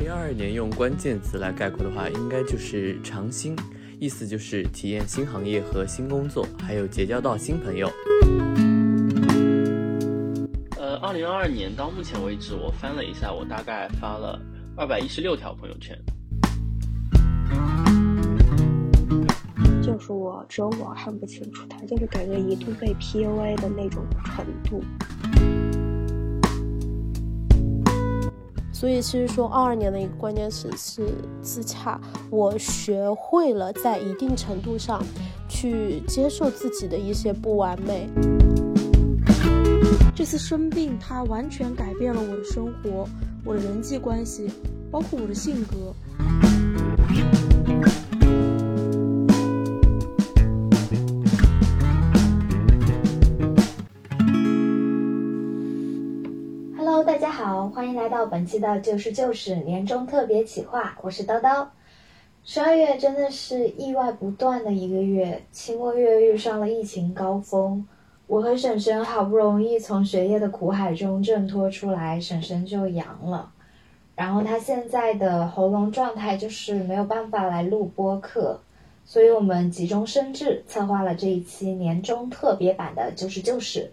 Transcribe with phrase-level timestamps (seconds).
[0.00, 3.54] 零二二年用关键词来概括的话，应该就是尝新，
[3.98, 7.86] 意思就是体验新行业和新工作，还有结交到新朋友。
[10.78, 14.40] 呃，二零二二年到目前为止，我翻了一下，我大概发了
[14.74, 15.94] 二百一十六条朋友圈。
[19.82, 24.82] 就是我只有我看不清楚，他就是感觉一度被 PUA 的那种程度。
[28.80, 31.06] 所以其实说二二年的一个关键词是
[31.42, 35.04] 自洽，我学会了在一定程度上
[35.50, 38.08] 去接受自己的一些不完美。
[40.14, 43.06] 这次生病，它完全改变了我的生活，
[43.44, 44.48] 我的人际关系，
[44.90, 45.94] 包括我的性格。
[57.42, 61.66] 好，欢迎来到本期的就是就是年终特别企划，我是叨叨。
[62.44, 67.88] 十二月真的是意外不断的一个月，期末月遇上了疫情高峰，
[68.26, 73.50] 我和婶婶好不容易从学业的苦海中挣脱出来，婶婶就阳了，
[74.14, 78.60] 然后她现在的喉咙状态就是没有办法来录播客，
[79.06, 83.90] 所以我们急中生智策划了这一期年终特别版的就是就是。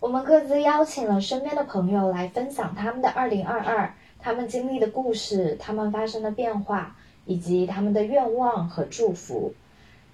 [0.00, 9.52] 我们各自邀请了身边的朋友来分享他们的二零二二，他们经历的故事，他们发生的变化，以及他们的愿望和祝福。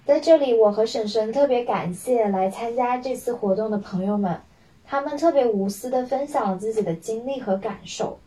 [0.05, 4.41] 在这里，我和婶婶特别感谢来参加这次活动的朋友们，
[4.85, 8.19] 他们特别无私的分享了自己的经历和感受。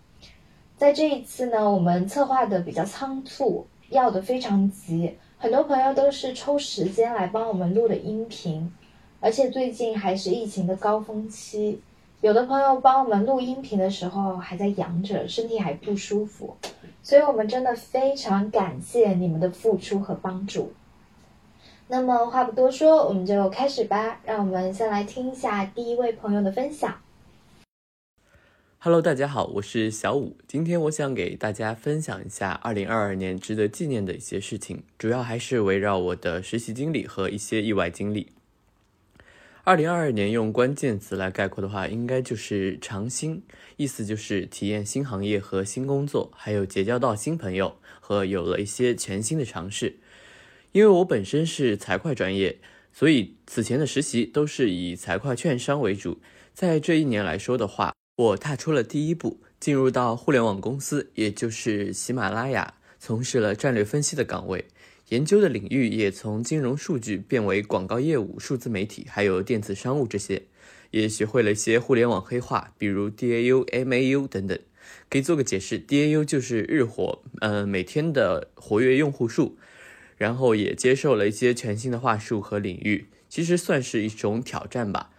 [0.79, 8.73] 在这一次呢，我们策划的比较仓促，要的非常急，很多朋友都是抽时间来帮我们录的音频。
[9.23, 11.79] 而且最近还是疫情的高峰期，
[12.23, 16.57] 有的朋友帮我们录音频的时候还在阳着，身体还不舒服，
[17.03, 20.73] 所以我们真的非常感谢你们的付出和帮助。
[21.89, 24.21] 那么话不多说，我们就开始吧。
[24.25, 26.97] 让我们先来听一下第一位朋友的分享。
[28.79, 30.39] Hello，大家好，我是小五。
[30.49, 38.29] 今天我想给大家分享一下2022年值得纪念的一些事情，主要还是围绕我的实习经历和一些意外经历。
[39.71, 43.41] 二零二二年用关键词来概括的话，应该就是尝新，
[43.77, 50.01] 意思就是体验新行业和新工作，还有结交到新朋友和有了一些全新的尝试。
[50.73, 52.59] 因为我本身是财会专业，
[52.93, 56.19] 所以此前的实习都是以财会券商为主。
[56.53, 64.65] 在这一年来说的话，我踏出了第一步，进入到互联网公司，也就是喜马拉雅，从事了战略分析的岗位。
[65.11, 70.43] 研究的领域也从金融数据变为广告业务、数字媒体，还有电子商务这些，
[70.93, 74.57] 也学会了一些互联网黑话，比如 DAU、MAU 等等。
[75.09, 79.59] 可以做个解释，DAU 就是日活，呃，每天的活跃用户数。
[80.17, 85.11] 然后也接受了一些全新的话术和领域，其实算是一种挑战吧。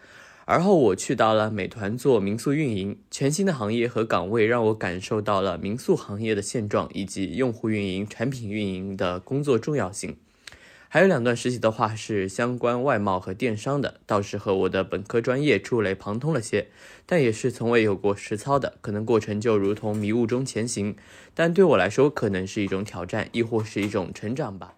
[0.52, 10.18] 而后我去到了美团做民宿运营，全新的行业和岗位让我感受到了民宿行业的现状以及用户运营、产品运营的工作重要性。
[10.90, 16.68] 还有两段实习的话是相关外贸和电商的，倒是和我的本科专业触类旁通了些，
[17.06, 20.98] 但也是从未有过实操的，可能过程就如同迷雾中前行，
[21.34, 24.74] 但对我来说可能是一种挑战，亦或是一种成长吧。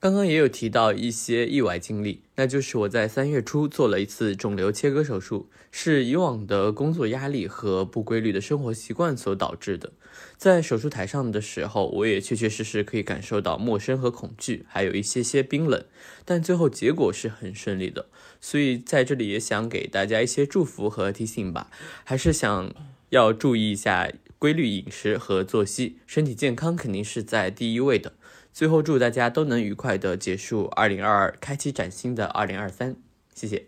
[0.00, 9.92] 刚刚也有提到一些意外经历，那就是我在三月初做了一次肿瘤切割手术，是以往的工作压力和不规律的生活习惯所导致的。
[10.38, 15.84] 在手术台上的时候，我也确确实实可以感受到陌生和恐惧，还有一些些冰冷，
[16.24, 18.06] 但最后结果是很顺利的。
[18.40, 21.70] 所以在这里也想给大家一些祝福和提醒吧，
[22.04, 22.72] 还是想
[23.10, 28.14] 要注意一下规律饮食和作息，身体健康肯定是在第一位的。
[28.52, 32.94] 最后，祝大家都能愉快的结束二零二二，开启崭新的二零二三。
[33.34, 33.66] 谢谢。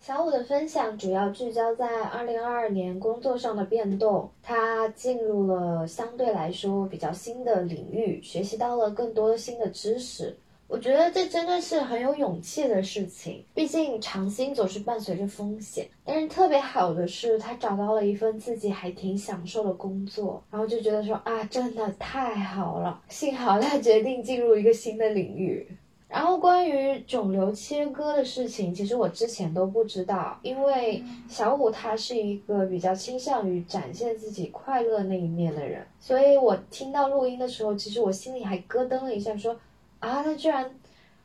[0.00, 10.36] 小五的分享主要聚焦在二零二二年工作上的变动，他进入了相对来说比较新的领域，学习到了更多新的知识。
[10.72, 15.86] 我觉得这真的是很有勇气的事情，毕竟尝新总是伴随着风险。
[16.02, 25.68] 但是特别好的是，他找到了一份自己还挺享受的工作，然后就觉得说啊，真的太好了，幸好他决定进入一个新的领域。
[26.08, 39.54] 然后关于肿瘤切割的事情，其实我之前都不知道，因为小五他是一个比较倾向于展现自己快乐那一面的人，所以我听到录音的时候，其实我心里还咯噔了一下，说。
[40.02, 40.68] 啊，他居然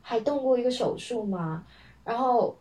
[0.01, 1.65] 还动过一个手术吗？
[2.05, 2.55] 然后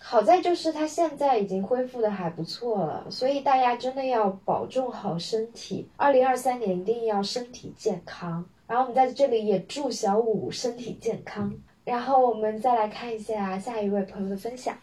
[0.00, 5.86] 好在就是他现在已经恢复的还不错了，所以大家真的要保重好身体。
[5.96, 8.44] 二零二三年一定要身体健康。
[8.66, 11.54] 然后我们在这里也祝小五身体健康。
[11.84, 14.76] 然后我们再来看一下下一位朋友的分享。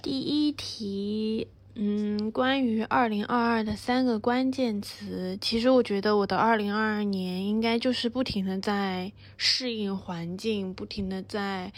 [0.00, 11.72] 第一题，嗯，关于二零二二的三个关键词，其实我觉得我的二零二二年应该就是不停的在适应环境，不停的在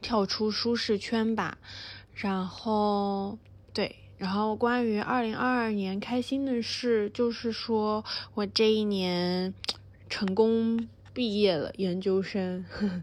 [0.00, 1.58] 跳出舒适圈吧。
[2.14, 3.38] 然后，
[3.72, 8.04] 对，然后关于二零二二年开心的事，就是说
[8.34, 9.52] 我这一年
[10.08, 12.64] 成功毕业了研究生。
[12.70, 13.02] 呵 呵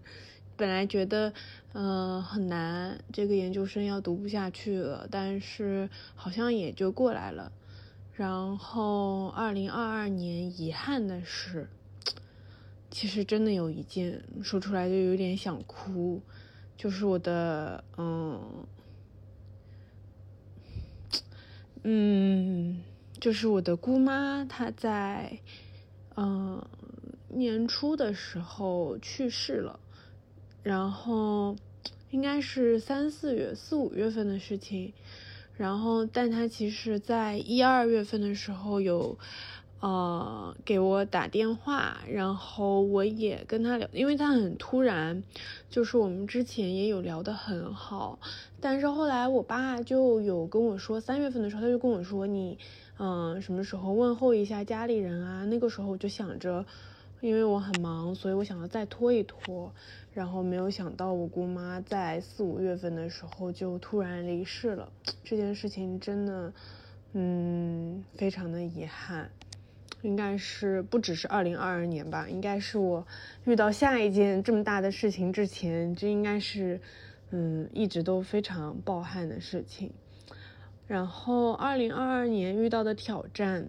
[0.55, 1.33] 本来觉得，
[1.73, 7.51] 嗯，很难，这个研究生要读不下去了，但是好像也就过来了。
[8.13, 11.69] 然后，二零二二年遗憾的是，
[12.89, 16.23] 其实真的有一件说出来就有点想哭，
[16.75, 18.65] 就是我的，嗯，
[21.83, 22.81] 嗯，
[23.19, 25.39] 就是我的姑妈，她在，
[26.15, 26.65] 嗯，
[27.27, 29.79] 年初的时候去世了。
[30.67, 31.55] 然后，
[32.11, 34.91] 应该是三四月、四五月份的事情。
[35.55, 39.17] 然后，但他其实在一二月份的时候有，
[39.79, 45.23] 呃，给我打电话，然后我也跟他聊，因为他很突然，
[45.69, 48.19] 就是我们之前也有聊得很好，
[48.59, 52.59] 但是后来我爸就有跟我说，三月份的时候他就跟我说，你，
[52.99, 55.45] 嗯，什么时候问候一下家里人啊？
[55.45, 56.65] 那个时候我就想着，
[57.19, 59.73] 因为我很忙，所以我想要再拖一拖。
[60.13, 64.91] 然后没有想到，我姑妈在四五月份的时候就突然离世了。
[65.23, 66.53] 这件事情真的，
[67.13, 69.29] 嗯，非常的遗憾。
[70.01, 73.05] 应该是不只是二零二二年吧，应该是我
[73.45, 76.79] 遇到下一件这么大的事情之前，这应该是，
[77.29, 79.91] 嗯，一直都非常抱憾的事情。
[80.87, 83.67] 然后二零二二年遇到的挑战。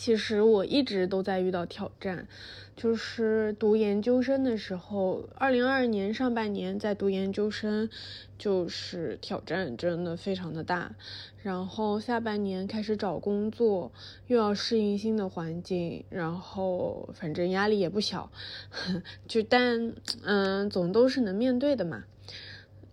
[0.00, 2.26] 其实我一直都在遇到挑战，
[2.74, 7.90] 就是读研究生的时候，二零二二年上半年在读研究生，
[8.38, 10.94] 就是挑战真的非常的大。
[11.42, 13.92] 然后下半年开始找工作，
[14.26, 18.32] 又要适应新的环境，然后反正压力也不小，
[19.28, 19.92] 就但
[20.22, 22.04] 嗯，总都是能面对的嘛。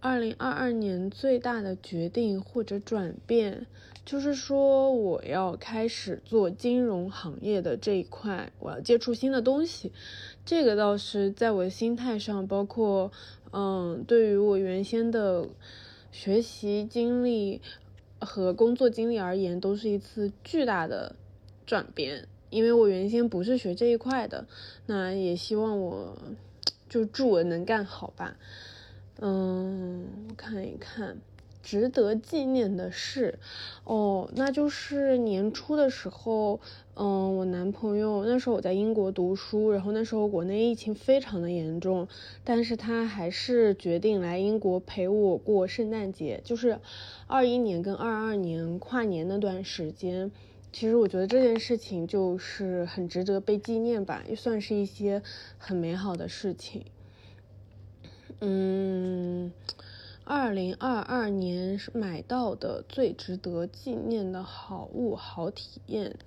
[0.01, 3.65] 二零二二年最大的决定或者转变。
[4.07, 9.91] 就是说，我要开始做金融行业的这一块，我要接触新的东西。
[10.45, 13.11] 这个倒是在我的心态上，包括，
[13.51, 15.49] 嗯，对于我原先的
[16.09, 17.61] 学习经历
[18.21, 21.13] 和工作经历而言，都是一次巨大的
[21.65, 22.29] 转变。
[22.49, 24.47] 因为我原先不是学这一块的，
[24.85, 26.17] 那也希望我
[26.87, 28.37] 就祝我能干好吧。
[29.19, 31.17] 嗯，我看一看。
[31.67, 33.39] 值得纪念的事，
[33.83, 36.61] 哦，那就是年初的时候，
[36.95, 42.07] 嗯，我男朋友那时候我在英国读书，然后那时候国内疫情非常的严重，
[42.45, 46.79] 但是他还是决定来英国陪我过圣诞节，就是
[47.27, 50.31] 二一年跟二二年跨年那段时间，
[50.71, 55.21] 其实我觉得这件事情就是很值得被纪念吧，也算是一些
[55.57, 56.85] 很美好的事情，
[58.39, 59.51] 嗯。
[60.29, 66.17] 二零二二年是买到的最值得纪念的好物、好体验。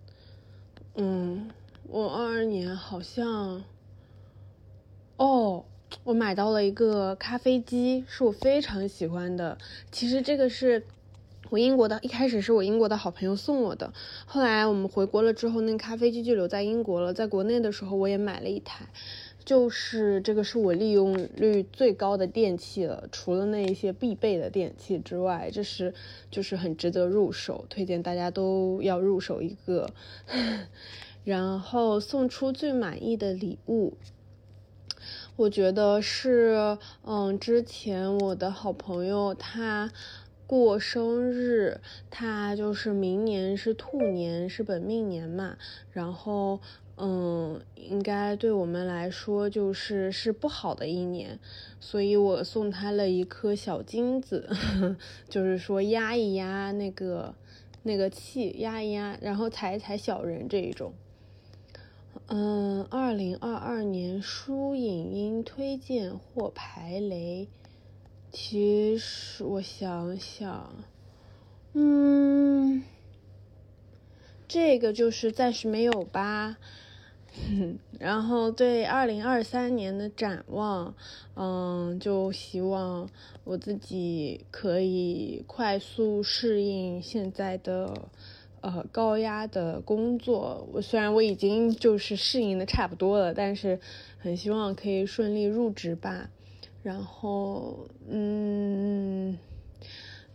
[0.94, 1.50] 嗯，
[1.86, 3.62] 我二二年好像，
[5.18, 5.66] 哦，
[6.02, 9.58] 我买到了一个咖啡机，是我非常喜欢的。
[9.92, 10.82] 其实这个是
[11.50, 13.92] 我英国的，一开始是我英国的好朋友送我的，
[14.24, 17.12] 后来我们回国了之后，那咖啡机就留在英国了。
[17.12, 18.86] 在国内的时候，我也买了一台。
[19.50, 25.92] 就是这个是我利用率最高的电器了，除了那一些必备的电器之外，这是
[26.30, 29.90] 就是很值得入手，推荐大家都要入手一个。
[31.24, 33.94] 然后送出最满意的礼物，
[35.34, 39.90] 我觉得是，嗯，之前我的好朋友他
[40.46, 45.56] 过生日，他就是明年是兔年，是本命年嘛，
[45.90, 46.60] 然后。
[47.02, 51.38] 嗯，应该对我们来说就是是不好的一年，
[51.80, 54.46] 所以我送他了一颗小金子，
[55.26, 57.34] 就是说压一压那个
[57.84, 60.92] 那个气，压一压，然后踩一踩小人这一种。
[62.26, 67.48] 嗯，二零二二年书影音推荐或排雷，
[68.30, 70.74] 其实我想想，
[71.72, 72.82] 嗯，
[74.46, 76.58] 这个就是暂时没有吧。
[77.98, 80.94] 然后对二零二三年的展望，
[81.34, 83.08] 嗯，就希望
[83.44, 88.08] 我自己可以快速适应现在的
[88.60, 90.66] 呃高压的工作。
[90.72, 93.78] 我虽然我已经就是适应的差不多了，但是
[94.18, 96.30] 很希望可以顺利入职吧。
[96.82, 99.38] 然后，嗯。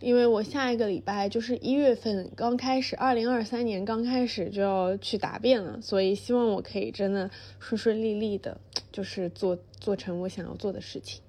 [0.00, 8.60] 因为我下一个礼拜就是一月份刚开始，二零二三年刚开始就要去答辩了，所以希望我可以真的顺顺利利的，
[8.92, 11.22] 就是做做成我想要做的事情。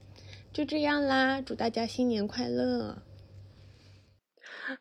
[0.51, 3.01] 就这样啦，祝大家新年快乐！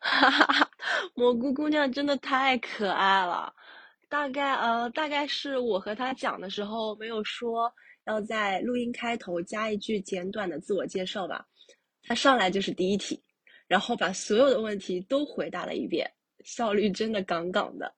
[0.01, 0.69] 哈哈哈，
[1.15, 3.53] 蘑菇姑娘真的太可爱了。
[4.09, 7.71] 大概呃，大概是我和她讲的时候没有说
[8.05, 11.45] 要在录音开头加一句简短的自我介绍吧，
[12.03, 13.21] 她上来就是第一题。
[13.67, 16.09] 然后把所有的问题都回答了一遍，
[16.43, 17.93] 效率真的杠杠的。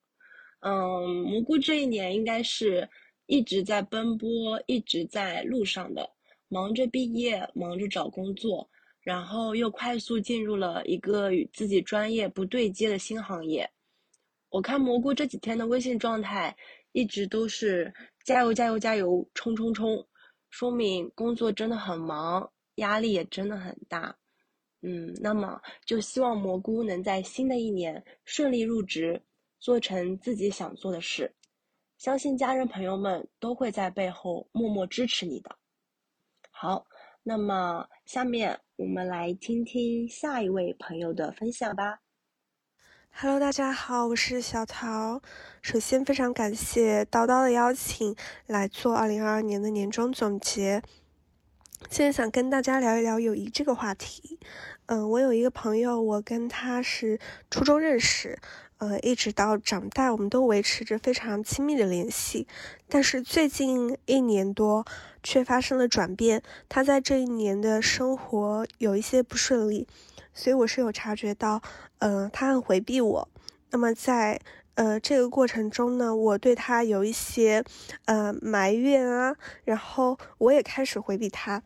[0.61, 2.89] 嗯，蘑菇这一年应该是
[3.27, 6.09] 一直在奔波，一直在路上的，
[6.47, 8.69] 忙着毕业，忙着找工作，
[9.01, 13.69] 然后又快速进入了一个与自己专业不对接的新行业。
[14.49, 16.53] 我看蘑菇这几天的微信状态
[16.91, 17.93] 一直都是
[18.25, 20.05] 加油加油加油，冲冲冲，
[20.49, 24.18] 说明工作真的很忙，压力也真的很大。
[24.81, 29.21] 嗯，那么就希望蘑菇能在新的一年顺利入职，
[29.59, 31.33] 做成自己想做的事。
[31.97, 35.53] 相信家人朋友们都会在背后默默支持你的。
[36.49, 36.85] 好，
[37.23, 41.99] 那么下面我们来听听下一位朋友的分享吧。
[43.11, 45.21] Hello，大家好，我是小桃。
[45.61, 50.81] 首先非常感谢叨叨的邀请来做二零二二年的年终总结。
[51.87, 54.37] 现在想跟大家聊一聊友谊这个话题。
[54.87, 57.19] 嗯，我有一个朋友，我跟他是
[57.49, 58.37] 初中认识，
[58.77, 62.47] 呃，一直到长大，我们都维持着非常亲密的联系。
[62.87, 64.85] 但是最近一年多，
[65.23, 66.43] 却发生了转变。
[66.67, 69.87] 他在这一年的生活有一些不顺利，
[70.33, 71.61] 所以我是有察觉到，
[71.99, 73.29] 呃，他很回避我。
[73.71, 74.41] 那么在
[74.79, 77.61] 呃，这个过程中呢，我对他有一些
[78.05, 81.61] 呃埋怨啊，然后我也开始回避他，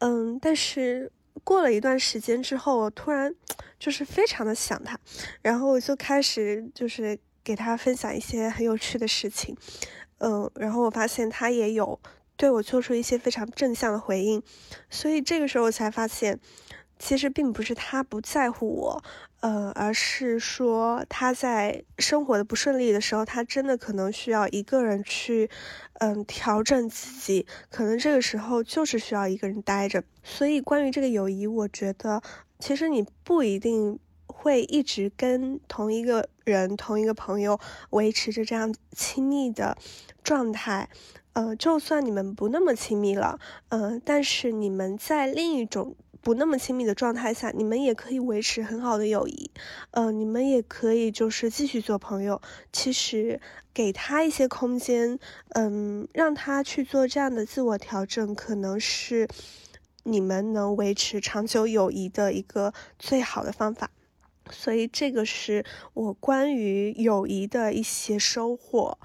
[0.00, 1.10] 嗯，但是
[1.42, 3.34] 过了一段时间之后，我突然
[3.78, 5.00] 就是非常的想他，
[5.40, 9.56] 然后我就开始就是给他分享一些很有趣的事情，
[10.18, 11.98] 嗯，然后我发现他也有
[12.36, 14.42] 对我做出一些非常正向的回应，
[14.90, 16.38] 所以这个时候我才发现。
[17.02, 19.02] 其实并不是他不在乎我，
[19.40, 25.48] 呃，而是说他在生活的不顺利的时候，他真的可能需要一个人去，
[25.94, 30.04] 嗯，调整自己，可能这个时候就是需要一个人待着。
[30.22, 32.22] 所以关于这个友谊，我觉得
[32.58, 37.58] 其实你不一定会一直跟同一个人、同一个朋友
[37.90, 39.78] 维持着这样亲密的
[40.22, 40.90] 状态，
[41.32, 43.38] 呃，就算你们不那么亲密了，
[43.70, 45.96] 嗯，但是你们在另一种。
[46.22, 49.50] 不那么亲密的状态下，你们也可以维持很好的友谊，
[49.92, 52.42] 呃，你们也可以就是继续做朋友。
[52.72, 53.40] 其实
[53.72, 55.18] 给他一些空间，
[55.54, 59.26] 嗯，让他去做这样的自我调整，可能是
[60.02, 63.90] 你们能维持长久友谊的一个最好的方法。
[64.50, 68.98] 所以这个是我关于友谊的一些收获。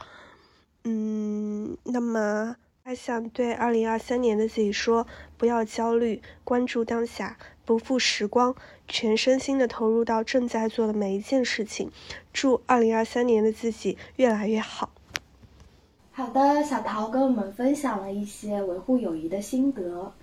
[0.84, 2.58] 嗯，那么。
[2.88, 5.08] 还想对二零二三年的自己说：
[5.40, 8.56] 不要焦虑，关注当下，不负时光，
[8.88, 11.90] 全身心的投入到正在做的每一件事情。
[12.32, 14.92] 祝二零二三年的自己越来越好。
[16.12, 20.14] 好的，小桃跟我们分享了一些维护友谊的心得。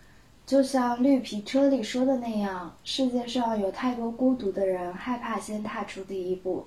[0.47, 6.65] 就像绿皮车里说的那样，世界上有太多孤独的人，害怕先踏出第一步。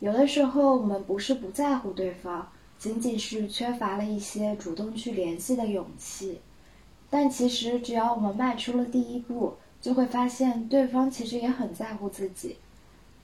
[0.00, 2.52] 有的时候，我们不是不在乎对方。
[2.80, 6.40] 仅仅是缺乏了一些主动去联系的勇气，
[7.10, 12.56] 但其实只要我们迈出了第一步，就会发现对方其实也很在乎自己。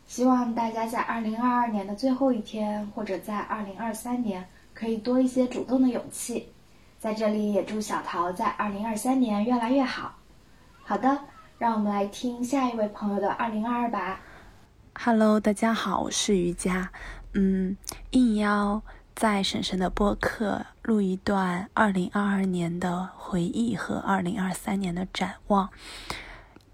[0.07, 6.49] 希望大家在二零二二年的最后一天，或者在二零二三年，可以多一些主动的勇气。
[6.99, 10.17] 在这里也祝小桃在二零二三年越来越好。
[10.83, 11.19] 好的，
[11.57, 14.21] 让我们来听下一位朋友的二零二二吧。
[14.93, 16.91] Hello，大家好，我是瑜伽。
[17.33, 17.75] 嗯，
[18.11, 18.83] 应邀。
[19.17, 25.71] 在婶婶的播客录一段二零二二年的回忆和二零二三年的展望，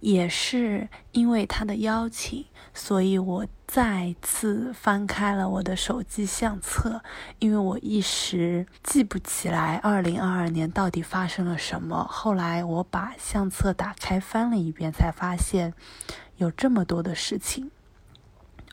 [0.00, 7.00] 也是因为他的邀请，所以我再次翻开了我的手机相册，
[7.38, 12.04] 因为我一时记不起来二零二二年到底发生了什么。
[12.11, 15.72] 后来我把相册打开翻了一遍，才发现
[16.38, 17.70] 有这么多的事情。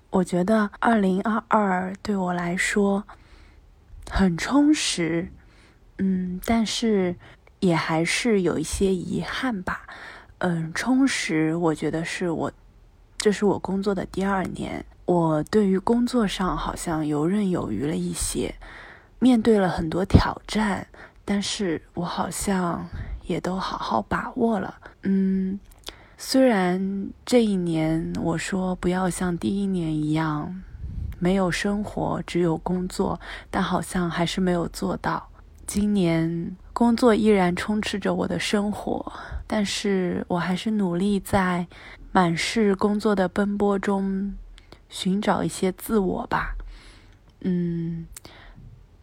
[0.10, 3.04] 我觉得二零二二对我来说。
[4.10, 5.32] 很充实，
[6.00, 7.16] 嗯，但是
[7.60, 9.88] 也还是有一些遗憾吧。
[10.40, 12.52] 嗯，充实，我觉得是我，
[13.18, 18.56] 这是我工作的第二年，我对于工作上好像游刃有余了一些，
[19.20, 20.88] 面对了很多挑战，
[21.26, 22.88] 但是我好像
[23.24, 24.76] 也都好好把握了。
[25.04, 25.60] 嗯，
[26.18, 30.64] 虽然这一年我说不要像第一年一样
[31.20, 33.20] 没有生活，只有工作，
[33.52, 35.30] 但好像还是没有做到。
[35.68, 39.14] 今年工作依然充斥着我的生活，
[39.46, 41.68] 但是我还是努力在
[42.12, 44.34] 满是工作的奔波中
[44.90, 46.56] 寻找一些自我吧。
[47.42, 48.08] 嗯，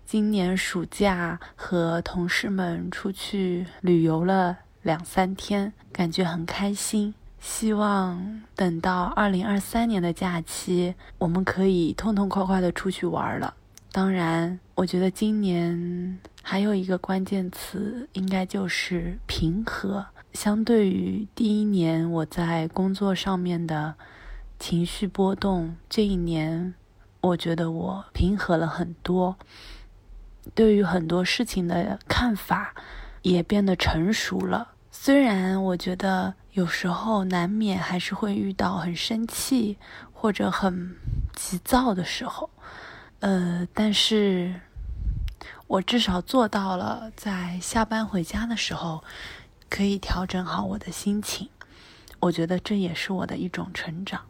[0.04, 7.14] 今年暑假和同事们出去旅游了两三天，感觉很开心。
[7.46, 13.54] 希望等到二零二三年的假期，我们可以痛痛快快的出去玩了。
[13.92, 20.04] 当然，我觉得今年还有一个关键词，应该就是平和。
[20.32, 23.94] 相对于第一年我在工作上面的
[24.58, 26.74] 情绪波动，这一年
[27.20, 29.36] 我觉得我平和了很多，
[30.52, 32.74] 对于很多事情的看法
[33.22, 34.72] 也变得成熟了。
[34.90, 39.76] 虽然我觉得有时候难免还是会遇到很生气
[40.10, 40.96] 或者很
[41.34, 42.48] 急躁的时候。
[43.20, 44.58] 呃，但是
[45.66, 49.04] 我至少做到了，在下班回家的时候，
[49.68, 51.46] 可以调整好我的心情。
[52.20, 54.22] 我觉得这也是我的一种成长。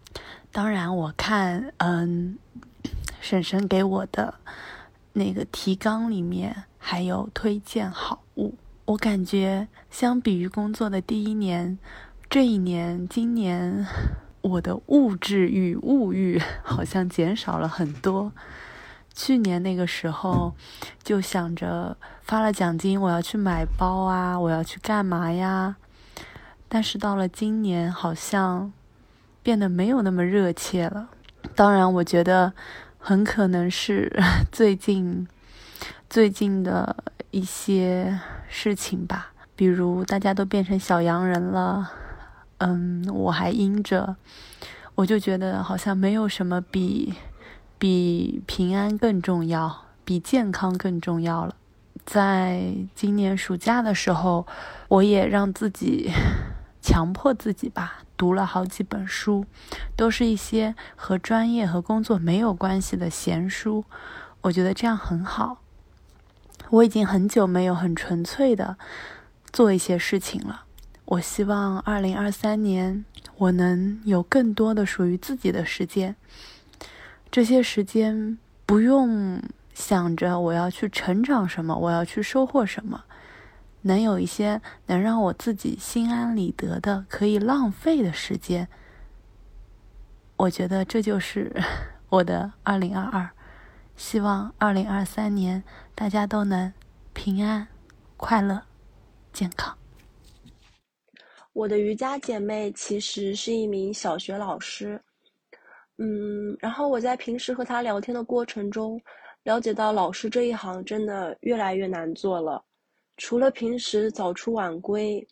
[0.51, 2.37] 当然，我看，嗯，
[3.21, 4.35] 婶婶给我的
[5.13, 11.79] 那个提纲里面还有推荐好物，我感觉相比于工作的第一年，
[12.29, 13.87] 这一年，今年
[14.43, 18.33] 我的物质与物欲好像减少了很多。
[19.15, 20.53] 去年那个时候，
[21.03, 25.77] 就想着发了奖金，我要去买包啊，我要去干嘛呀？
[26.69, 28.73] 但是到了今年，好像
[29.43, 31.09] 变得没有那么热切了。
[31.55, 32.53] 当然，我觉得
[32.99, 34.13] 很可能是
[34.53, 35.27] 最近
[36.11, 36.97] 最近的
[37.31, 41.91] 一些事情吧，比如大家都变成小洋人了，
[42.59, 44.17] 嗯，我还阴着，
[44.95, 47.15] 我就觉得好像没有什么比。
[47.79, 51.55] 比平安更重要，比健康更重要了。
[52.07, 54.47] 在今年暑假的时候，
[54.89, 56.11] 我也让自己
[56.81, 59.45] 强迫自己吧，读了好几本书，
[59.95, 63.85] 都是一些和专业和工作没有关系的闲书。
[64.41, 65.59] 我觉得这样很好。
[66.71, 68.79] 我已经很久没有很纯粹的
[69.53, 70.63] 做一些事情了。
[71.07, 73.05] 我希望二零二三年
[73.37, 76.17] 我能有更多的属于自己的时间。
[77.31, 79.41] 这些时间不用
[79.73, 83.05] 想着我要去成长什么，我要去收获什么，
[83.83, 88.67] 能有一些能让我自己心安理得的可以浪费的时间，
[90.37, 91.55] 我觉得这就是
[92.11, 93.31] 我的二零二二。
[93.97, 95.63] 希望二零二三年
[95.95, 96.73] 大家都能
[97.15, 97.69] 平安、
[98.17, 98.63] 快乐、
[99.33, 99.79] 健康。
[101.57, 105.03] 我的瑜伽姐妹其实是一名小学老师。
[105.97, 109.01] 嗯，然后我在平时和她聊天的过程中，
[109.43, 112.63] 了解到老师这一行真的越来越难做了。
[113.17, 115.27] 除了平时早出晚归，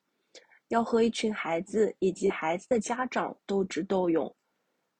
[0.69, 4.35] 要和一群孩子以及孩子的家长斗智斗勇，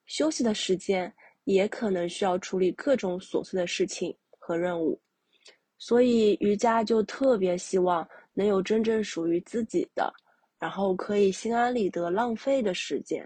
[0.05, 1.11] 休息的时间
[1.45, 5.01] 也可能需要处理各种琐碎的事情和任务。
[5.79, 10.13] 所以瑜伽就特别希望能有真正属于自己的，
[10.65, 13.23] 然后可以心安理得浪费的时间。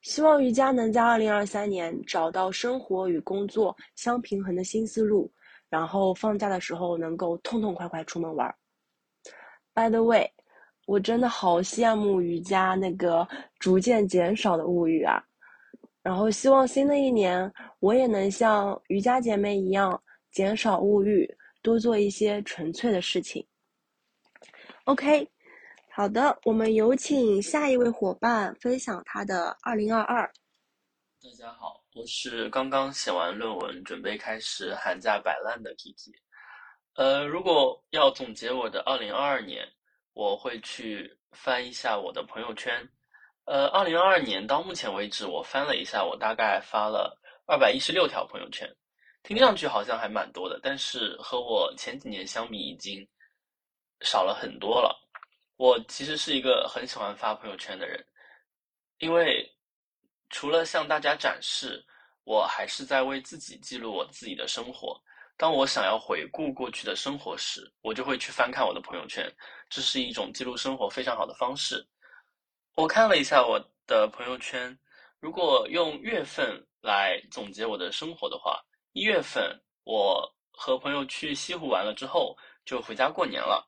[0.00, 5.30] 希望瑜伽能在二零二三年找到生活与工作相平衡的新思路，
[5.68, 8.50] 然后放假的时候能够痛痛快快出门玩。
[9.74, 10.32] By the way，
[10.86, 15.22] 我真的好羡慕瑜伽那个逐渐减少的物欲啊！
[16.02, 21.28] 然后希望新的一年我也能像瑜伽姐妹一样减少物欲，
[21.60, 23.46] 多做一些纯粹的事情。
[24.84, 25.28] OK。
[25.94, 30.32] 好的，我们有请下一位伙伴分享他的二零二二。
[31.22, 36.14] 大家好，我是刚刚写完论文，准备开始寒假摆烂的 Kiki。
[36.94, 39.70] 呃，如果要总结我的二零二二年，
[40.14, 42.88] 我会去翻一下我的朋友圈。
[43.44, 48.66] 呃，二零二二年到目前为止，我翻了一下，我大概发了二百一十六条朋友圈，
[49.22, 53.06] 听上去好像还蛮多的，但是和我前几年相比，已经
[54.00, 54.98] 少了很多了。
[55.62, 58.04] 我其实是一个很喜欢发朋友圈的人，
[58.98, 59.48] 因为
[60.28, 61.80] 除了向大家展示，
[62.24, 65.00] 我还是在为自己记录我自己的生活。
[65.36, 69.32] 当我想要回顾过去的生活时，我就会去翻看我的朋友圈，
[69.70, 71.86] 这是一种记录生活非常好的方式。
[72.74, 74.76] 我看了一下我的朋友圈，
[75.20, 78.60] 如果用月份来总结我的生活的话，
[78.94, 83.64] 一月份我和朋友去西湖玩了之后，就回家过年了。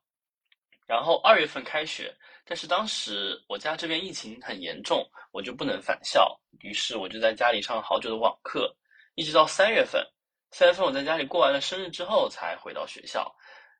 [0.86, 8.74] 然后二月份开学，但是当时我家这边疫情很严重，我就不能返校，于是我就在家里上了好久的网课，
[9.14, 10.06] 一直到三月份。
[10.50, 13.34] 三月份我在家里过完了生日之后才回到学校，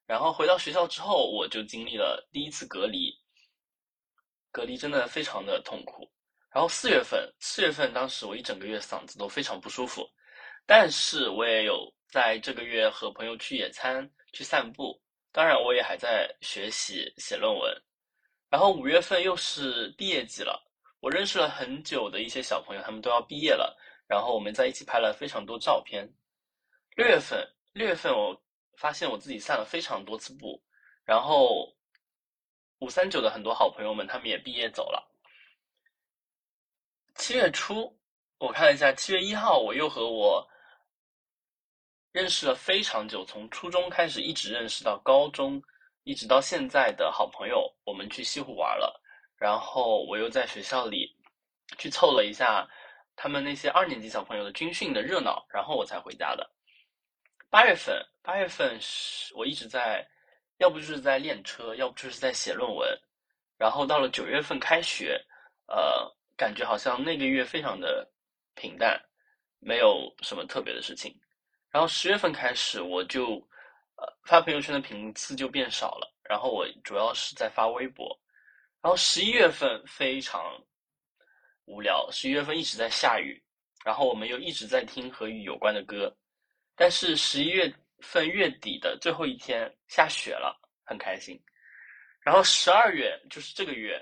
[0.07, 3.12] 然后回到学校之后我就经历了第一次隔离，
[4.51, 6.11] 隔离真的非常的痛苦。
[6.53, 10.09] 然后四月份，四月份当时我一整个月嗓子都非常不舒服，
[10.67, 15.01] 但是我也有在这个月和朋友去野餐、去散步，
[15.35, 17.83] 当然我也还在学习写论文。
[18.49, 20.64] 然后五月份又是毕业季了，
[21.01, 26.09] 我认识了很久的一些小朋友，他们都要毕业了，然后我们在一起拍了非常多照片。
[26.94, 28.40] 六月份，六月份我
[28.79, 30.62] 发现我自己散了非常多次步，
[31.05, 31.75] 然后
[32.79, 35.11] 五三九的很多好朋友们他们也毕业走了。
[37.16, 37.99] 七月初，
[38.38, 40.49] 我看了一下，七月一号我又和我
[42.14, 45.61] 认识了非常久，从初中开始一直认识到高中，
[46.05, 49.03] 一直到现在的好朋友，我们去西湖玩了，
[49.37, 51.12] 然后我又在学校里
[51.77, 52.64] 去凑了一下
[53.16, 56.48] 他们那些二年级小朋友的军训的热闹，然后我才回家的。
[57.50, 60.07] 八月份，八月份是我一直在，
[60.59, 62.96] 要不就是在练车，要不就是在写论文。
[63.59, 65.20] 然后到了九月份开学，
[65.66, 68.09] 呃，感觉好像那个月非常的
[68.55, 69.05] 平淡，
[69.59, 71.12] 没有什么特别的事情。
[71.75, 73.35] 然后十月份开始，我就
[73.97, 76.09] 呃发朋友圈的频次就变少了。
[76.23, 78.17] 然后我主要是在发微博。
[78.81, 80.41] 然后十一月份非常
[81.65, 83.43] 无聊，十一月份一直在下雨，
[83.85, 86.17] 然后我们又一直在听和雨有关的歌。
[86.77, 91.37] 但是十一月份月底的最后一天下雪了，很开心。
[92.21, 94.01] 然后十二月就是这个月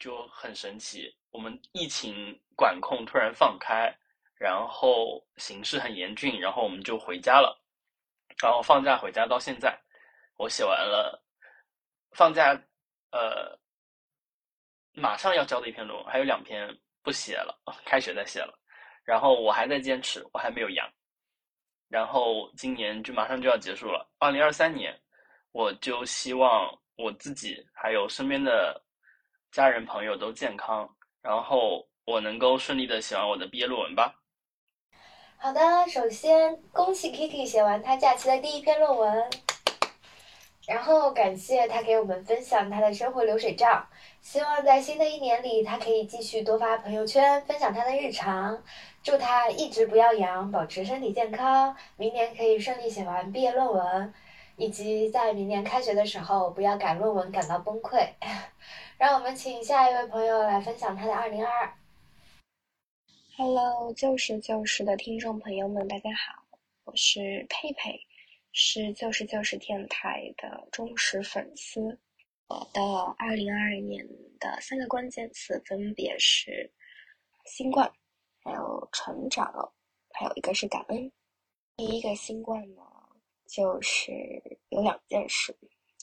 [0.00, 3.96] 就很神奇，我们疫情管控突然放开，
[4.44, 7.58] 然后形势很严峻，然后我们就回家了。
[8.42, 9.74] 然后放假回家到现在，
[10.36, 11.18] 我写完了
[12.10, 12.52] 放假
[13.10, 13.58] 呃
[14.92, 16.68] 马上要交的一篇论文，还有两篇
[17.02, 18.52] 不写了，开学再写了。
[19.02, 20.86] 然后我还在坚持，我还没有阳。
[21.88, 24.94] 然后今年就马上就要结束了，二零二三年，
[25.52, 28.78] 我就希望我自己还有身边的
[29.52, 30.86] 家人朋友都健康，
[31.22, 34.14] 然后我能够顺利的写完我的毕业论文吧。
[35.44, 39.30] 好的，首先恭喜 Kiki 写完他假期的第一篇论文，
[40.66, 43.86] 然后感谢他给我们分享他的生活流水账。
[44.22, 48.62] 希望在新的一年里，他可以继续多发朋友圈，分享他的日常。
[49.02, 54.14] 祝他一直不要阳，保持身体健康，明年可以顺利写完毕业论文，
[54.56, 58.08] 以及在明年开学的时候不要赶论文赶到崩溃。
[58.96, 61.70] 让我们请下一位朋友来分享他的二零二二。
[63.36, 66.40] Hello，就是就是的听众朋友们，大家好，
[66.84, 67.98] 我是佩佩，
[68.52, 71.98] 是就是就是电台的忠实粉丝。
[72.46, 72.80] 我的
[73.18, 74.06] 二零二二年
[74.38, 76.72] 的三个关键词分别是
[77.44, 77.92] 新冠，
[78.44, 79.52] 还有成长，
[80.12, 81.10] 还有一个是感恩。
[81.76, 82.82] 第一个新冠呢，
[83.48, 84.12] 就是
[84.68, 85.52] 有两件事，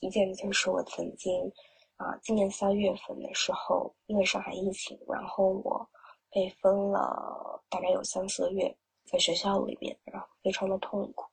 [0.01, 1.49] 一件就是我曾经
[1.95, 5.89] 啊，今年三月份的时候，因为上海疫情，然后我
[6.31, 11.25] 被封了大概有三四个月在学校里面，然后非常的痛苦。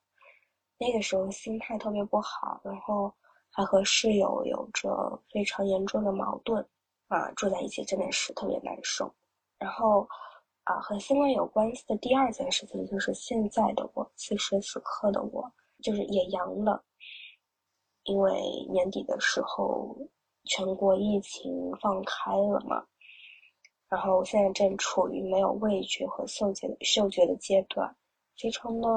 [0.78, 3.12] 那个时候心态特别不好，然后。
[3.50, 6.64] 还和室友有着非常严重的矛盾，
[7.08, 9.12] 啊，住在一起真的是特别难受。
[9.58, 10.06] 然后，
[10.64, 15.50] 啊，和新冠有关系的第二件事情就是现在的我，此时此刻的我，
[15.82, 16.84] 就是也阳了。
[18.04, 18.38] 因为
[18.70, 19.96] 年底的时候，
[20.44, 22.86] 全国疫情放开了嘛，
[23.88, 27.94] 然后我现在正处于没有味觉和嗅觉嗅觉的阶段，
[28.36, 28.88] 非常的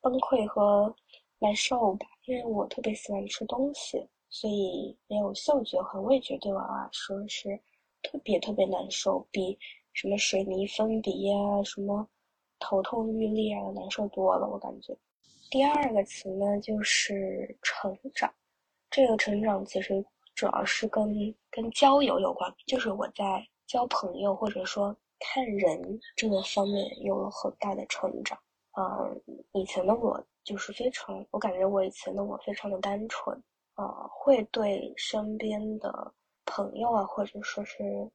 [0.00, 0.94] 崩溃和
[1.38, 2.06] 难受吧。
[2.24, 7.60] 因为我特别喜欢吃东西，所以没有嗅觉和味觉对我来说是
[8.02, 9.58] 特别特别难受，比
[9.92, 12.08] 什么水泥分别啊、什么
[12.58, 14.48] 头痛欲裂啊难受多了。
[14.48, 14.96] 我感觉。
[15.50, 18.32] 第二个词呢，就是成长。
[18.88, 20.02] 这个成长其实
[20.34, 21.12] 主要是跟
[21.50, 28.38] 跟交友有关，就是我在交朋友或者说看人这个方面有了很大的成长。
[28.76, 30.22] 嗯，以前的我。
[30.44, 33.40] 就是非常，我感觉我以前的我非常的单纯，
[33.74, 36.12] 啊，会对身边的
[36.44, 38.10] 朋友啊，或者说是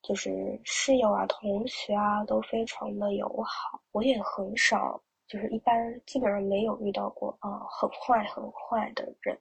[0.00, 3.78] 就是室友啊、同学啊，都非常的友好。
[3.92, 9.38] 我也很少就是一般基本上没有遇到过啊很坏很坏的人，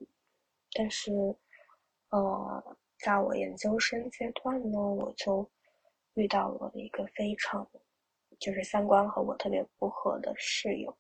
[0.74, 1.34] 但是
[2.10, 5.50] 呃，在我研究生阶段呢，我就
[6.16, 7.68] 遇到了一个非常
[8.40, 10.96] 就是三观和我特别不合的室友。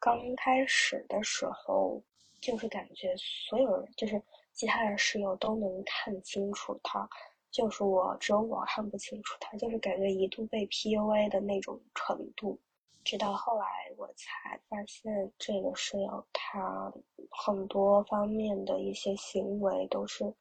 [0.00, 2.02] 刚开始的时候，
[2.40, 7.08] 就是感觉所有人，就是其他的室友都能看清楚他，
[7.50, 12.58] 就是我只有我看不清楚他，就是感觉一度被 PUA 的那种程度。
[13.04, 16.92] 直到后来，我才发现这个室友他
[17.30, 20.32] 很多方面的一些行为都是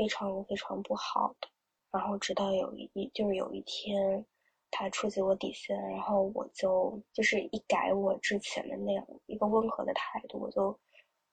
[0.00, 1.48] 非常非常不好的。
[1.90, 4.24] 然后直到有一就是有一天。
[4.72, 10.70] 他触及我底线，然后我就就是一改我之前的那样一个温和的态度，我就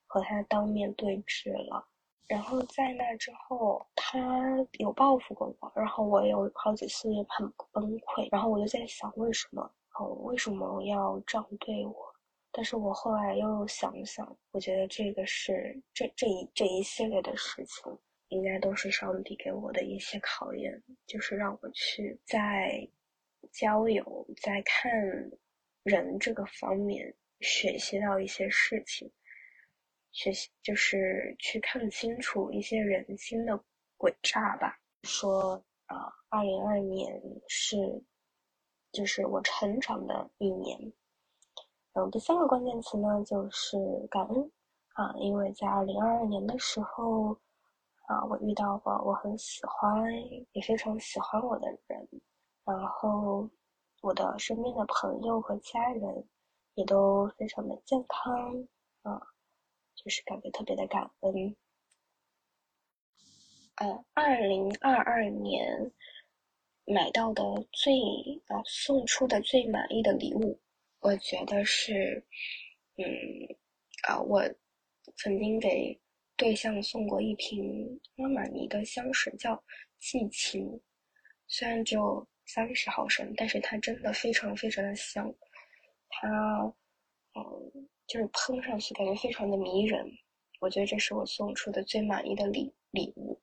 [0.08, 1.88] 和他当面对质了。
[2.28, 4.20] 然后在那之后，他
[4.80, 8.28] 有报复过我，然后我有好几次很崩溃。
[8.32, 9.62] 然后我就在想，为什么
[10.00, 11.96] 哦，为什么要这样对我？
[12.52, 17.96] 但是我后来又想想，我觉得这个是这这一这一系列的事情，
[18.30, 22.90] 应该都是上帝给我的一些考验，就是让我去在。
[23.54, 24.92] 交友在看
[25.84, 29.10] 人这个方面学习到一些事情，
[30.12, 33.58] 学习就是去看清楚一些人心的
[33.98, 34.78] 诡诈吧。
[35.04, 37.78] 说啊，二零二年是
[38.92, 40.78] 就是我成长的一年。
[41.94, 43.78] 然后第三个关键词呢，就是
[44.10, 44.52] 感恩
[44.94, 47.40] 啊，因为在二零二二年的时候
[48.08, 50.12] 啊，我遇到过我很喜欢
[50.52, 52.08] 也非常喜欢我的人。
[52.66, 53.50] 然后，
[54.02, 56.28] 我的身边的朋友和家人
[56.76, 58.68] 也都非常的健康，
[59.02, 59.22] 啊，
[59.96, 61.56] 就是感觉特别的感恩。
[63.76, 65.92] 呃，二零二二年
[66.86, 67.94] 买到的最
[68.48, 70.60] 啊送出的最满意的礼物，
[71.00, 72.26] 我觉得是，
[72.96, 73.06] 嗯，
[74.08, 74.42] 啊，我
[75.16, 76.00] 曾经给
[76.38, 79.62] 对象送过一瓶阿玛尼的香水，叫
[80.00, 80.80] 寄情，
[81.48, 82.26] 虽然只有。
[82.50, 85.30] 三十毫升，但是它真的非常非常的香，
[86.08, 86.30] 它，
[87.34, 90.10] 嗯，就是喷上去感觉非常的迷人，
[90.62, 93.38] 我觉得这是我送出的最满意的礼礼物。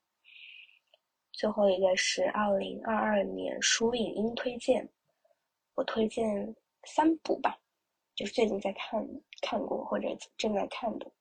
[1.33, 4.89] 最后一个是二零二二年书影音推荐，
[5.75, 7.61] 我推荐三部吧，
[8.15, 9.07] 就是最近在看
[9.43, 11.13] 看过或者正在看的。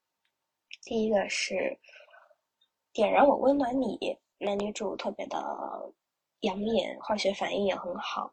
[0.84, 1.54] 第一个是
[2.92, 3.96] 《点燃我温暖你》，
[4.38, 5.38] 男女主特别的。
[6.40, 8.30] 养眼，化学反应也很好。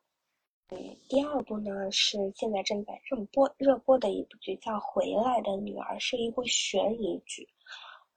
[0.68, 7.48] 嗯，第二部呢是现在正在热播热播的一部剧，叫《回来的女儿》，是一部悬疑剧。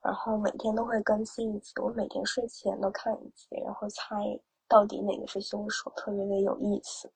[0.01, 7.09] 然后每天都会更新一集，我每天睡前都看一集，然后猜到底哪个是凶手，特别的有意思。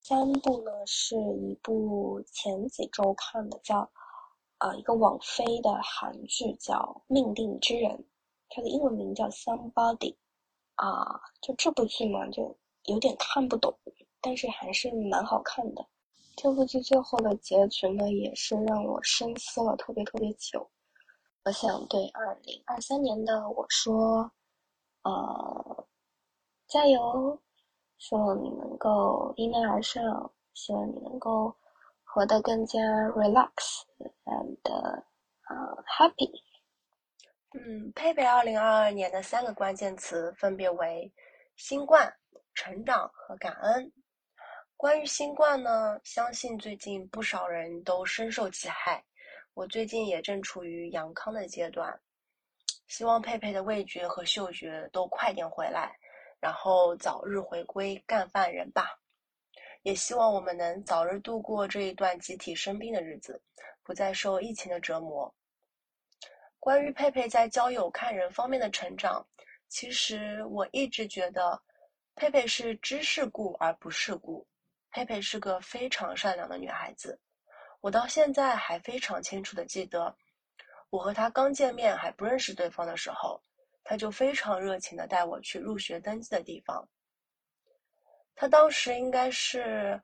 [0.00, 3.86] 三部呢是一部前几周看的，叫
[4.64, 6.74] 啊一个网飞的韩剧，叫
[7.06, 7.90] 《命定之人》，
[8.48, 10.14] 它的英文名叫《Somebody》。
[10.76, 13.78] 啊，就这部剧嘛，就有点看不懂，
[14.22, 15.86] 但是还是蛮好看的。
[16.34, 20.66] 这部剧最后的结局呢，也是让我深思了特别特别久。
[21.44, 24.32] 我想对二零二三年的我说，
[25.02, 25.86] 呃，
[26.66, 27.38] 加油！
[27.98, 31.54] 希望你能够迎难而上，希望你能够
[32.14, 32.78] 活得更加
[33.16, 33.82] relax
[34.24, 36.30] and 呃 happy。
[37.50, 41.12] 嗯，佩佩二零二二年的三个关键词分别为
[41.56, 42.14] 新冠、
[42.54, 43.92] 成长和感恩。
[44.76, 49.04] 关于新冠呢，相信最近不少人都深受其害。
[49.54, 52.00] 我最近也正处于阳康的阶段，
[52.86, 55.98] 希望佩佩的味觉和嗅觉都快点回来，
[56.38, 59.00] 然后早日回归干饭人吧。
[59.84, 63.38] 也希望我们能早日度过这一段集体生病的日子，
[63.82, 65.32] 不再受疫情的折磨。
[66.58, 69.24] 关于佩佩在交友看人方面的成长，
[69.68, 71.60] 其实我一直觉得，
[72.14, 74.46] 佩佩是知世故而不世故。
[74.90, 77.20] 佩佩是个非常善良的女孩子，
[77.82, 80.16] 我到现在还非常清楚的记得，
[80.88, 83.38] 我和她刚见面还不认识对方的时候，
[83.82, 86.88] 她就非常热情的带我去入学登记的地方。
[88.34, 90.00] 他当时应该是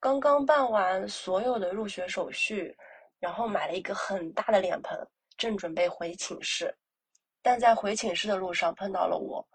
[0.00, 2.76] 刚刚办完所有的入学手续，
[3.18, 4.98] 然后买了一个很大的脸盆。
[5.36, 6.74] 正准备回寝室，
[7.42, 9.46] 但在回寝室的路上碰到了我。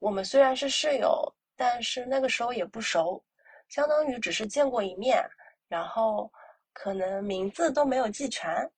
[0.00, 3.24] 我们虽然是室友，但是那个时候也不熟，
[3.68, 5.24] 相当于只是见过一面，
[5.68, 6.28] 然后
[6.72, 8.68] 可能名字都没有记全。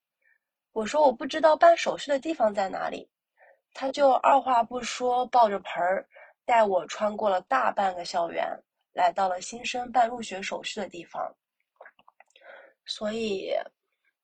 [0.73, 3.09] 我说我不知道办手续的地方在哪里，
[3.73, 6.07] 他就二话不说，抱着盆儿
[6.45, 8.47] 带我穿过了大半个校园，
[8.93, 11.35] 来到了新生办入学手续的地方。
[12.87, 13.53] 所以，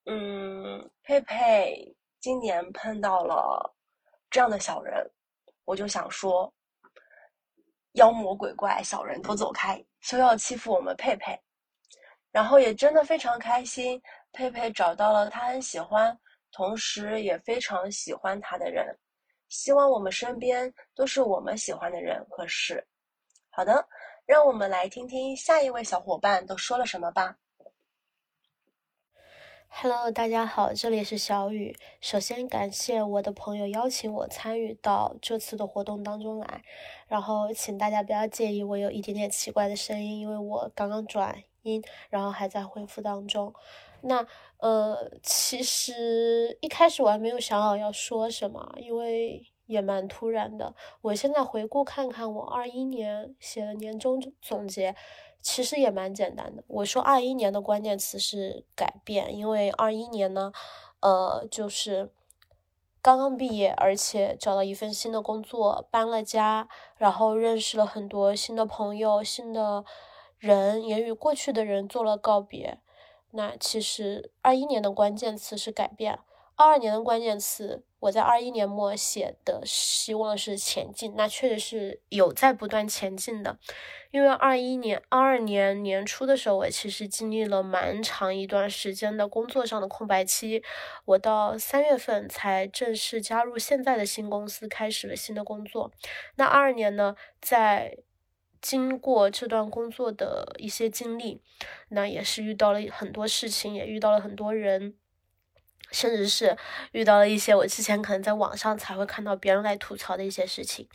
[0.07, 3.75] 嗯，佩佩今年碰到了
[4.31, 5.09] 这样的小人，
[5.65, 6.53] 我就想说，
[7.93, 11.39] 妖魔鬼怪、小人都走开，休要欺负我们佩佩。
[12.33, 14.03] 然后也真的非常开心，
[14.33, 16.19] 佩佩找到了他很喜欢，
[16.53, 18.95] 同时也非常喜欢他的人。
[19.49, 22.85] 希望我们身边都是我们喜欢的人和事。
[23.49, 23.89] 好的，
[24.27, 27.37] 让我们来听听下一位小伙伴都说了什么吧。
[29.69, 31.77] Hello，大家好，这里是小雨。
[32.01, 36.65] 首先感谢我的朋友邀请我参与到这次的活动当中来，
[37.07, 43.55] 然后请大家不要介意我有一点点奇怪的声音，因为我刚刚转音，然后还在恢复当中。
[44.01, 44.27] 那
[44.59, 50.75] 呃，其实一开始我还没有想好要说什么，因为也蛮突然的。
[51.03, 54.97] 我现在回顾看看我二一年写的年终总结。
[55.43, 56.65] 其实也蛮简单的。
[56.67, 60.51] 我说二一年的关键词是改变，因为二一年呢，
[60.99, 62.11] 呃，就是
[63.01, 69.85] 刚刚毕业，而且找到一份新的工作，搬了家，然后认识了很多新的朋友、新的
[70.39, 72.81] 人，也与过去的人做了告别。
[73.31, 76.19] 那其实二一年的关键词是改变，
[76.57, 83.59] 二二年的关键词我在二一年末写的希望是前进，那确实是有在不断前进的。
[84.13, 90.63] 因为二一年、二二年年初的时候，我其实经历了蛮长一段时间的工作上的空白期，
[91.05, 95.91] 我到三月份才正式加入现在的新公司，开始了新的工作。
[96.37, 97.99] 那二二年呢，在
[98.63, 101.43] 经过这段工作的一些经历，
[101.89, 104.95] 那也是遇到了很多事情，也遇到了很多人，
[105.91, 106.57] 甚至是
[106.93, 110.89] 遇到了一些我之前可能在网上才会看到别人来吐槽的一些事情。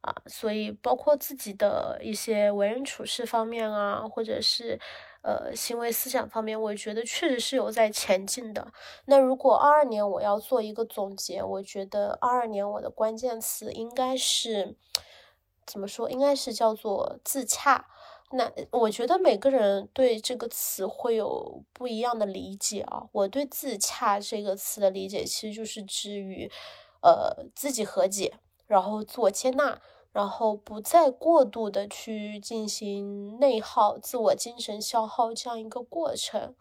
[0.00, 4.78] 啊，所以包括自己的一些为人处事方面啊，或者是
[5.22, 8.72] 呃行为思想方面，我觉得确实是有在前进的。
[9.06, 14.76] 那如果二二年我要做一个总结，我觉得二二年我的关键词应该是
[15.66, 16.08] 怎么说？
[16.08, 17.88] 应该是叫做自洽。
[18.32, 23.08] 那我觉得每个人对这个词会有不一样的理解啊。
[23.12, 26.50] 我对自洽这个词的理解，其实就是指与
[27.02, 28.34] 呃自己和解。
[28.66, 29.80] 然后自我接纳，
[30.12, 36.54] 然后不再过度的去进行内耗、自我精神消耗这样一个过程，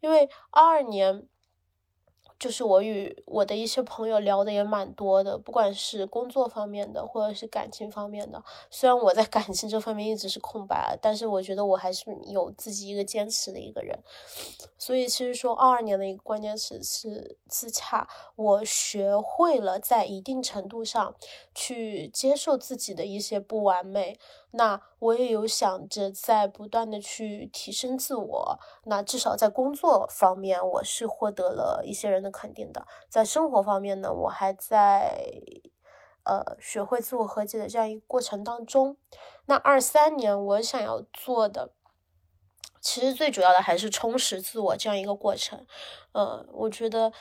[0.00, 1.26] 因为二二年。
[2.38, 8.42] 就是我与我的一些朋友聊的也蛮多的，不管是工作方面的，或者是感情方面的。
[8.70, 13.98] 虽然我在感情这方面一直是空白，但是我觉得我还是有自己一个坚持的一个人。
[14.78, 21.14] 所以其实说二二年的一个关键词是自洽，我学会了在一定程度上
[21.54, 24.18] 去接受自己的一些不完美。
[24.58, 32.86] 那我也有想着在不断的去提升自我，那至少在工作方面，我是获得了一些人的肯定的。
[33.10, 35.20] 在生活方面呢，我还在
[36.24, 38.96] 呃学会自我和解的这样一个过程当中。
[39.44, 41.72] 那二三年我想要做的，
[42.80, 45.66] 其实最主要的还是充实自我这样一个过程。
[46.12, 47.12] 呃，我觉得。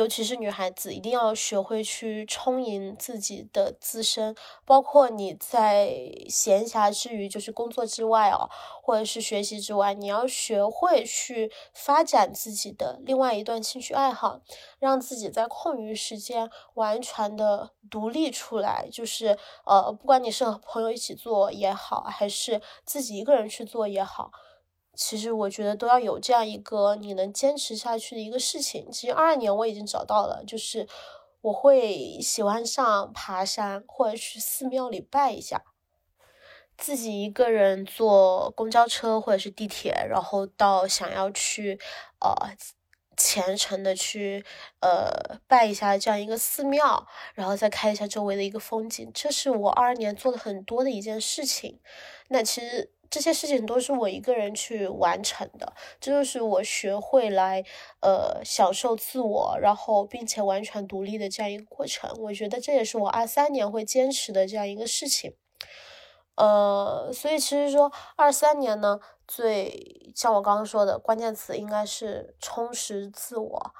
[0.00, 4.34] 尤其是女孩子，一定要学会去充盈自己的自身，
[4.64, 5.94] 包括你在
[6.26, 8.48] 闲暇之余，就是工作之外哦，
[8.82, 14.40] 或者是学习之外，你要学会去发展自己的另外一段兴趣爱好，
[14.78, 18.88] 让自己在空余时间完全的独立出来。
[18.90, 19.36] 就是
[19.66, 24.32] 呃，不管你是和朋友一起做也好，还是自己一个人去做也好。
[24.94, 28.90] 其实我觉得都要有这样一个你能坚持下去的一个事情。
[28.92, 30.86] 其实二二年我已经找到了，就是
[31.40, 35.62] 我会喜欢上爬山，或者去寺庙里拜一下。
[36.76, 41.78] 自己一个人坐公交车或者是地铁，然后到想要去
[42.20, 42.34] 呃
[43.16, 44.44] 虔诚的去
[44.80, 51.80] 呃拜一下这样一个寺庙，然后再看一下周围的一个风景，这是我二二年做的很多的一件事情。
[52.28, 52.92] 那其实。
[53.10, 57.64] 这些事情都是我一个人去完成的，这就是我学会来
[58.00, 62.08] 呃享受自我，然后并且完全独立的这样一个过程。
[62.22, 65.34] 我觉得这也是我二三年会坚持的这样一个事情。
[66.36, 73.74] 呃，所以其实说二三年呢，最像我刚刚说的关键词应该是充实自我，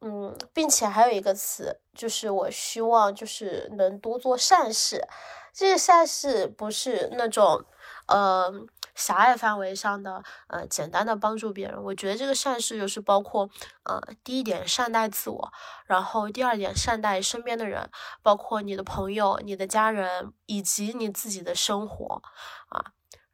[0.00, 5.04] 嗯，并且还有一个词就是我希望就是能多做善事。
[5.52, 7.64] 这个善事不是那种。
[8.10, 8.52] 呃，
[8.94, 13.48] 狭隘范围上的呃，简单的帮助别人，我觉得这个善事就是包括
[13.84, 15.52] 呃，第一点善待自我，
[15.86, 17.88] 然后第二点善待身边的人，
[18.22, 22.22] 包括你的朋友、你的家人以及你自己的生活
[22.68, 22.84] 啊，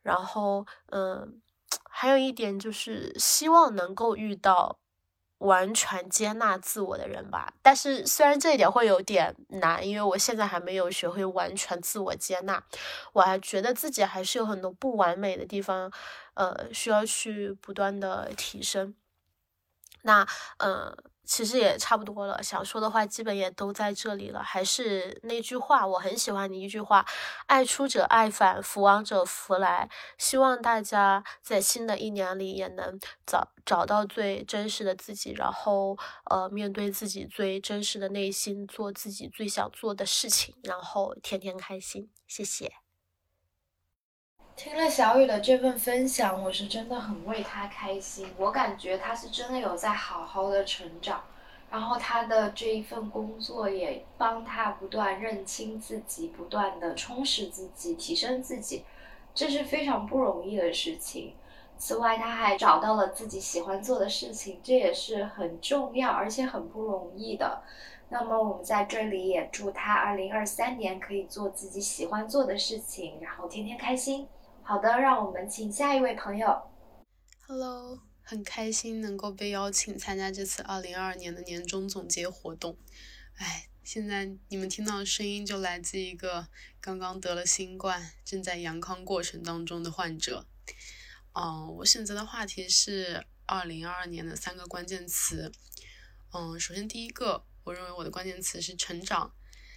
[0.02, 1.40] 然后嗯。
[1.98, 4.78] 还有一点就是希望能够遇到
[5.38, 7.52] 完全接纳自我的人吧。
[7.62, 12.62] 但是虽然这一点会有点难，因为我现在还没有学会完全自我接纳，
[13.12, 15.90] 我还觉得自己还是有很多不完美的地方，
[16.34, 18.94] 呃，需要去不断的提升。
[20.02, 20.26] 那，
[20.58, 20.96] 嗯。
[21.26, 24.42] 其实也差不多了，想说的话基本也都在这里了。
[24.42, 27.04] 还是那句话，我很喜欢的一句话
[27.46, 35.98] ：“爱出者爱返，福往者福来。”希望大家在新的一年里也能找找到最真实的自己，然后
[36.30, 42.08] 呃，面对自己最真实的内心，做自己最想做的事情，然后天天开心。
[42.28, 42.85] 谢谢。
[44.56, 48.26] 听了小雨的这份分享，我是真的很为他开心。
[48.38, 51.22] 我感觉他是真的有在好好的成长，
[51.70, 58.82] 然后他的这一份工作也帮他不断认清自己，不断的充实自己，提升自己，
[59.34, 61.34] 这是非常不容易的事情。
[61.76, 67.62] 此外，他还找到了自己喜欢做的事情，这也是很重要而且很不容易的。
[68.08, 74.26] 那么我们在这里也祝他二零二三年可以做自己喜欢做的事情，然后天天开心。
[74.68, 76.60] 好的，让我们请下一位朋友。
[77.46, 82.76] Hello，很开心能够被邀请参加这次二零二二年的年终总结活动。
[83.36, 86.48] 哎，现在你们听到的声音就来自一个
[86.80, 90.48] 刚刚得了新冠、正在阳康过程当中的患者。
[91.34, 95.52] 嗯，我选择的话题是二零二二年的三个关键词。
[96.32, 99.32] 嗯，首先第一个，我认为我的关键词是成长。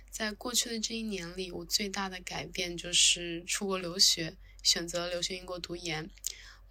[0.09, 4.35] 在过去的这一年里，我最大的改变就是出国留学。
[4.63, 6.09] 选择留学英国读研，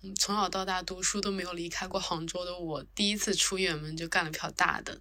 [0.03, 5.01] 嗯，从小到大读书都没有离开过杭州的我，第一次出远门就干了票大的。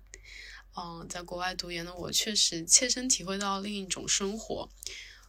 [0.75, 4.69] 嗯，在国外读研的我，确实切身体会到另一种生活。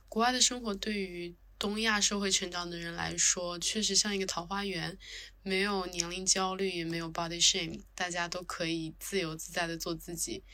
[0.09, 4.99] 国外的生活对于东亚社会成长的人来说，确实像一个桃花源，
[5.43, 10.45] 没有年龄焦虑，也没有 body shame，大家都可以自由自在的做自己，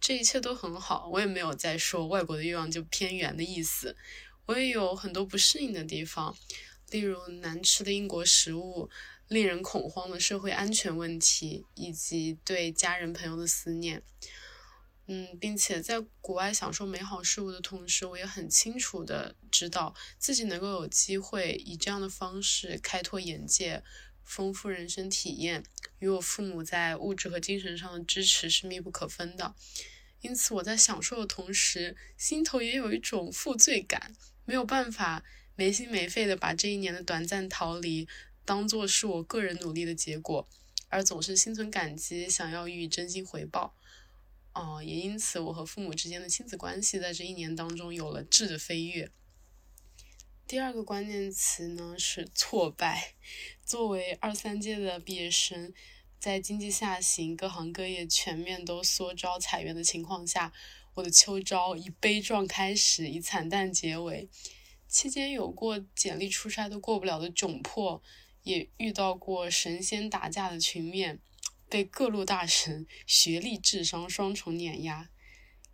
[0.00, 1.08] 这一切都很好。
[1.12, 3.96] 我也没有在说外国的欲望就偏远的意思。
[4.46, 6.36] 我也有很多不适应的地方，
[6.90, 8.90] 例如难吃的英国食物、
[9.28, 14.02] 令人恐慌的社会安全问题，以及对家人朋友的思念。
[15.06, 23.82] 嗯，并且在国外享受美好事物的同时，我也很清楚的知道自己能够有机会以这样的方式开拓眼界、
[24.22, 25.62] 丰富人生体验，
[25.98, 29.54] 与我父母在物质和精神上的支持是密不可分的。
[30.22, 34.14] 因此，我在享受的同时，心头也有一种负罪感。
[34.44, 35.24] 没有办法
[35.56, 38.08] 没心没肺的把这一年的短暂逃离
[38.44, 40.46] 当做是我个人努力的结果，
[40.88, 43.74] 而总是心存感激，想要予以真心回报。
[44.52, 49.10] 哦，也因此我和父母之间的亲子关系在这一年当中有了质的飞跃。
[50.46, 53.14] 第二个关键词呢是挫败。
[53.64, 55.72] 作为二三届的毕业生，
[56.20, 60.52] 在经济下行、各行各业全面都缩招裁员的情况下。
[60.94, 64.28] 我的秋招以悲壮开始，以惨淡结尾。
[64.86, 68.00] 期间有过简历出差都过不了的窘迫，
[68.44, 71.20] 也遇到过神仙打架的群面，
[71.68, 75.10] 被各路大神学历、智商双重碾压。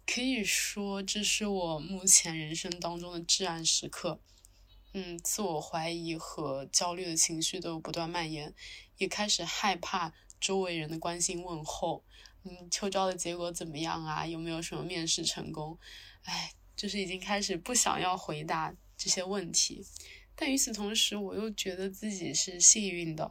[0.06, 4.22] 可以说，这是我目前人生当中的至暗时刻。
[4.94, 8.54] 嗯，自我怀疑和焦虑的情绪都不断蔓延，
[8.96, 12.04] 也开始害怕周围人的关心问候。
[12.44, 14.26] 嗯，秋招的结果怎么样啊？
[14.26, 15.78] 有没有什么面试成功？
[16.22, 19.84] 哎，就是已经开始不想要回答这些问题。
[20.34, 23.30] 但与此同时，我又觉得自己是幸运的，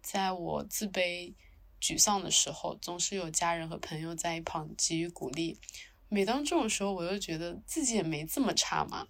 [0.00, 1.34] 在我自卑、
[1.80, 5.58] 沮丧的时候，总是有家人和朋友在一旁给予鼓励。
[6.08, 9.08] 每当这种时候，我又觉得自己也没这么差嘛。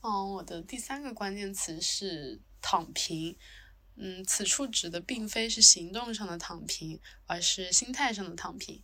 [0.00, 3.36] 嗯，我的第三个关键词是躺平。
[3.96, 8.82] 嗯，此处指的并非是行动上的躺平，而是心态上的躺平。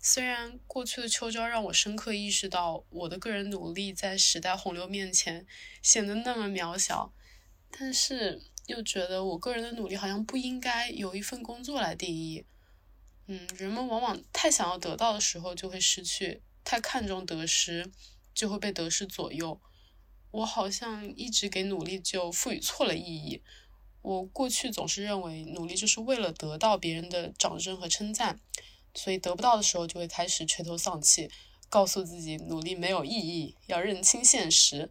[0.00, 5.46] 虽然过去的秋招让我深刻意识到我的个人努力在时代洪流面前
[5.82, 7.12] 显得那么渺小，
[7.70, 12.44] 但是又觉得我个人的努力好像不应该由一份工作来定义。
[13.26, 17.90] 嗯，人们往往太想要得到的时候就会失去，太看重得失
[18.32, 19.60] 就会被得失左右。
[20.30, 23.42] 我好像一直给努力就赋予错了意义。
[24.00, 28.40] 我过去总是认为努力就是为了得到别人的掌声和称赞，
[28.94, 31.28] 所以得不到的时候就会开始垂头丧气，
[31.68, 34.90] 告诉自己努力没有意义，要认清现实。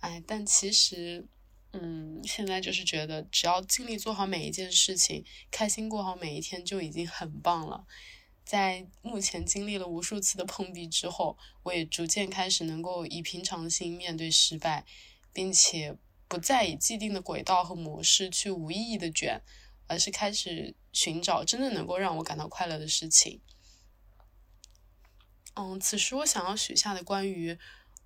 [0.00, 1.26] 哎，但其实，
[1.72, 7.86] 嗯，现在就是觉得只要尽力做好每一件事情，开心过好每一天就已经很棒了。
[8.44, 14.84] 在目前经历了无数次的碰壁之后，我也逐渐开始能够以平常心面对失败，
[15.32, 15.96] 并且。
[16.28, 19.42] 不再以既定的轨道和模式去无意义的卷，
[19.86, 23.40] 而是开始寻找真正能够让我感到快乐的事情。
[25.54, 27.56] 嗯，此时我想要许下的关于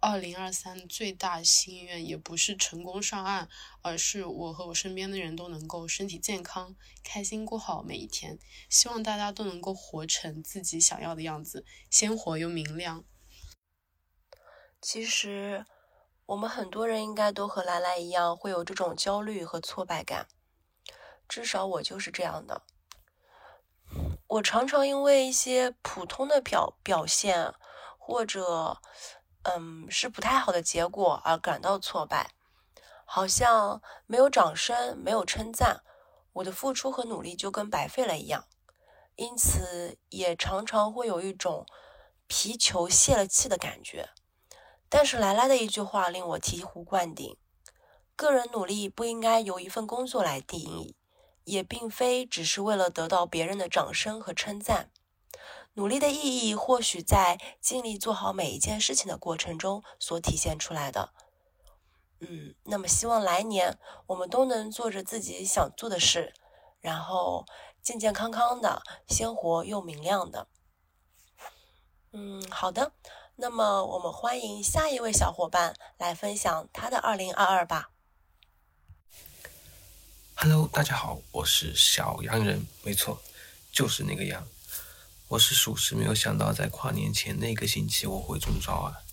[0.01, 3.49] 二零二三最大心愿，也不是成功上岸，
[3.83, 8.39] 而是我和我身边的人都能够身体健康、开心过好每一天。
[8.69, 13.05] 希望大家都能够活成自己想要的样子，鲜活又明亮。
[14.81, 15.65] 其实，
[16.29, 20.29] 我们很多人应该都和来来一样，会有这种焦虑和挫败感。
[21.27, 22.61] 至少我就是这样的。
[24.27, 27.55] 我常常因为一些普通的表表现，
[27.97, 28.79] 或者
[29.45, 32.33] 嗯是不太好的结果而感到挫败，
[33.07, 35.83] 好像没有掌声，没有称赞，
[36.35, 38.45] 我的付出和努力就跟白费了一样。
[39.17, 41.65] 因此，也常常会有一种
[42.27, 44.11] 皮球泄了气的感觉。
[44.89, 47.37] 但是莱拉的一句话令我醍醐灌顶：
[48.17, 50.97] 个人努力不应该由一份工作来定义，
[51.45, 54.91] 也并非只是为了得到别人的掌声和称赞。
[55.75, 61.13] 努力的意义或许在尽力做好每一件事情的过程中所体现出来的。
[62.21, 63.79] 嗯，那么希望来年
[64.09, 66.35] 我们都能做着自己想做的事，
[66.81, 67.47] 然后
[67.81, 70.49] 健健康康的，鲜活又明亮的。
[72.13, 72.93] 嗯，好的。
[73.41, 77.93] 那么，我们欢迎下一位小伙伴来分享他的二零二二吧。
[80.35, 83.23] Hello，大家好，我是小羊人，没错，
[83.71, 84.45] 就是那个羊。
[85.29, 89.05] 我是属实没有想到，在跨年前那个星期我会中招啊。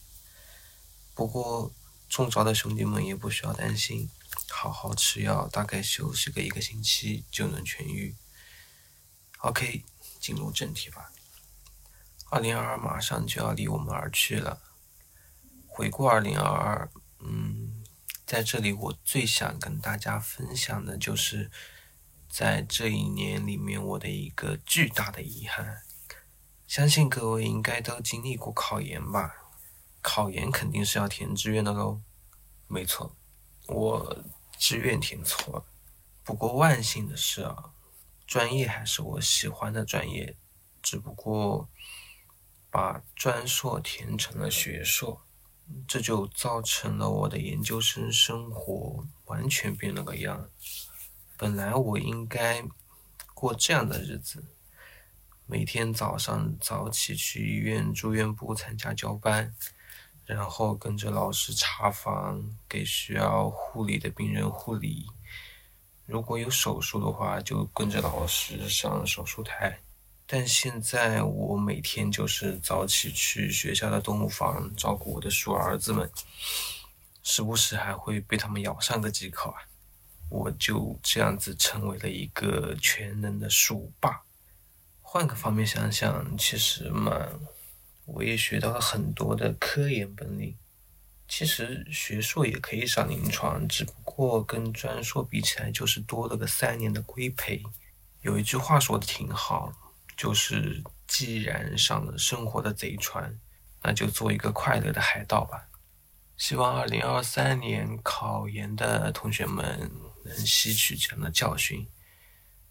[1.14, 1.72] 不过
[2.10, 4.10] 中招的兄弟们也不需要担心，
[4.50, 8.16] 好好吃药，大概休息个一个星期就能痊愈。
[9.42, 9.84] OK，
[10.20, 11.12] 进入正题吧。
[12.30, 14.62] 二零二二马上就要离我们而去了。
[15.68, 17.84] 回顾二零二二，嗯，
[18.26, 21.52] 在这里我最想跟大家分享的就是，
[22.30, 25.84] 在这一年里面我的一个巨大的遗憾。
[26.66, 29.52] 相信各位应该都经历过考研吧？
[30.02, 32.02] 考研肯定是要填志愿的喽。
[32.68, 33.16] 没错，
[33.68, 34.24] 我
[34.58, 35.66] 志愿填错了。
[36.24, 37.72] 不过万幸的是啊，
[38.26, 40.36] 专业还是我喜欢的专业，
[40.82, 41.70] 只不过。
[42.76, 45.22] 把专硕填成了学硕，
[45.88, 50.50] 这就造成了我的研究生生活完全变了个样。
[51.38, 52.66] 本来我应该
[53.34, 54.44] 过这样的日子：
[55.46, 59.56] 每天早上早起去医院住院部参加交班，
[60.26, 65.08] 然后跟着老师查房，给需要护理的病人护理。
[66.06, 69.80] 如果有手术的话，就跟着老师上手术台。
[70.28, 76.10] 但现在我每天就是早起去学校的动物房照顾我的鼠儿子们，
[77.22, 79.62] 时不时还会被他们咬上个几口啊！
[80.30, 84.24] 我就这样子成为了一个全能的鼠爸。
[85.04, 87.28] 换个方面想想，其实嘛，
[88.06, 90.56] 我也学到了很多的科研本领。
[91.28, 97.62] 其实学硕也可以上临床，只不过跟专硕比起来，就是多了个三年的规培。
[98.22, 99.72] 有一句话说的挺好。
[100.16, 103.40] 就是既然上了生活的贼船，
[103.84, 105.68] 那就做一个快乐的海盗吧。
[106.38, 109.90] 希望二零二三年考研的同学们
[110.24, 111.88] 能吸取这样的教训，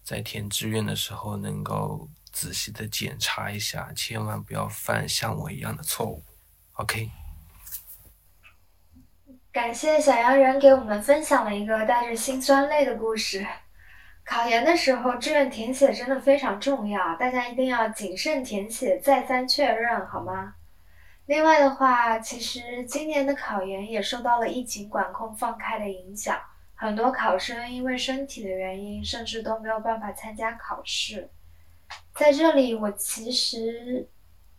[0.03, 6.23] 在填志愿的时候能够仔细的检查一下，千万不要犯像我一样的错误。
[6.73, 7.09] OK。
[9.51, 13.47] 感谢小羊人给我们分享了一个带着辛酸泪的故事。
[14.25, 20.55] 考研的时候，志愿填写真的非常重要，大家一定要谨慎填写，再三确认，好吗？
[21.27, 26.39] 另外的话，其实今年的考研也受到了疫情管控放开的影响，
[26.73, 31.29] 很多考生因为身体的原因，甚至都没有办法参加考试。
[32.15, 34.07] 在这里，我其实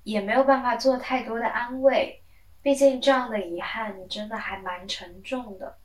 [0.05, 2.23] 也没有办法做太多的安慰，
[2.62, 5.77] 毕竟这样的遗憾真的还蛮沉重的。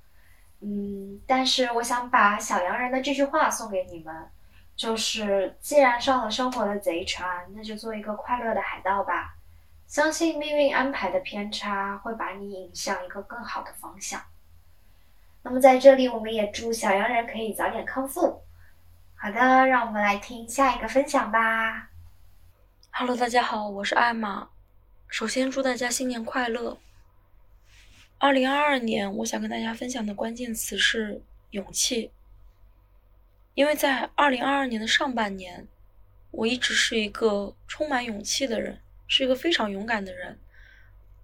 [0.62, 4.30] 嗯，但是我想把小洋人的这句话送给你们，
[4.76, 9.36] 就是既然上了生活的贼船，那就做一个快乐的海盗吧。
[9.88, 14.22] 相信命运安排的偏差会把你引向一个更好的方向。
[15.42, 18.44] 那么在这里，我们也祝小洋人可以早点康复。
[19.16, 21.90] 好的，让我们来听下一个分享吧。
[22.92, 24.50] Hello，大家好，我是艾玛。
[25.08, 26.78] 首先祝大家新年快乐。
[28.22, 32.12] 二零二二年，我想跟大家分享的关键词是勇气。
[33.56, 35.68] 因为在二零二二年的上半年，
[36.30, 40.38] 我一直是一个充满勇气的人，是一个非常勇敢的人。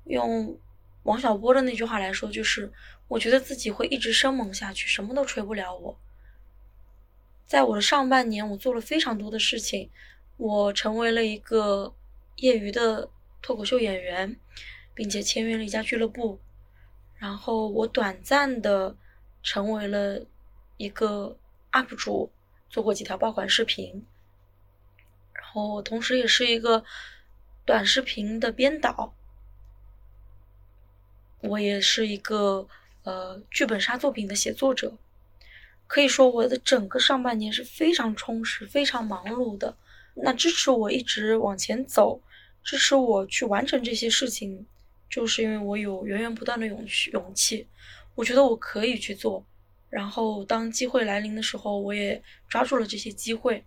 [0.06, 0.58] 用
[1.04, 2.74] 王小波的那句话来说，就是
[3.08, 6.00] 我觉得自己会一直生猛下去，什么都锤不了我。
[7.46, 9.92] 在我的上半年，我做了非常多的事情，
[10.38, 11.94] 我成为了一个
[12.38, 13.08] 业余的
[13.40, 14.36] 脱口秀演员，
[14.96, 16.40] 并且签约了一家俱乐部。
[17.18, 18.96] 然后我短暂的
[19.44, 20.26] 成为了
[20.78, 21.38] 一个
[21.72, 22.32] UP 主，
[22.70, 24.06] 做过几条爆款视频。
[25.34, 26.84] 然后我同时也是一个
[27.66, 29.14] 短视频的编导。
[31.42, 32.68] 我也是一个
[33.04, 34.98] 呃剧本杀作品的写作者，
[35.86, 39.76] 可以说我的整个上半年是非常充实、非常忙碌的。
[40.16, 42.20] 那支持我一直往前走，
[42.64, 44.66] 支持我去完成这些事情，
[45.10, 47.12] 就是因为我有源源不断的勇气。
[47.12, 47.68] 勇气，
[48.16, 49.46] 我觉得我可以去做。
[49.90, 53.64] 然后当机会来临的时候，我也抓住了这些机会。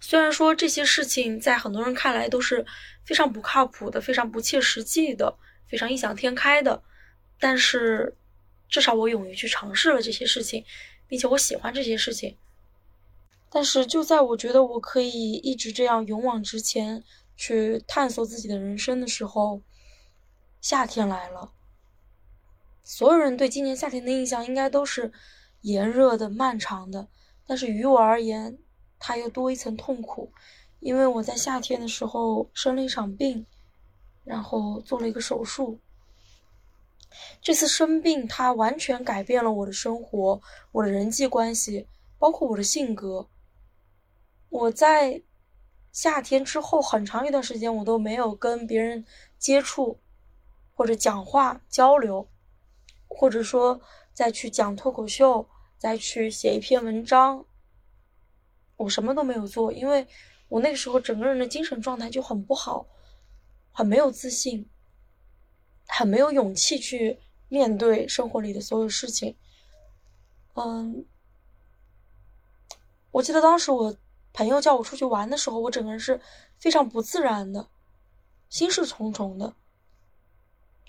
[0.00, 2.64] 虽然说这些事情在很多人看来都是
[3.04, 5.36] 非常不靠谱的、非常不切实际的。
[5.68, 6.82] 非常异想天开的，
[7.38, 8.16] 但是
[8.68, 10.64] 至少我勇于去尝试了这些事情，
[11.06, 12.36] 并且我喜欢这些事情。
[13.48, 17.04] 但是就在我觉得我可以一直这样勇往直前
[17.36, 19.62] 去探索自己的人生的时候，
[20.60, 21.52] 夏天来了。
[22.82, 25.12] 所有人对今年夏天的印象应该都是
[25.60, 27.08] 炎热的、漫长的，
[27.46, 28.58] 但是于我而言，
[28.98, 30.32] 它又多一层痛苦，
[30.78, 33.46] 因为我在夏天的时候生了一场病。
[34.22, 35.80] 然后做了一个手术。
[37.40, 40.40] 这次生病，它完全改变了我的生活，
[40.70, 41.88] 我的人际关系，
[42.18, 43.28] 包括我的性格。
[44.50, 45.22] 我在
[45.90, 49.04] 夏天之后很长一段时间，我都没有跟别人
[49.38, 49.98] 接触，
[50.80, 52.26] 或者讲话交流，
[53.06, 53.82] 或者说
[54.14, 57.44] 再去讲脱口秀，再去写一篇文章。
[58.78, 60.08] 我什么都没有做，因为
[60.48, 62.86] 我那个时候整个人的精神状态就很不好。
[63.72, 64.70] 很没有自信，
[65.86, 67.20] 很没有勇气去
[67.50, 69.36] 面对生活里的所有事情。
[70.54, 71.04] 嗯，
[73.10, 73.94] 我记得当时我
[74.32, 76.18] 朋友叫我出去玩的时候，我整个人是
[76.58, 77.68] 非常不自然的，
[78.48, 79.54] 心事重重的，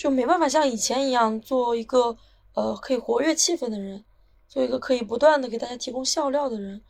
[0.01, 2.17] 就没办法像以前一样做一个
[2.55, 4.03] 呃可以活跃气氛的人，
[4.47, 6.81] 做一个可以不断的给大家提供笑料的人。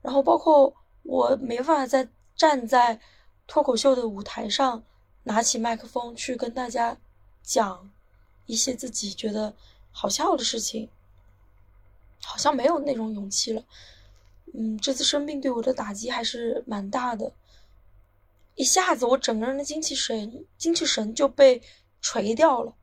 [0.00, 3.00] 然后包括我没办法再站在
[3.48, 4.80] 脱口秀的舞台上。
[5.24, 6.96] 拿起麦克风去跟大家
[7.42, 7.90] 讲
[8.46, 9.54] 一些自己觉得
[9.92, 10.88] 好笑的事情，
[12.24, 13.64] 好像没有那种勇气了。
[14.52, 17.32] 嗯，这次生病对我的打击还是蛮大的，
[18.56, 21.62] 一下子我整个人的精气神精气神就被
[22.02, 22.74] 锤掉了。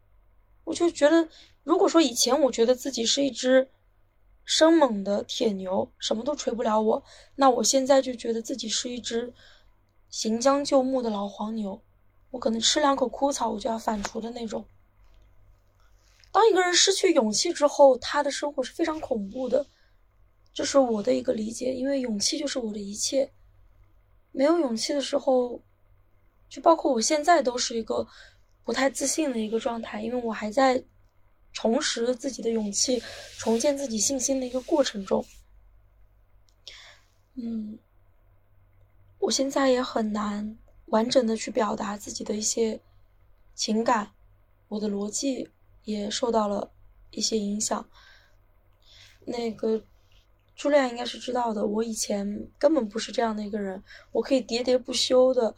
[0.64, 1.30] 我就觉得，
[1.64, 3.70] 如果说以前我觉得自己是一只
[4.44, 7.04] 生猛的铁牛，什么都锤不了我，
[7.36, 9.32] 那我现在就觉得自己是一只
[10.10, 11.80] 行将就木的老黄牛。
[12.32, 14.66] 我可能吃两口枯草，我就要反刍的那种。
[16.32, 19.66] 当一个人失去勇气之后，他的生活是非常恐怖的，
[20.54, 21.74] 这是我的一个理解。
[21.74, 23.32] 因为勇气就是我的一切，
[24.32, 25.60] 没有勇气的时候，
[26.48, 28.08] 就包括我现在都是一个
[28.70, 30.84] 不太自信的一个状态，因为我还在
[31.52, 33.02] 重拾自己的勇气、
[33.40, 35.26] 重建自己信心的一个过程中。
[37.34, 37.80] 嗯，
[39.18, 40.56] 我现在也很难。
[40.86, 42.80] 完整的去表达自己的一些
[43.56, 44.12] 情感，
[44.68, 45.50] 我的逻辑
[45.84, 46.72] 也受到了
[47.10, 47.90] 一些影响。
[49.26, 49.84] 那个
[50.56, 55.56] 朱莉亚应该是知道的，我以前根本不是这样的一个人，我可以喋喋不休的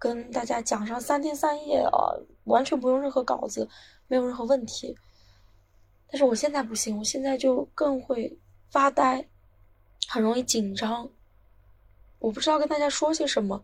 [0.00, 3.68] 跟大家讲上三天三夜啊，完全不用任何稿子，
[4.08, 4.96] 没有任何问题。
[6.08, 8.38] 但是我现在不行，我现在就更会
[8.70, 9.28] 发呆，
[10.08, 11.10] 很容易紧张，
[12.18, 13.62] 我不知道跟大家说些什么。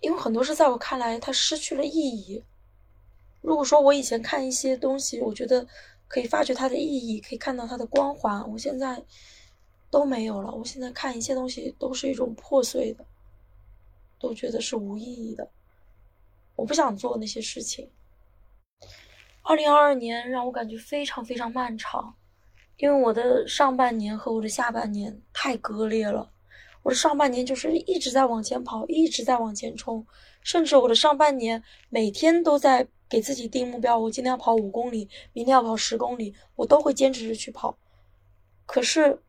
[0.00, 2.42] 因为很多事在我看来，它失去了意义。
[3.42, 5.66] 如果说我以前看一些东西，我觉得
[6.08, 9.04] 可以发掘它的意义，可以看到它的光环，我现在
[9.90, 10.50] 都没有了。
[10.50, 13.04] 我现在看一切东西都是一种破碎的，
[14.22, 15.50] 都觉得是无意义的。
[16.54, 17.90] 我不想做那些事情。
[19.42, 22.14] 二零二二年让我感觉非常非常漫长，
[22.76, 26.30] 因为我的上半年和我的下半年太割裂了。
[26.84, 30.06] 我的上半年就是一直在往前跑，一直在往前冲，
[30.42, 37.76] 甚至我的上半年每天都在给自己定目标，我今天要跑五公里，明天要跑十公里，我都会坚持着去跑。
[38.66, 39.20] 可是，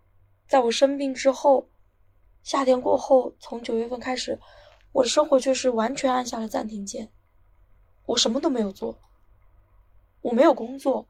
[0.47, 1.67] 在我生病之后，
[2.43, 4.39] 夏天过后，从九月份开始，
[4.93, 7.09] 我的生活就是完全按下了暂停键，
[8.05, 8.97] 我什么都没有做，
[10.21, 11.05] 我没有工作，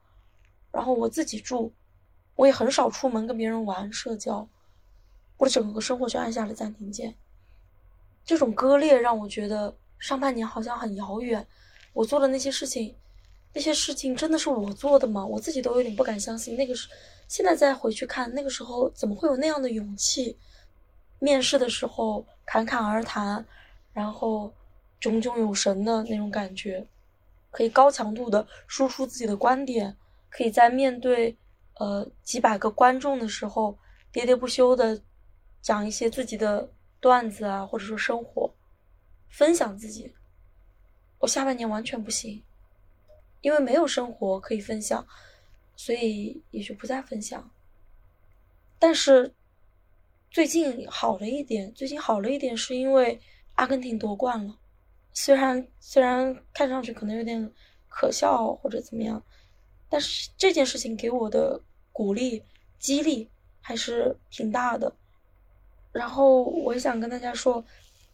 [0.71, 1.71] 然后我自己住，
[2.35, 4.47] 我也很少出门跟别人玩社交。
[5.37, 7.13] 我的整个生活就按下了暂停键，
[8.23, 11.45] 这种割裂让我觉得上半年好像很遥远，
[11.91, 12.95] 我做的那些事情
[13.51, 15.25] 那些事情真的是我做的吗？
[15.25, 16.55] 我自己都有点不敢相信。
[16.55, 16.87] 那个是
[17.27, 20.37] 现在再回去看，那个时候怎么会有那样的勇气？
[21.19, 23.45] 面试的时候侃侃而谈，
[23.93, 24.53] 然后
[24.99, 26.85] 炯炯有神的那种感觉，
[27.51, 29.95] 可以高强度的输出自己的观点，
[30.29, 31.37] 可以在面对
[31.75, 33.77] 呃几百个观众的时候
[34.11, 35.01] 喋喋不休的
[35.61, 36.69] 讲一些自己的
[36.99, 38.53] 段子啊，或者说生活，
[39.29, 40.13] 分享自己。
[41.19, 42.43] 我下半年完全不行。
[43.41, 45.05] 因为没有生活可以分享，
[45.75, 47.51] 所以也就不再分享。
[48.79, 49.33] 但是
[50.31, 53.19] 最近好了一点，最近好了一点，是因为
[53.55, 54.57] 阿根廷夺冠了。
[55.13, 57.51] 虽然虽然看上去可能有点
[57.87, 59.23] 可笑或者怎么样，
[59.89, 62.43] 但是这件事情给我的鼓励、
[62.79, 63.29] 激励
[63.61, 64.93] 还是挺大的。
[65.91, 67.63] 然后我也想跟大家说，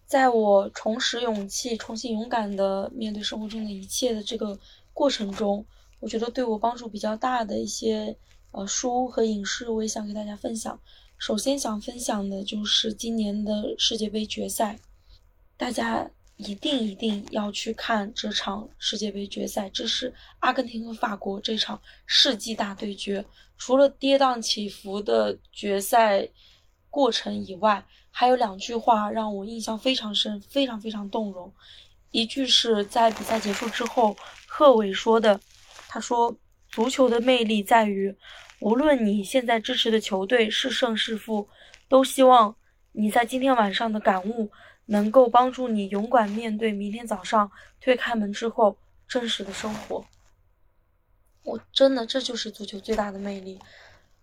[0.06, 4.60] 在我重拾勇气、重新勇敢的面对生活中的一切的这个。
[4.92, 5.66] 过程中，
[6.02, 8.18] 我觉得对我帮助比较大的一些
[8.52, 10.78] 呃书和影视，我也想给大家分享。
[11.18, 14.78] 首先想分享的就是今年的世界杯决赛，
[15.60, 23.24] 大家一定一定要去看这场世界杯决赛，这是阿根廷和法国这场世纪大对决。
[23.58, 26.26] 除了跌宕起伏的决赛
[26.90, 31.54] 过程以外，还有两句话让我印象非常深，非常非常动容。
[32.12, 34.16] 一句是在比赛结束之后。
[34.48, 35.38] 贺炜说的，
[35.90, 36.34] 他说
[36.72, 38.16] ：“足球的魅力在于，
[38.62, 41.50] 无论你现在支持的球队是胜是负，
[41.90, 42.56] 都希望
[42.94, 44.50] 你在今天晚上的感悟
[44.90, 48.78] 能够帮助你勇敢面对明天早上推开门之后
[49.08, 50.04] 真实的生活。”
[51.44, 53.60] 我真的，这就是足球最大的魅力。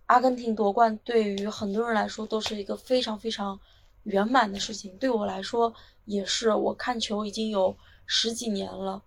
[0.05, 3.59] 阿根廷夺冠对于很多人来说都是一个非常非常
[4.03, 5.73] 圆满的事情，对我来说
[6.05, 6.53] 也是。
[6.53, 9.01] 我看球已经有十几年了。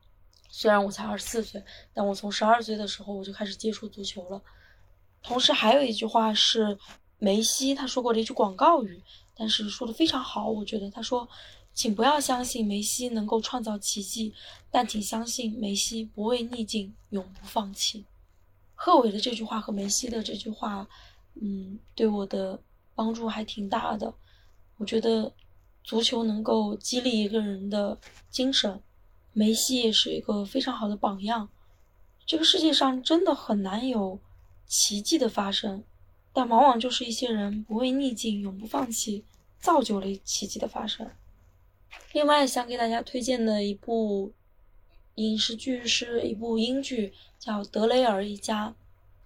[0.51, 1.63] 虽然我才二十四岁，
[1.95, 4.43] 但我从十二岁的时候我就开始接触足球了。
[5.23, 6.77] 同时还有一句话是
[7.21, 9.01] 梅西他说过的一句广告语，
[9.37, 11.29] 但是说的非常好，我觉得他说
[11.73, 14.35] ：“请不要相信梅西能够创造奇迹，
[14.71, 18.05] 但请相信梅西不畏逆境，永不放弃。”
[18.75, 20.89] 贺炜的这句话和梅西的这句话，
[21.35, 22.59] 嗯，对我的
[22.95, 24.13] 帮助还挺大的。
[24.79, 25.31] 我觉得
[25.85, 27.99] 足球能够激励一个人的
[28.31, 28.83] 精神。
[29.33, 31.49] 梅西也是一个非常好的榜样。
[32.27, 34.19] 这个世界上真的很难有
[34.67, 35.85] 奇迹的发生，
[36.33, 39.25] 但往往就是一些人不畏逆境、永不放弃，
[39.59, 41.11] 造就了奇迹的发生。
[42.13, 44.33] 另外，想给大家推荐的一部
[45.17, 48.69] 影视剧是一部英剧，叫《德雷尔一家》，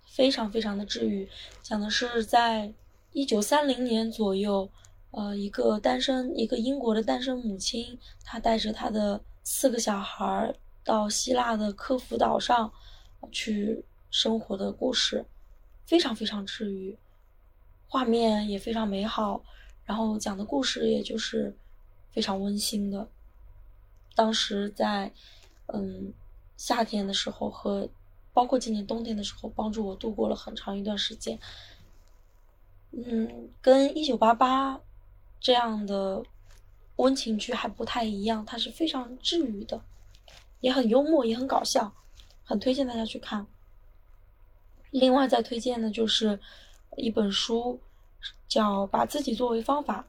[0.06, 1.28] 非常非常的治愈。
[1.62, 2.72] 讲的是在
[3.12, 4.70] 一九三零年左右，
[5.10, 9.22] 呃，一个单身一个英国的单身母亲，她带着她的。
[9.46, 12.72] 四个小孩到希腊的科孚岛上
[13.30, 15.22] 去生活的故事，
[15.86, 16.96] 非常非常治愈，
[17.88, 19.42] 画面也非常美好，
[19.84, 21.56] 然后讲的故事也就是
[22.10, 23.08] 非常温馨的。
[24.14, 25.12] 当时在
[25.66, 26.12] 嗯
[26.56, 27.88] 夏天的时候和
[28.32, 31.38] 包括今年冬天的时候，帮助我度过了很长一段时间。
[32.92, 34.80] 嗯，跟一九八八
[35.40, 36.22] 这样的。
[36.96, 39.82] 温情剧还不太一样，它是非常治愈的，
[40.60, 41.92] 也很幽默，也很搞笑，
[42.44, 43.44] 很推荐大家去看。
[45.00, 46.38] 另外再推荐的就是
[46.96, 47.80] 一本书，
[48.46, 50.00] 叫《把自己作为方法》，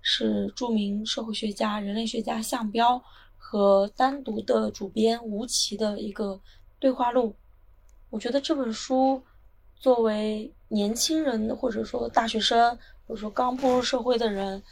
[0.00, 3.02] 是著名社会学家、人类学家项彪
[3.36, 6.40] 和单独的主编吴奇的一个
[6.78, 7.34] 对话录。
[8.08, 9.22] 我觉得这本书
[9.76, 12.76] 作为年轻人，或者说大学生，
[13.06, 14.62] 或者说刚步入社会的人。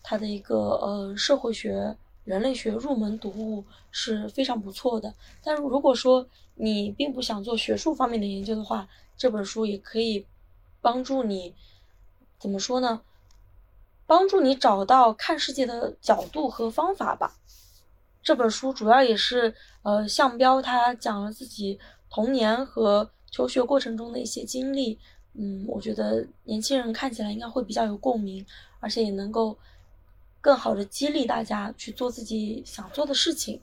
[0.00, 1.94] 他的一个呃社会学、
[2.24, 5.12] 人类学入门读物是非常不错的。
[5.42, 8.88] 但如果说你并不想做学术方面的研究的话，
[9.18, 10.24] 这本书也可以
[10.80, 11.54] 帮助你，
[12.38, 13.02] 怎么说呢？
[14.06, 17.36] 帮助你找到看世界的角度和方法吧。
[18.22, 24.98] 这本书主要也是呃项彪他讲了自己童年和求学过程中的一些经历，
[25.34, 28.46] 嗯，我觉得年轻人看起来应该会比较有共鸣，
[28.80, 29.58] 而且也能够。
[30.40, 33.60] 更好的激励大家去做自己想做的事情。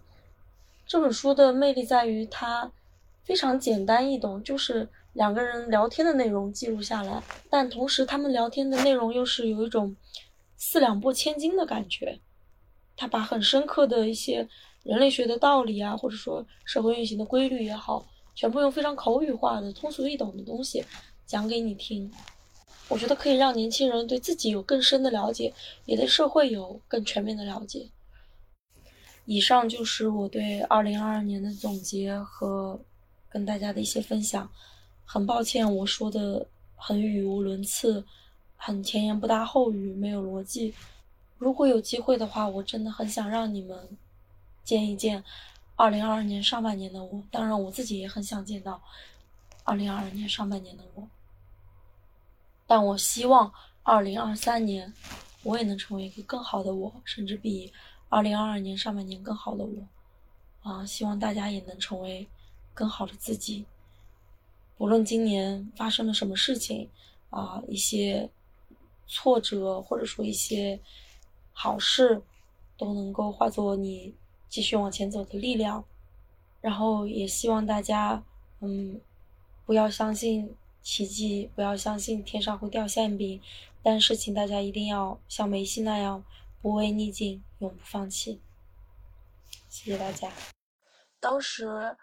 [0.86, 2.70] 这本书的魅力在于它
[3.24, 9.95] 非常简单易懂，就是两个人聊天的内容记录下来，但同时他们聊天的内容又是有一种
[10.57, 12.20] 四两拨千斤的感觉。
[12.97, 14.45] 他把很深刻的一些
[14.84, 18.05] 人类学的道理啊，或者说社会运行的规律也好，
[18.36, 20.84] 全部用非常口语化的、通俗易懂的东西
[21.26, 22.11] 讲给你听。
[22.89, 25.53] 我觉得可以让年轻人对自己有更深的了解，
[25.86, 27.89] 也对社会有更全面的了解。
[29.24, 32.78] 以上就是我对二零二二年的总结和
[33.30, 34.51] 跟大家的一些分享。
[35.06, 36.45] 很抱歉，我说的
[36.76, 38.03] 很语无伦次，
[38.58, 40.74] 很前言不搭后语，没有逻辑。
[41.38, 43.97] 如果有机会的话，我真的很想让你们
[44.64, 45.24] 见一见
[45.76, 47.22] 二零二二年上半年的我。
[47.30, 48.82] 当然，我自己也很想见到
[49.64, 51.08] 二零二二年上半年的我。
[52.66, 53.53] 但我希望
[53.84, 54.91] 二零二三年
[55.43, 57.72] 我也能成为一个更好的我，甚至比
[58.10, 59.88] 二零二二年上半年更好的我。
[60.64, 62.28] 啊，希望大家也能成为
[62.74, 63.66] 更好的自己。
[64.78, 66.90] 无论今年发生了什么事情，
[67.30, 68.30] 啊，一些
[69.08, 70.80] 挫折或者说一些
[71.54, 72.22] 好事，
[72.78, 74.14] 都能够化作你
[74.50, 75.84] 继续往前走的力量。
[76.62, 78.24] 然后也希望大家，
[78.60, 79.00] 嗯，
[79.66, 83.40] 不要相信奇迹，不要相信天上会掉馅饼，
[83.84, 86.24] 但是请大家一定要像梅西那样，
[86.62, 88.42] 不畏逆境，永不放弃。
[89.70, 90.32] 谢谢大家。
[91.20, 91.96] 当时，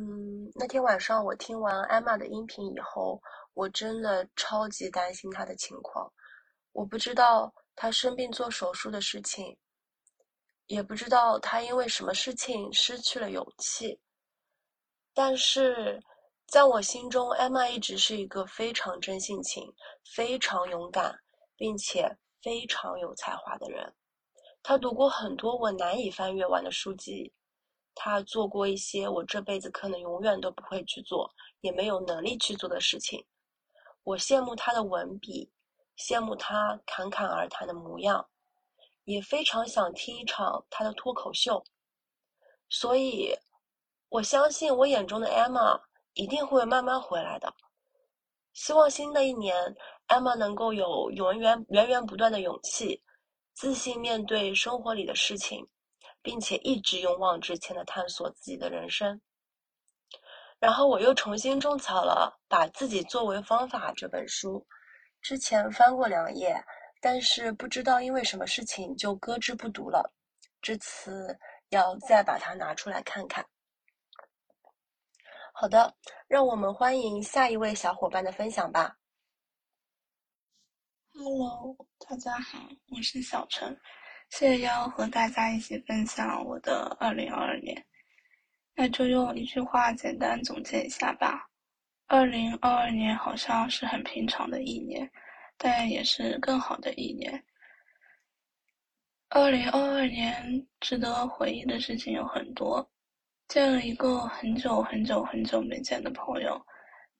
[0.00, 3.20] 嗯，那天晚上我听完艾玛的音频以后，
[3.52, 6.08] 我真的超级担心她的情况。
[6.70, 9.58] 我不知道她生病做手术的事情，
[10.68, 13.98] 也不知道她因为什么事情失去了勇气。
[15.12, 16.00] 但是，
[16.46, 19.74] 在我心中，艾玛一直是一个非常真性情、
[20.14, 21.12] 非常勇敢，
[21.56, 22.08] 并且
[22.40, 23.92] 非常有才华的人。
[24.62, 27.32] 她读过很多我难以翻阅完的书籍。
[28.00, 31.28] 他做过一些我这辈子可能永远都不会去做，
[31.62, 33.26] 也没有能力去做的事情。
[34.04, 35.50] 我羡慕他的文笔，
[35.96, 38.24] 羡慕他侃侃而谈的模样，
[39.02, 41.60] 也非常想听一场他的脱口秀。
[42.68, 43.34] 所以，
[44.10, 45.80] 我相信我眼中的 Emma
[46.14, 47.52] 一定会慢慢回来的。
[48.52, 49.76] 希望新的一年
[50.06, 53.02] ，Emma 能够有源源源源不断的勇气，
[53.54, 55.66] 自信面对生活里的事情。
[56.22, 59.20] 并且一直勇往直前的探索自己的人生。
[60.58, 64.66] 然后我又重新种草了《把自己作为方法》这本书，
[65.20, 66.60] 之前翻过两页，
[67.00, 70.12] 但是不知道因为什么事情就搁置不读了。
[70.60, 71.38] 这次
[71.68, 73.46] 要再把它拿出来看看。
[75.52, 75.94] 好的，
[76.26, 78.96] 让我们欢迎下一位小伙伴的分享吧。
[81.12, 82.58] Hello，大家好，
[82.88, 83.76] 我是小陈。
[84.30, 87.84] 谢谢要和大家一起分享我的二零二二年，
[88.74, 91.48] 那就用一句话简单总结一下吧。
[92.06, 95.10] 二零二二年好像是很平常的一年，
[95.56, 97.42] 但也是更好的一年。
[99.30, 102.88] 二零二二年值得回忆的事情有很多，
[103.48, 106.64] 见了一个很久很久很久没见的朋友，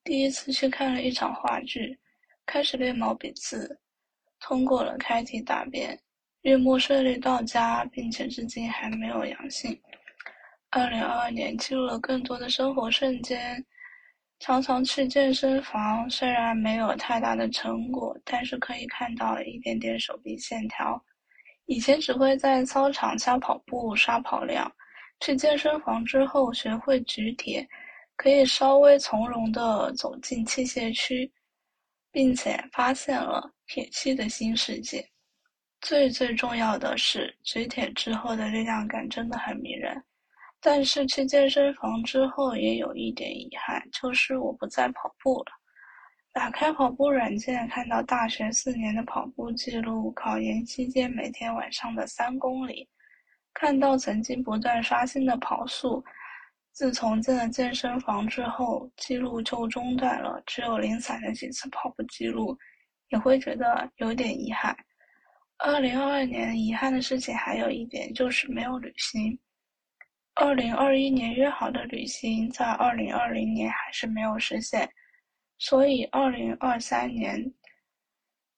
[0.04, 1.98] 第一次去看了一场话剧，
[2.46, 3.80] 开始练毛笔字，
[4.38, 5.98] 通过了开题答辩。
[6.42, 9.78] 月末顺利到家，并且至今还没有阳性。
[10.70, 13.64] 二零二二年记录了更多的生活瞬间，
[14.38, 21.02] 常常去健身房，虽然没有太大的成果，但是可以看到一点点手臂线条。
[21.66, 24.70] 以前只会在操场瞎跑步刷跑量，
[25.20, 27.66] 去健身房之后学会举铁，
[28.16, 31.30] 可以稍微从容地走进器械区，
[32.12, 35.06] 并且发现了铁器的新世界。
[35.80, 40.02] 最最重要的是，举铁之后的力量感真的很迷人。
[40.60, 45.52] 但是去健身房之后也有一点遗憾，就是我不再跑步了。
[46.32, 52.88] 打开跑步软件，看到大学四年的跑步记录，考研期间每天晚上的三公里，
[53.54, 56.04] 看到曾经不断刷新的跑速，
[56.72, 62.56] 自从进了健身房之后，记录就中断了，只有零散的几次跑步记录，
[63.10, 64.76] 也会觉得有点遗憾。
[65.58, 69.36] 二零二二年遗憾的事情还有一点就是没有旅行。
[70.34, 74.88] 二零二一年约好的旅行，在二零二零年还是没有实现，
[75.58, 77.52] 所以二零二三年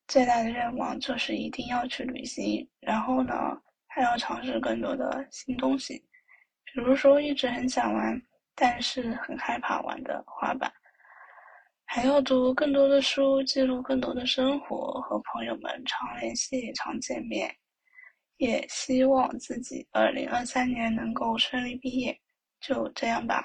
[0.08, 2.68] 最大的愿望就是一定要去旅行。
[2.80, 3.34] 然后呢，
[3.86, 5.98] 还要尝试更多的新东西，
[6.64, 8.20] 比如说一直很想玩，
[8.54, 10.70] 但是很害怕玩的滑板。
[11.92, 17.52] 还要读更多的书，记录更多的生活，和朋友们常联系、常见面。
[18.36, 22.16] 也希望自己二零二三年能够顺利毕业。
[22.60, 23.44] 就这样吧。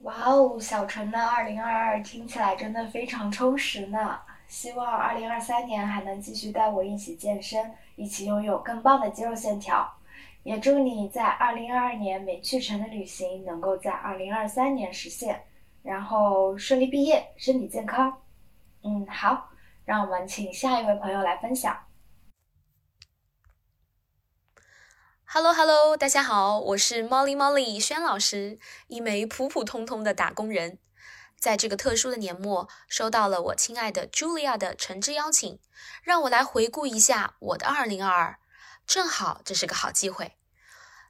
[0.00, 4.18] 哇哦，小陈的二零二二听起来真的非常充实呢。
[4.48, 9.88] 希望二零二三年还能继续带我一起健身，一起拥有更棒的肌肉线条。
[10.42, 15.40] 也祝你在二零二二年没去成的旅行，能够在二零二三年实现。
[15.86, 18.20] 然后顺利毕业，身体健康。
[18.82, 19.50] 嗯，好，
[19.84, 21.86] 让我们请下一位朋友来分享。
[25.24, 28.58] Hello Hello，大家好，我是 Molly Molly 轩老师，
[28.88, 30.80] 一枚普普通通的打工人。
[31.38, 35.60] 在这个特殊的年末，收到了我亲爱的 Julia 的诚挚邀请，
[36.02, 38.34] 让我来回顾一下我的2022。
[38.84, 40.36] 正好这是个好机会。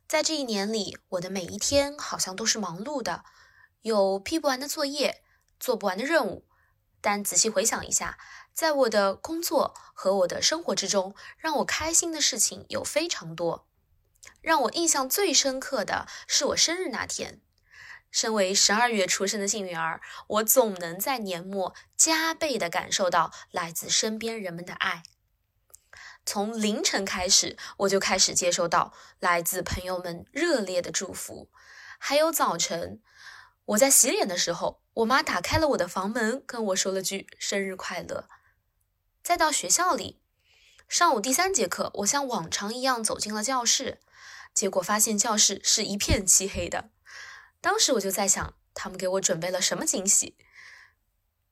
[0.07, 3.25] 在这一年里，我的每一天好像都是忙碌的，
[3.87, 5.23] 有批不完的作业，
[5.61, 6.45] 做不完的任务。
[7.01, 8.19] 但仔细回想一下，
[8.53, 13.69] 在我的工作和我的生活之中，让我开心的事情有非常多。
[14.41, 17.41] 让我印象最深刻的是我生日那天。
[18.11, 25.05] 身为十二月出生的幸运儿，我总能在年末加倍的感受到来自身边人们的爱。
[26.25, 31.49] 从凌晨开始，我就开始接收到来自朋友们热烈的祝福，
[32.01, 33.01] 还有早晨，
[33.67, 38.29] 我在洗脸的时候，我妈打开了我的房门，跟我说了句“生日快乐”。
[39.25, 40.21] 再到学校里，
[40.89, 43.99] 上午第三节课，我像往常一样走进了教室，
[44.55, 46.91] 结果发现教室是一片漆黑的。
[47.61, 50.37] 当时我就在想，他们给我准备了什么惊喜？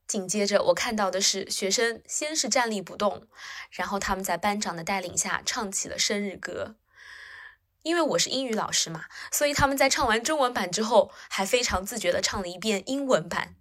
[0.06, 3.26] 紧接着，我看到的是学生先是站立不动，
[3.72, 6.76] 然后他们在班长的带领下唱起了生日歌。
[7.84, 13.54] 因为我是英语老师嘛，所以他们在唱完中文版之后，还非常自觉地唱了一遍英文版。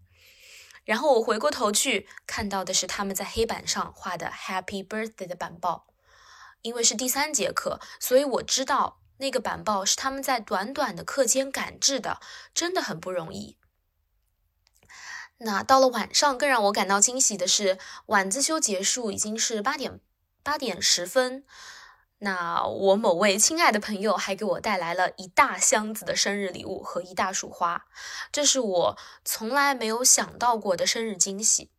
[0.86, 5.88] 然后我回过头去看到的是他们在黑板上画的 Happy Birthday 的板报。
[6.62, 12.22] 因为是第三节课，所以我知道那个板报是他们在短短的课间赶制的，
[12.54, 13.58] 真的很不容易。
[15.40, 20.00] 那到了晚上，更让我感到惊喜的是，晚自修结束已经是八点
[20.42, 21.44] 八点十分。
[22.24, 27.86] 那我某位亲爱的朋友还给我带来了一大箱子的生日礼物和一大束花，
[28.32, 31.70] 这是我从来没有想到过的生日惊喜。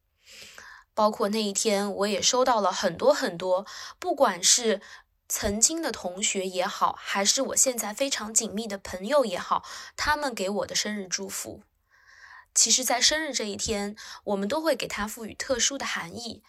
[0.92, 3.64] 包括那一天，我也收到了很多很多，
[3.99, 4.82] 不管是
[5.26, 9.64] 曾经的同学也好，还是我现在非常紧密的朋友也好，
[9.97, 11.62] 他们给我的生日祝福。
[12.55, 16.42] 其实，在生日这一天，我们都会给它赋予特殊的含义。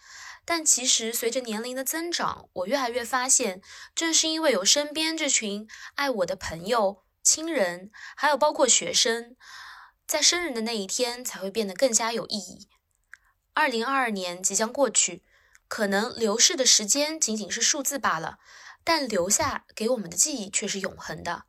[0.48, 3.62] 但其实，随着年龄的增长，我越来越发现，
[3.96, 9.36] 正是因为有身边这群爱我的朋友、亲人，还有包括学生，
[10.06, 12.70] 在生日的那一天才会变得更加有意义。
[13.54, 15.24] 二零二二年即将过去，
[15.68, 18.38] 可能流逝的时间仅仅是数字罢了，
[18.84, 21.46] 但留下给我们的记忆却是永恒的。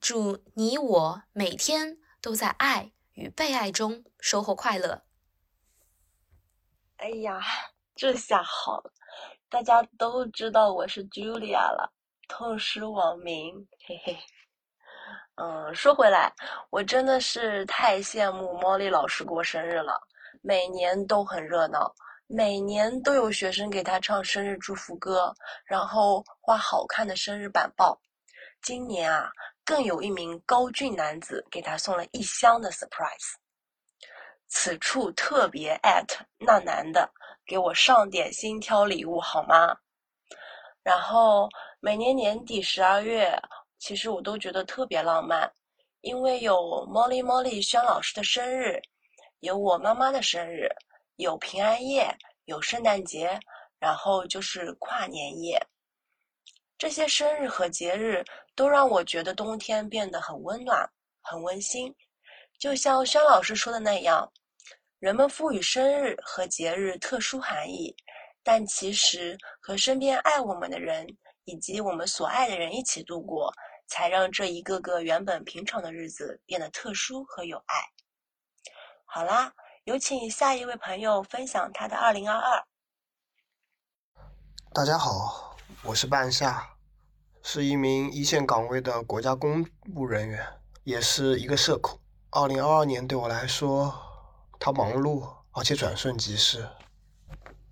[0.00, 5.04] 祝你我每天都在爱与被爱中收获快乐。
[6.96, 7.44] 哎呀！
[7.98, 8.92] 这下好了，
[9.48, 11.92] 大家都知道我是 Julia 了，
[12.28, 14.16] 痛失网名，嘿嘿。
[15.34, 16.32] 嗯，说回来，
[16.70, 20.00] 我真的是太羡慕 Molly 老师过生日了，
[20.42, 21.92] 每年都很热闹，
[22.28, 25.34] 每年都有学生给他唱生日祝福歌，
[25.64, 28.00] 然后画好看的生日板报。
[28.62, 29.28] 今年啊，
[29.64, 33.34] 更有一名高俊男子给他送了一箱的 surprise。
[34.46, 37.10] 此处特别艾特那男的。
[37.48, 39.74] 给我上点心挑礼物好吗？
[40.82, 41.48] 然后
[41.80, 43.34] 每年年底十二月，
[43.78, 45.50] 其实我都觉得特别浪漫，
[46.02, 46.54] 因为有
[46.86, 48.78] Molly Molly 轩老师的生日，
[49.40, 50.68] 有我妈妈的生日，
[51.16, 53.40] 有平安夜，有圣诞节，
[53.78, 55.58] 然后就是跨年夜。
[56.76, 58.22] 这些生日和节日
[58.54, 60.86] 都让我觉得冬天变得很温暖、
[61.22, 61.94] 很温馨，
[62.58, 64.30] 就像轩老师说的那样。
[64.98, 67.94] 人们赋予生日和节日特殊含义，
[68.42, 71.06] 但其实和身边爱我们的人
[71.44, 73.52] 以及我们所爱的人一起度过，
[73.86, 77.76] 才让这一个个原本平常的日子变得特殊和有爱。
[79.04, 79.52] 好啦，
[79.84, 82.64] 有请下一位朋友分享他的二零二二。
[84.74, 86.70] 大家好，我是半夏，
[87.40, 90.44] 是一名一线岗位的国家公务人员，
[90.82, 92.00] 也是一个社恐。
[92.30, 94.07] 二零二二年对我来说。
[94.58, 96.68] 他忙碌，而且转瞬即逝。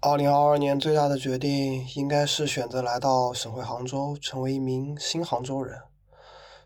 [0.00, 5.82] 二零二二年最大的决定，应该是选择来到省会杭州，成为一名新杭州人。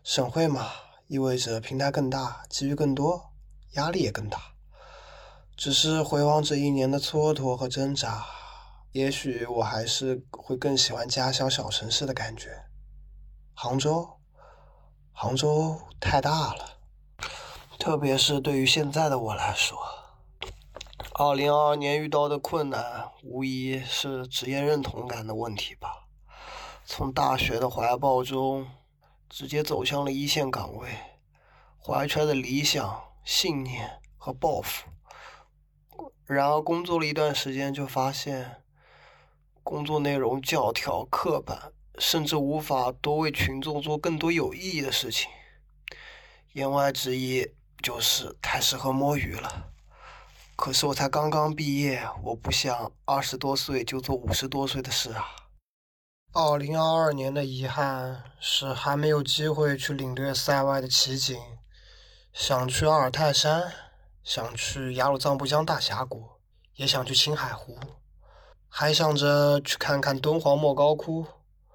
[0.03, 0.67] 省会嘛，
[1.07, 3.31] 意味着平台更大，机遇更多，
[3.71, 4.53] 压力也更大。
[5.55, 8.25] 只是回望这一年的蹉跎和挣扎，
[8.91, 12.65] 也许我还是会更喜欢家乡小城市的感觉。
[13.53, 14.19] 杭州，
[15.11, 16.77] 杭州太大了，
[17.79, 19.77] 特别是对于现在的我来说。
[21.13, 26.07] 二零二二年遇到的困难，无疑是职业认同感的问题吧。
[26.85, 28.65] 从大学的怀抱中，
[29.29, 30.89] 直接走向了一线岗位，
[31.83, 34.87] 怀揣的理想、信念和抱负。
[36.25, 38.63] 然而，工作了一段时间，就发现
[39.63, 45.29] 工作内容教条、刻板，甚至无法多为群众做更多有意义的事情。
[46.53, 47.51] 言外之意
[47.83, 49.70] 就是太适合摸鱼了。
[50.55, 55.25] 可是我才刚刚毕业，我不想二十多岁就做五十多岁的事啊。
[56.33, 61.37] 二零二二年的遗憾是还没有机会去领略塞外的奇景，
[62.31, 63.73] 想去阿尔泰山，
[64.23, 66.23] 想去雅鲁藏布江大峡谷，
[66.75, 67.77] 也想去青海湖，
[68.69, 71.25] 还想着去看看敦煌莫高窟，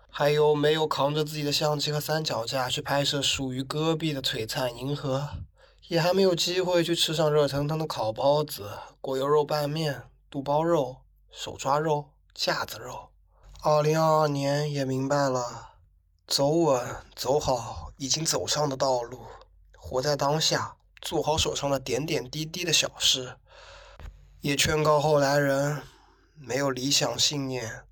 [0.09, 5.29] 还有没有扛着自己的相机和三脚架去拍摄属于戈壁的璀璨银河。
[5.89, 8.71] 也还没有机会去吃上热腾腾的烤包子、
[9.01, 10.97] 果油肉拌面、肚包肉、
[11.31, 13.11] 手抓肉、架子肉。
[13.63, 15.75] 二零二二年也明白了，
[16.27, 16.85] 走稳
[17.15, 19.27] 走好已经走上的道路，
[19.77, 23.37] 活在当下，做好手上的点点滴滴的小事。
[24.41, 25.83] 也劝告后来人，
[26.35, 27.85] 没有理想信念，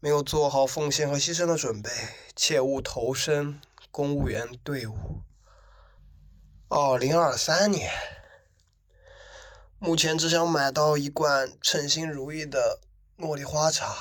[0.00, 1.90] 没有做好奉献和牺牲的准备，
[2.34, 5.20] 切勿投身公务员队伍。
[6.76, 7.88] 二零二三年，
[9.78, 12.80] 目前只想买到一罐称心如意的
[13.16, 13.94] 茉莉花茶。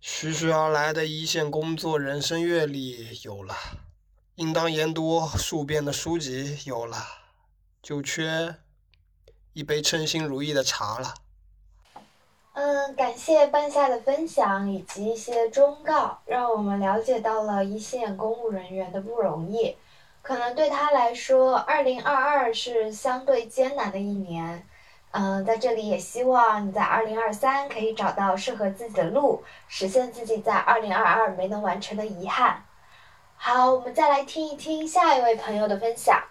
[0.00, 3.54] 徐徐而来的一线工作人生阅历有了，
[4.36, 6.96] 应当研读数遍的书籍有了，
[7.82, 8.56] 就缺
[9.52, 11.14] 一杯称心如意的茶了。
[12.54, 19.76] 嗯，感谢半夏的分享以及一些忠告，让我们了解到了一线公务人员的不容易。
[20.30, 24.64] 可能对他来说，二零二二是相对艰难的一年。
[25.10, 32.64] 嗯，在这里也希望你在二零二三可以找到适合自己的路，实现自己在二零二二没能完成的遗憾。
[33.34, 36.22] 好，我们再来听一听下一位朋友的分享。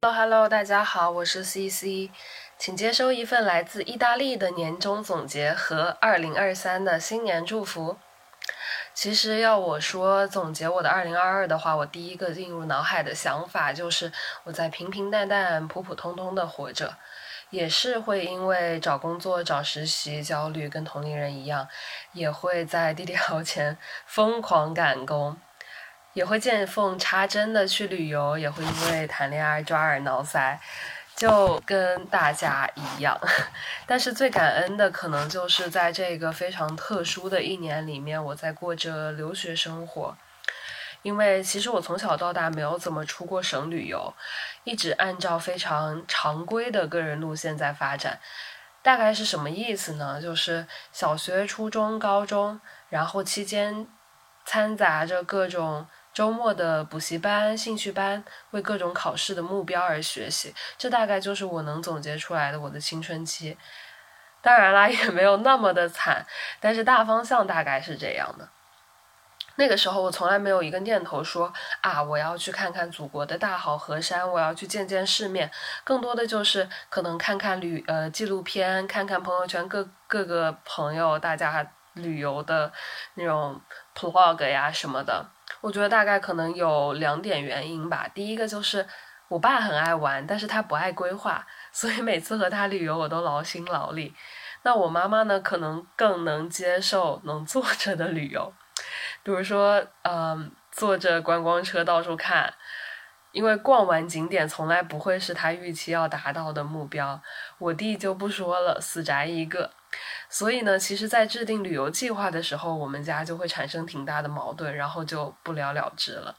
[0.00, 2.10] Hello，Hello，大家好，我是 CC，
[2.56, 7.98] 请接收一份来自意大利的年终总结和二零二三的新年祝福。
[8.94, 14.10] 其实要我说总结我的二零二二的话，我第一个进入脑海的想法就是
[14.44, 16.96] 我在平平淡淡、普普通通的活着，
[17.50, 21.66] 也是会因为找工作、找实习焦虑，跟同龄人一样，
[22.12, 23.76] 也会在地铁号前
[24.06, 25.36] 疯狂赶工，
[26.12, 30.56] 也会见缝插针的去旅游，也会因为谈恋爱抓耳挠腮。
[31.16, 33.18] 就跟大家一样，
[33.86, 40.16] 但是最感恩的可能就是在这个非常特殊的一年里面，我在过着留学生活。
[41.02, 44.12] 因为其实我从小到大没有怎么出过省旅游，
[44.64, 48.18] 一直按照非常常规的个人路线在发展。
[48.82, 50.20] 大概是什么意思呢？
[50.20, 53.86] 就是小学、初中、高中，然后期间
[54.44, 55.86] 掺杂着各种。
[56.14, 63.58] 周末的补习班、兴趣班，为各种考试的目标而学习，这大概就是我能总结出来的我的青春期。
[64.40, 66.24] 当然啦， 也没有那么的惨，
[66.60, 68.48] 但是大方向大概是这样的。
[69.56, 75.50] 那个时候，我从来没有一个念头说啊，我要去看看祖国的大好河山，我要去见见世面。
[75.82, 82.72] 更多的就是可能看看旅呃纪录片，看看朋友圈各各个朋友大家旅游的
[83.14, 83.60] 那种
[83.96, 85.24] vlog 呀什么的。
[85.60, 88.08] 我觉得大概可能有两点原因吧。
[88.14, 88.86] 第一个就是
[89.28, 94.14] 我爸很爱玩，但是他不爱规划，所以每次和他旅游我都劳心劳力。
[94.62, 98.52] 那我妈妈呢，可能更能接受能坐着的旅游，
[99.22, 102.54] 比如说，嗯，坐着观光车到处看。
[103.32, 107.20] 因为逛完景点从来不会是他预期要达到的目标。
[107.58, 109.72] 我弟就不说了，死宅一个。
[110.34, 116.36] 所以呢，其实，在制定旅游计划的时候，我们家就会产生挺大的矛盾，然后就不了了之了。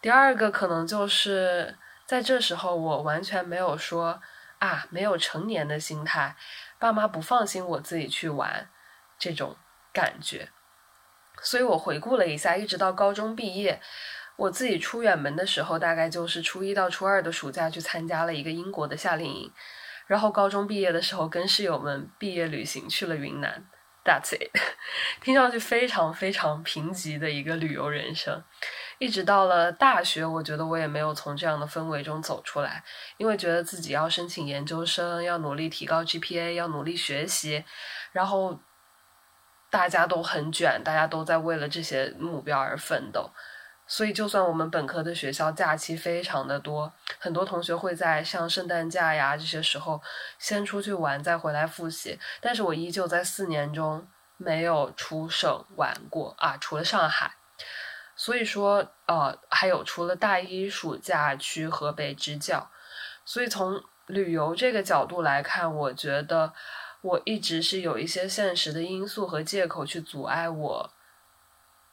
[0.00, 4.18] 第二个可能就是在这时候，我完全没有说
[4.60, 6.34] 啊，没有成年的心态，
[6.78, 8.66] 爸妈不放心我自己去玩
[9.18, 9.54] 这种
[9.92, 10.48] 感觉。
[11.42, 13.78] 所以我回顾了一下，一直到高中毕业，
[14.36, 19.52] 我自己出远门的时候，大概就是初一到初二的暑假去参加了一个英国的夏令营。
[20.06, 23.66] 然后高中毕业的时候，跟室友们毕业旅行去了云南。
[24.04, 24.56] That's it，
[25.20, 28.40] 听上去非常非常贫瘠的一个旅游人生。
[28.98, 32.84] 一直到了大学，我觉得我也没有从这样的氛围中走出来，
[33.16, 37.64] 因为觉得自己要申请研究生，要努力提高 GPA，要努力学习。
[38.12, 38.60] 然后
[39.70, 43.32] 大家都很卷，大家都在为了这些目标而奋斗。
[43.88, 50.02] 所以，就算我们本科的学校假期非常的多，很多同学会在像圣诞假呀这些时候
[50.38, 52.18] 先出去玩，再回来复习。
[52.40, 54.06] 但是我依旧在四年中
[54.36, 57.32] 没有出省玩过啊，除了上海。
[58.16, 62.70] 所以说，呃，还有除了大一暑假去河北支教。
[63.24, 66.52] 所以从旅游这个角度来看，我觉得
[67.02, 70.90] 我一直是有一些现实的因素和借口去阻碍我。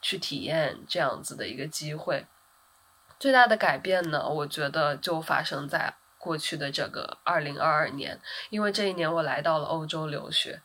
[0.04, 2.26] 去体验这样子的一个机会。
[3.18, 8.20] 最大的改变呢，我觉得就发生在过去的这个二零二二年，
[8.50, 10.60] 因为这一年我来到了欧洲留学。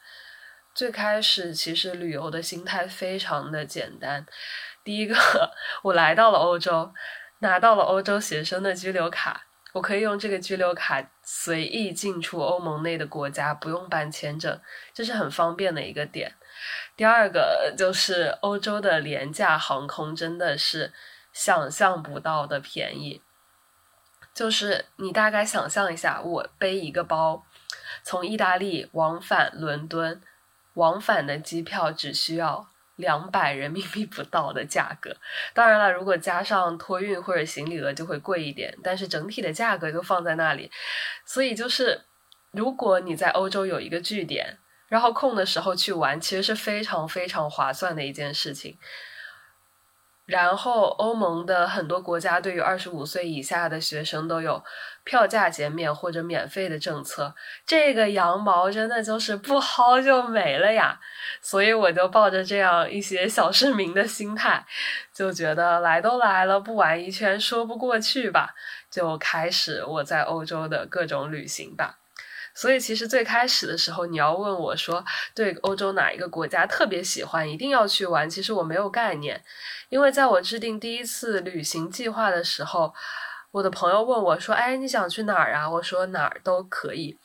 [0.75, 4.25] 最开始其实旅游的心态非常的简单，
[4.83, 5.15] 第一个
[5.83, 6.93] 我来到了欧洲，
[7.39, 14.59] 拿到了欧洲学生的居留卡，我可以用这个居留卡随意进出欧盟内的国家，不用办签证，
[14.93, 16.35] 这是很方便的一个点。
[16.95, 20.93] 第二个就是欧洲的廉价航空真的是。
[21.31, 23.21] 想象不到的便宜，
[24.33, 27.45] 就是你大概想象一下，我背一个包，
[28.03, 30.19] 从意大利往返伦敦，
[30.73, 35.15] 往返的机票只需要两百人民币不到的价格。
[35.53, 40.71] 当然了，如果加上托运或者行李额就会贵一点，但是整体的价格就放在那里。
[41.25, 42.01] 所以就是，
[42.51, 44.57] 如果你在欧洲有一个据点，
[44.89, 48.77] 然后空的时候去玩，其实是非常非常划算的一件事情。
[50.25, 54.63] 然后，欧盟的很多国家对于二十五岁以下的学生都有
[55.03, 57.33] 票价减免或者免费的政策，
[57.65, 60.99] 这个羊毛真的就是不薅就没了呀！
[61.41, 64.63] 所以我就抱着这样一些小市民的心态，
[65.11, 68.53] 就觉得来都来了，不玩一圈说不过去吧，
[68.91, 71.98] 就开始我在欧洲的各种旅行吧。
[72.59, 75.01] 所以，其实最开始的时候，你要问我说，
[75.33, 79.41] 对欧洲哪一个国家特别喜欢，一定要去玩，其实我没有概念。
[79.87, 82.93] 因为在我制定第一次旅行计划的时候，
[83.51, 87.17] 我的朋友问我说：“哎，你想去哪儿啊？”我说：“哪儿都可以。”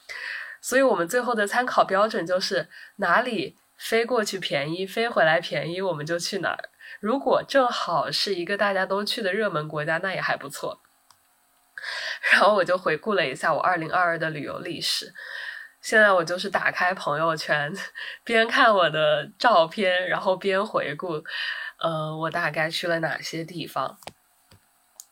[0.62, 6.70] 所以，我们最后的参考标准就是哪里飞过去便宜，飞回来便宜，我们就去哪儿。
[7.01, 10.81] 如果正好是一个大家都去的热门国家，那也还不错。
[12.32, 15.12] 然后我就回顾了一下我二零二二的旅游历史，
[15.80, 17.72] 现在我就是打开朋友圈，
[18.24, 21.22] 边看我的照片，然后边回顾。
[21.78, 23.98] 嗯，我大概去了哪些地方？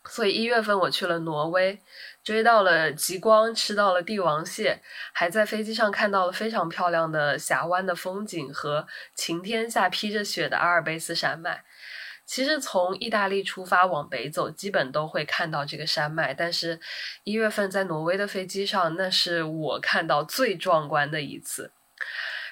[0.05, 1.80] 所以一月份我去了挪威，
[2.24, 4.80] 追到了极光，吃到了帝王蟹，
[5.12, 11.64] 还在飞机上看到了非常漂亮的峡湾的风景和晴天下披着雪的阿尔卑斯山脉。
[12.32, 16.32] 其实从意大利出发往北走，基本都会看到这个山脉。
[16.32, 16.80] 但是，
[17.24, 21.72] 一月份在挪威的飞机上，那是我看到最壮观的一次。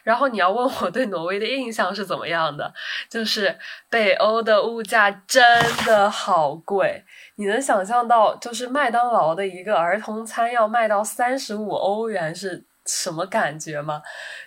[0.03, 2.75] 然后你要问我对挪威的印象是怎么样的，
[3.09, 3.59] 就是
[3.89, 5.43] 北欧的物价真
[5.87, 7.03] 的好贵，
[7.37, 14.03] 你能想象到就是麦当劳的一个儿童餐要卖到三十五欧元是什么感觉吗？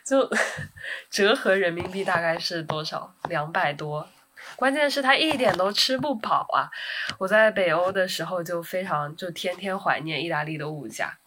[0.05, 0.29] 就
[1.09, 3.15] 折合人民币大概是多少？
[3.27, 4.07] 两百多。
[4.55, 6.69] 关键是它一点都吃不饱啊！
[7.17, 11.17] 我在北欧的时候就非常就天天怀念意大利的物价。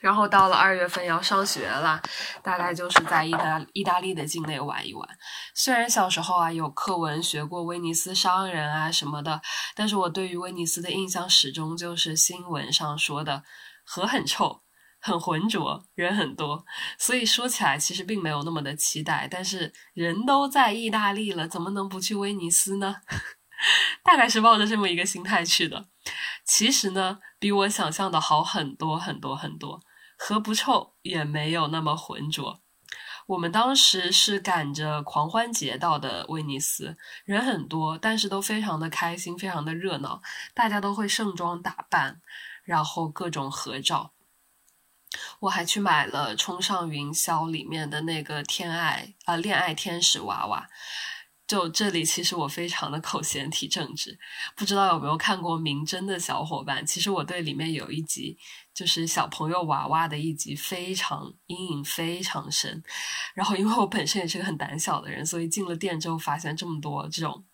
[0.00, 2.00] 然后到了二月份要上学了，
[2.42, 5.06] 大概就是在意大意大利的境内玩一玩。
[5.54, 9.42] 虽然小时候啊有课文学过威尼斯商人啊什么的，
[9.76, 13.42] 但是我对于威尼斯的印象始终就是新闻上说的
[13.84, 14.62] 河很臭、
[15.00, 16.64] 很浑浊、人很多。
[16.98, 19.26] 所以说起来其实并没有那么的期待。
[19.30, 22.96] 但是人都在意大利了，怎么能不去威尼斯呢？
[24.04, 25.88] 大概是抱着这么一个心态去的。
[26.44, 29.80] 其实呢，比我想象的好很多很多很多。
[30.16, 32.60] 河不臭，也没有那么浑浊。
[33.26, 40.20] 我们当时是赶着狂欢节到的威尼斯，人很多，但是都非常的开心，非常的热闹，
[40.52, 42.20] 大家都会盛装打扮，
[42.64, 44.12] 然后各种合照。
[45.40, 50.68] 我还去买了《冲上云霄》里面的那个天爱啊恋爱天使娃娃。
[51.46, 54.16] 就这里，其实我非常的口嫌体正直，
[54.54, 58.38] 不知道有没有看过《名侦》的小伙伴，其实我对里面有一集。
[58.72, 62.82] 就是小朋友娃娃的一集，非常阴影非常深。
[63.34, 67.44] 然后，因为我本身也是个很胆小的人，所以进了店之后发现这么多这种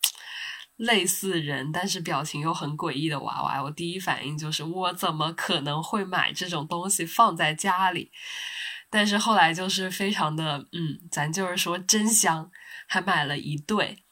[0.76, 8.12] 类似人，但是表情又很诡异的娃娃，我第一反应就是我怎么可能会买这种东西放在家里？
[8.88, 12.50] 但是后来就是非常的，嗯，咱就是说真香，
[12.86, 14.04] 还买了一对，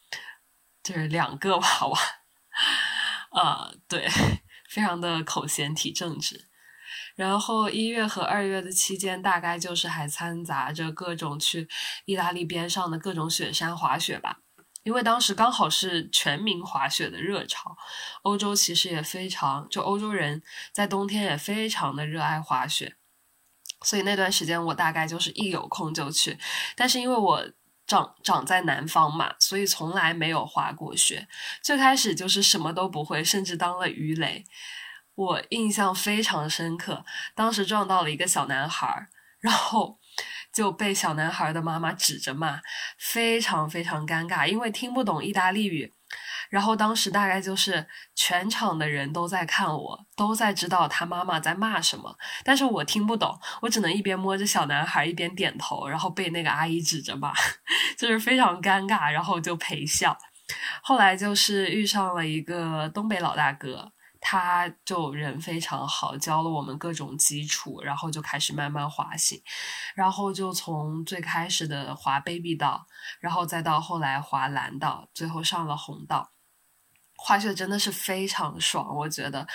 [0.82, 1.98] 就是两个娃娃。
[3.30, 4.08] 啊，对，
[4.68, 6.48] 非常的口嫌体正直。
[7.16, 11.68] 然后一月和二月的期间，大概就是还掺杂着各种去
[12.04, 14.40] 意大利边上的各种雪山滑雪吧，
[14.84, 17.76] 因为当时刚好是全民滑雪的热潮，
[18.22, 20.40] 欧洲其实也非常，就欧洲人
[20.72, 22.94] 在冬天也非常的热爱滑雪，
[23.82, 26.38] 所以那段时间我大概就是一有空就去，
[26.76, 27.44] 但是因为我
[27.86, 31.26] 长长在南方嘛，所以从来没有滑过雪，
[31.62, 34.44] 最开始就是什么都不会，甚至当了鱼雷。
[35.14, 37.04] 我印象非常深刻，
[37.34, 39.08] 当时撞到了一个小男孩，
[39.38, 39.98] 然后
[40.54, 42.60] 就被小男孩的妈妈指着骂，
[42.98, 45.92] 非常非常尴尬，因为听不懂意大利语，
[46.48, 57.32] 然后当时大概就是全场的人都在看我，都在知道他妈妈在骂什么，但是我听不懂，我只能一边摸着小男孩一边点头，然后被那个阿姨指着骂，
[57.98, 60.16] 就是非常尴尬，然后就陪笑。
[60.82, 63.92] 后来就是遇上了一个东北老大哥。
[64.26, 69.38] 他就人非常好，教了我们各种基础，然后就开始慢慢滑行，
[69.94, 72.86] 然后就从最开始的滑 baby 道，
[73.20, 76.32] 然后再到后来滑蓝道，最后上了红道。
[77.16, 79.46] 滑雪真的是非常爽，我觉得，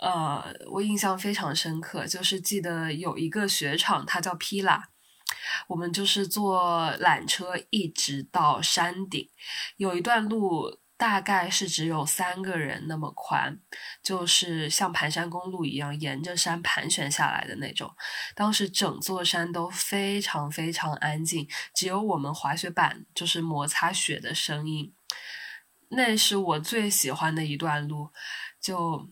[0.00, 4.82] 呃，我印象非常深刻，就是记得有一个雪场，它叫 Pila，
[5.68, 9.28] 我们就是坐缆车一直到山顶，
[9.76, 10.78] 有一段路。
[10.96, 13.60] 大概是只有三个人那么宽，
[14.02, 17.94] 就是像盘山公路一样沿着山盘旋下来的那种。
[18.34, 24.94] 当时整座山都非常非常安静，只有我们滑雪板就是摩擦雪的声音。
[25.90, 28.10] 那是我最喜欢的一段路，
[28.60, 29.08] 就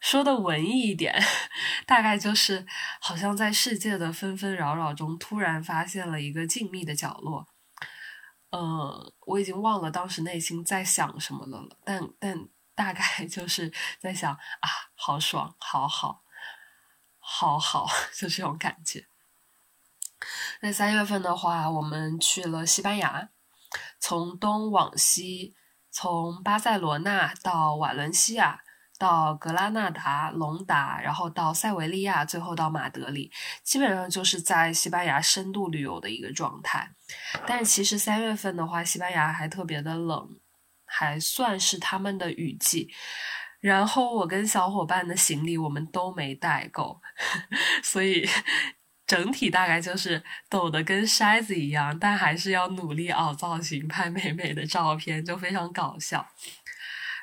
[0.00, 1.22] 说的文艺一点，
[1.86, 2.66] 大概就是
[3.00, 7.46] 好像在世界的纷纷扰扰中，突然发现了一个静谧的角落。
[8.58, 13.70] 嗯，我已经忘了当时内心在想什么了，但但大概 就是
[14.00, 16.22] 在想啊，好爽，好好，
[17.18, 19.06] 好好， 就这种感觉。
[20.62, 23.28] 那三月份的话，我们去了西班牙，
[24.00, 25.54] 从东往西，
[25.90, 28.62] 从巴塞罗那到瓦伦西亚。
[28.98, 33.30] 到格拉纳达、隆达，然后到塞维利亚，最后到马德里，
[33.62, 36.90] 基本上就是在西班牙深度旅游的一个状态。
[37.46, 40.28] 但其实三月份的话，西班牙还特别的冷，
[40.84, 42.90] 还算是他们的雨季。
[43.60, 47.00] 然后我跟小伙伴的行李我们都没带够，
[47.82, 48.28] 所以
[49.06, 56.24] 整体大概就是抖得跟筛子一样，但还是要努力凹造型、拍美美的照片，就非常搞笑。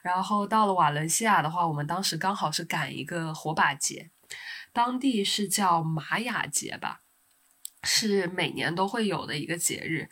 [0.04, 4.12] 然后到了瓦伦西亚的话，我们当时刚好是赶一个火把节，
[4.72, 7.00] 当地是叫玛雅节吧，
[7.84, 10.10] 是每年都会有的一个节日。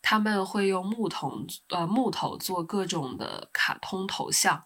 [0.00, 4.64] 他们会用木头呃木头做各种的卡通头像，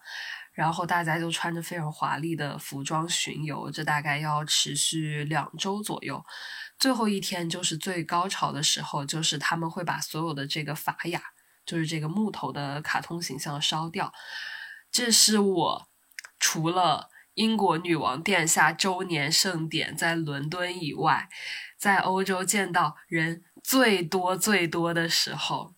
[0.53, 6.23] 然后大家就穿着非常华丽的服装巡游，这大概要持续两周左右。
[6.77, 11.21] 最后一天就是最高潮的时候，就是他们会把所有的这个法雅，
[11.65, 14.13] 就是这个木头的卡通形象烧掉。
[14.91, 15.87] 这是我
[16.39, 21.29] 除了英国女王殿下周年盛典在伦敦以外，
[21.77, 25.73] 在欧洲见到人最多最多的时候，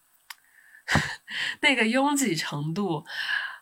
[1.61, 3.06] 那个拥挤程度，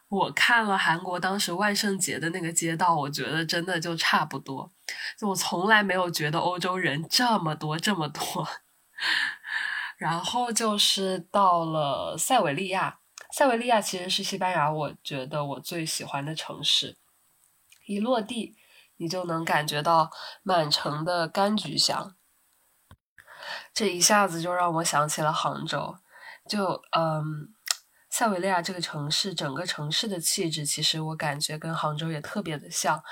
[0.07, 4.72] 我看了韩国当时万圣节的那个街道，我觉得真的就差不多。
[5.19, 8.48] 就我从来没有觉得欧洲人这么多这么多。
[9.98, 13.01] 然后就是到了塞维利亚。
[13.32, 16.98] 塞维利亚其实是西班牙，我觉得我最喜欢的城市。
[17.86, 18.56] 一落地，
[18.98, 20.12] 你就能感觉到
[20.44, 22.16] 满城的柑橘香，
[23.74, 25.95] 这一下子就让我想起了杭州。
[26.48, 27.53] 就嗯，
[28.10, 33.03] 塞维利亚这个城市，整个城市的气质，其实我感觉跟杭州也特别的像。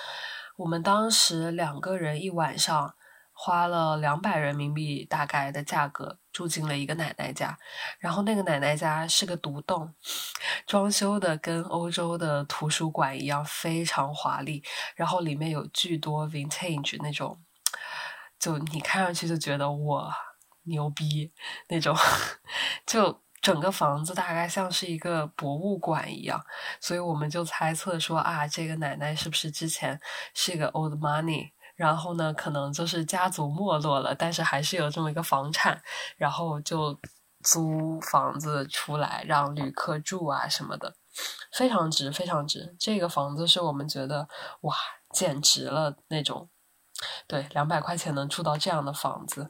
[0.58, 2.96] 我们当时两个人一晚上。
[3.41, 7.57] 花了两百人民币大概的价格住进了一个奶奶家，
[7.98, 9.95] 然后那个奶奶家是个独栋，
[10.68, 14.61] 装修的跟欧洲的图书馆一样，非常华丽。
[14.94, 17.41] 然后里面有巨多 vintage 那种，
[18.38, 20.14] 就你看上去就觉得哇
[20.64, 21.32] 牛逼
[21.70, 21.95] 那种，
[22.86, 26.44] 就整个房子大概像是一个博物馆一样。
[26.82, 29.98] 所以我们就猜测说啊，这个奶奶是不是之前
[30.34, 31.52] 是一个 old money？
[31.80, 35.81] 然后呢，可能就是家族没落了，但是还是有这么一个房产，
[36.18, 36.99] 然后就
[37.41, 40.93] 租房子出来让旅客住啊什么的，
[41.53, 42.76] 非常值，非常值。
[42.77, 44.27] 这个房子是我们觉得
[44.64, 44.76] 哇，
[45.14, 46.49] 简直了那种，
[47.26, 49.49] 对，两百块钱能住到这样的房子。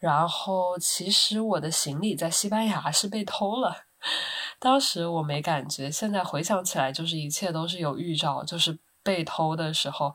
[0.00, 3.84] 然后其实我的行李在西班牙是被偷了，
[4.58, 8.80] 当时我没感觉，现在回想起来，就是一切都是有预兆，就是。
[9.02, 10.14] 被偷的时候，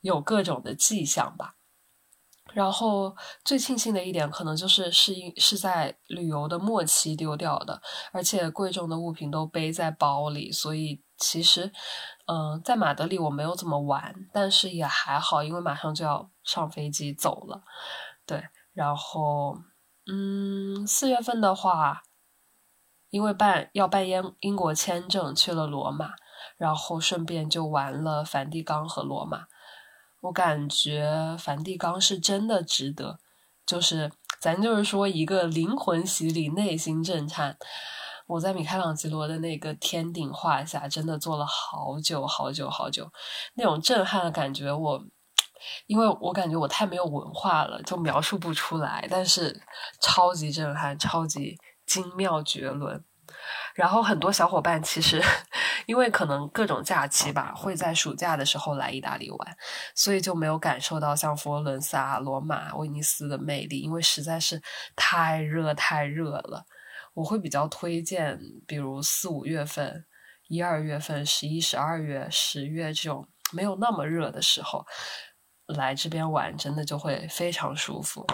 [0.00, 1.54] 有各种的迹象吧。
[2.52, 3.14] 然后
[3.44, 7.82] 最庆幸的一点，可能就是是因是在旅游的末期丢掉的，
[8.12, 11.70] 而且贵重的物品都背在包里，所以其实，
[12.26, 17.62] 嗯，在马德里我没有怎么玩，但是也还好，因为马上就要上飞机走了。
[18.24, 18.42] 对，
[18.72, 19.58] 然后，
[20.06, 22.04] 嗯，四月份的话，
[23.10, 26.12] 因为办要办英英国签证，去了罗马。
[26.56, 29.46] 然后顺便就玩了梵蒂冈和罗马，
[30.20, 33.18] 我感觉梵蒂冈是真的值得，
[33.66, 34.10] 就是
[34.40, 37.56] 咱就是说一个灵魂洗礼、内心震颤。
[38.26, 43.08] 我在米开朗基罗的那个天顶画下，真的坐了好久好久好久，
[43.54, 45.04] 那种震撼的感觉，我
[45.86, 49.62] 因为我感觉我太没有文化了，就描述不出来，但是
[50.00, 51.56] 超级震撼，超级
[51.86, 53.04] 精妙绝伦。
[53.74, 55.22] 然后很多小伙伴其实
[55.86, 59.56] 因为可能各种假期吧，会在暑假的时候来意大利玩，
[59.94, 64.62] 所以就没有感受到像佛罗伦萨、罗马、威尼斯的魅力，因为实在是
[64.94, 66.64] 太热太热了。
[67.14, 70.04] 我会比较推荐，比如四五月份、
[70.48, 74.84] 一二月份、十一、十二月、十月这种没有那么热的时候
[75.66, 78.26] 来这边玩，真的就会非常舒服。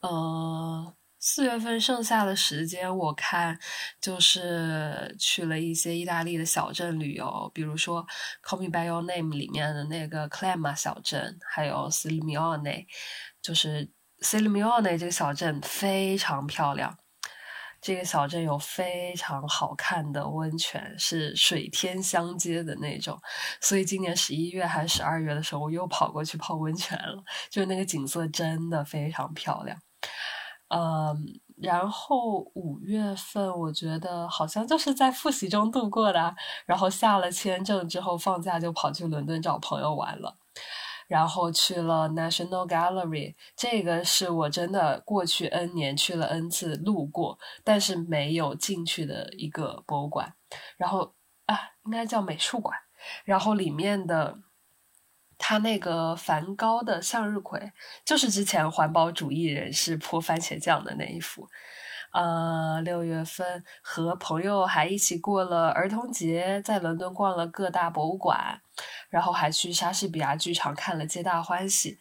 [0.00, 0.94] 嗯。
[1.18, 3.58] 四月份剩下的时间，我看
[4.00, 8.04] 就是去了一些意大利的小镇旅游，比如说
[8.48, 12.86] 《Call Me by Your Name》里面的那个 Clema 小镇，还有 s i l m i o n e
[13.42, 13.90] 就是
[14.20, 16.96] s i l m i o n e 这个小镇非常漂亮。
[17.80, 23.16] 这个小镇有非常好看的温泉，是水天相接的那种，
[23.60, 29.78] 所以今年十一月还是十二月的时候，我又跑过去泡温泉了，就是那个景色真的非常漂亮。
[30.68, 36.34] 嗯，然后五月份我觉得好像就是在复习中度过的，
[36.66, 40.36] 然后下了签证之后放假就跑去伦敦找朋友玩了，
[41.06, 50.34] 然后去了 National Gallery，这个是我真的过去 N 年去了 N 次路过，但是没有进去的一个博物馆，
[50.76, 51.14] 然后
[51.46, 52.76] 啊，应该叫美术馆，
[53.24, 54.38] 然后里面的。
[55.38, 57.72] 他那个梵高的向日葵，
[58.04, 61.48] 就是之前环保主义人士泼番茄酱的那一幅。
[62.12, 68.62] 呃，六月份和朋友还一起过了儿童节，在伦敦逛了各大博物馆，
[69.10, 71.96] 然后还去莎士比亚剧场看了《皆大欢喜》。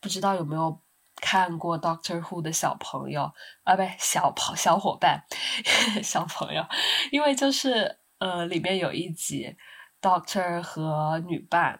[0.00, 0.80] 不知道有没有
[1.16, 3.30] 看过《Doctor Who》的小朋友
[3.64, 3.76] 啊？
[3.76, 5.22] 不，小朋小伙伴，
[6.02, 6.64] 小朋友，
[7.10, 9.54] 因为就是呃，里面有一集
[10.00, 11.78] ，Doctor 和女伴。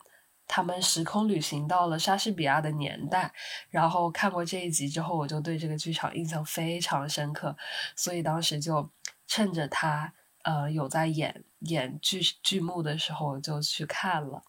[0.52, 3.32] 他们时空旅行到了莎士比亚的年代，
[3.68, 7.56] 然后看过这一集之后，我就对这个剧场印象非常深刻，
[7.94, 8.90] 所以当时就
[9.28, 10.12] 趁着他
[10.42, 14.42] 呃有在演演剧剧目的时候就去看了。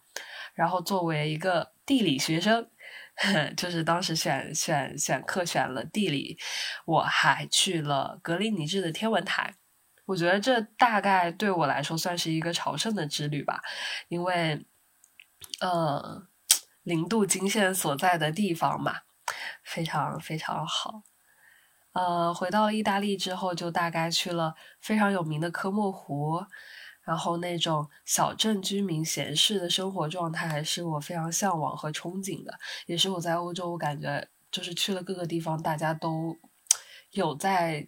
[0.54, 2.68] 然后作为一个地理学生，
[3.56, 6.36] 就是当时选选选课选了地理，
[6.84, 9.54] 我还去了格林尼治的天文台。
[10.04, 13.62] 我觉得这大概对我来说算是一个朝圣的之旅吧，
[14.08, 14.66] 因为。
[15.60, 16.26] 呃，
[16.82, 19.00] 零度经线所在的地方嘛，
[19.62, 21.02] 非常非常好。
[21.92, 26.44] 呃，回到意大利之后，就大概去了非常有名的科莫湖，
[27.02, 36.38] 然后那种小镇居民闲适的生活状态，是我非常向往和憧憬的，也是我在欧洲我感觉就是去了各个地方，大家都
[37.10, 37.86] 有在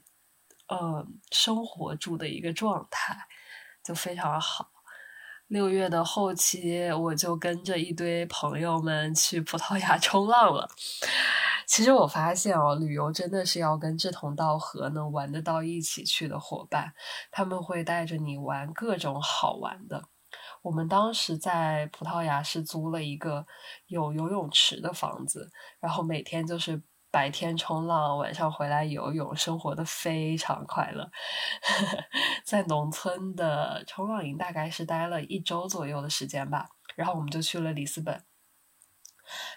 [0.68, 3.26] 呃生活住的一个状态，
[3.82, 4.73] 就非常好。
[5.48, 10.68] 六月的后期，我就跟着一堆朋友们去葡萄牙冲浪了。
[11.66, 16.92] 其实我发现哦，旅游真的是要跟志同道合、能玩得到一起去的伙伴，
[17.30, 20.08] 他们会带着你玩各种好玩的。
[20.62, 23.46] 我们当时在葡萄牙是租了一个
[23.86, 25.50] 有游泳池的房子，
[25.80, 26.82] 然后每天就是。
[27.14, 31.08] 白天冲浪，晚上回来游泳，生活的非常快乐。
[32.44, 38.20] 在农村的冲浪营大概是待了一周左右的时间吧，然后我们就去了里斯本，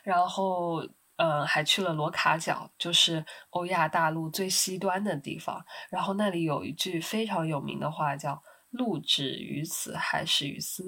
[0.03, 0.83] 然后
[1.15, 5.65] 嗯还去了罗卡角，就是欧亚大陆最西端的地方。
[5.89, 8.39] 然后那里有一句非常有名的话，叫
[8.69, 10.83] “路止于此，还始于斯”。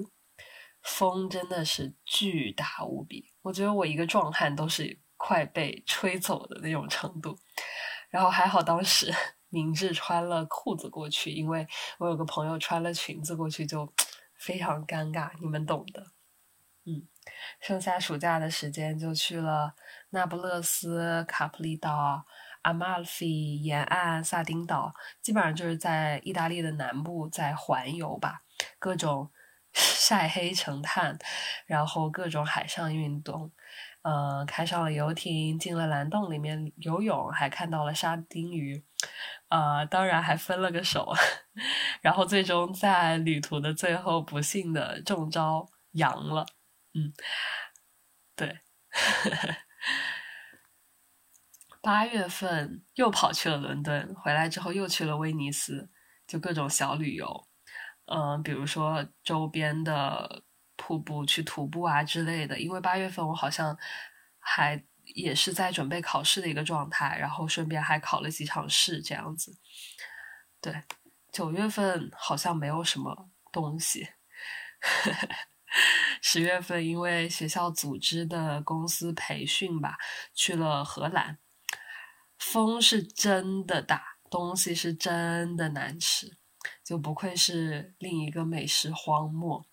[0.82, 5.00] 风真的是巨大无比，我觉得我一个壮汉都是。
[5.22, 7.38] 快被吹走的那种程度，
[8.08, 9.14] 然后还好当时
[9.50, 11.68] 明智穿了裤子过去，因为
[11.98, 13.92] 我有个朋友穿了裙子过去就
[14.34, 16.06] 非常尴尬，你们懂的。
[16.86, 17.06] 嗯，
[17.60, 19.74] 剩下暑假的时间就去了
[20.08, 22.24] 那不勒斯、卡普里岛、
[22.62, 28.42] 阿马尔菲沿岸、萨丁岛，基本上就是在意大利的南部在环游吧，
[28.78, 29.30] 各种
[29.74, 31.18] 晒黑成炭，
[31.66, 33.52] 然后各种海上运动。
[34.02, 38.82] 嗯，开上了游艇，进了蓝洞里面游泳，还看到了沙丁鱼，
[39.48, 41.12] 呃，当然还分了个手，
[42.00, 46.46] 然后最终在旅途的最后不幸的中招阳了，
[46.94, 47.12] 嗯，
[48.36, 48.58] 对，
[51.82, 55.90] 八月份又跑去了伦敦，回来之后又去了威尼斯，
[56.26, 57.46] 就各种小旅游，
[58.06, 60.42] 嗯，比如说周边的。
[60.90, 63.78] 瀑布去徒步啊之类的，因为八月份我好像
[64.40, 64.82] 还
[65.14, 69.56] 也是在准备考试的一个状态，然后顺便还考了几场试这样子。
[70.60, 70.82] 对，
[71.30, 74.08] 九月份好像没有什么东西。
[76.20, 79.96] 十月份因为学校组织的公司培训吧，
[80.34, 81.38] 去了荷兰。
[82.36, 86.36] 风是真的大，东西是真的难吃，
[86.84, 89.69] 就不愧是另一个美食荒漠。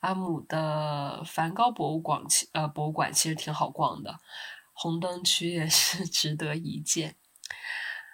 [0.00, 4.18] 阿姆的梵高博物馆其呃博物馆其实挺好逛的，
[4.72, 7.16] 红灯区也是 值得一见。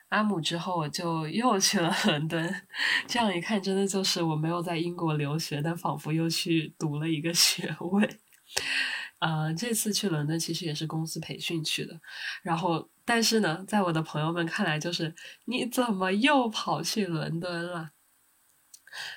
[0.09, 2.67] 阿姆之后，我就又去了伦敦。
[3.09, 8.21] 这样一看，真的就是我没有在英国留学，但仿佛又去读了一个学位。
[9.19, 12.01] 呃，这次去伦敦其实也是公司培训去的。
[12.43, 15.13] 然后，但是呢，在我的朋友们看来，就是
[15.47, 17.91] 你怎么又跑去伦敦了？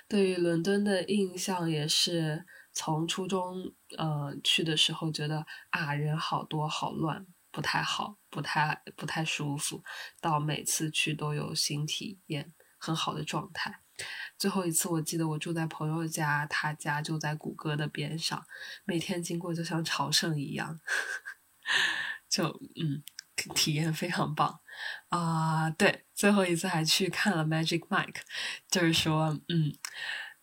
[0.07, 7.25] 对于伦敦的印象也是从初中呃去的时候觉得啊，人好多，好乱。
[7.51, 9.83] 不太好，不太不太舒服，
[10.21, 13.81] 到每次去都有新体验，很好的状态。
[14.37, 18.45] 最后一次我记得我住在朋友家，他家就在谷歌的边上，
[18.85, 20.79] 每天经过就像朝圣一样，
[22.29, 22.45] 就
[22.79, 23.01] 嗯，
[23.55, 24.59] 体验非常棒
[25.09, 25.71] 啊。
[25.71, 28.21] 对，最后一次还去看了 Magic Mike，
[28.69, 29.75] 就是说嗯，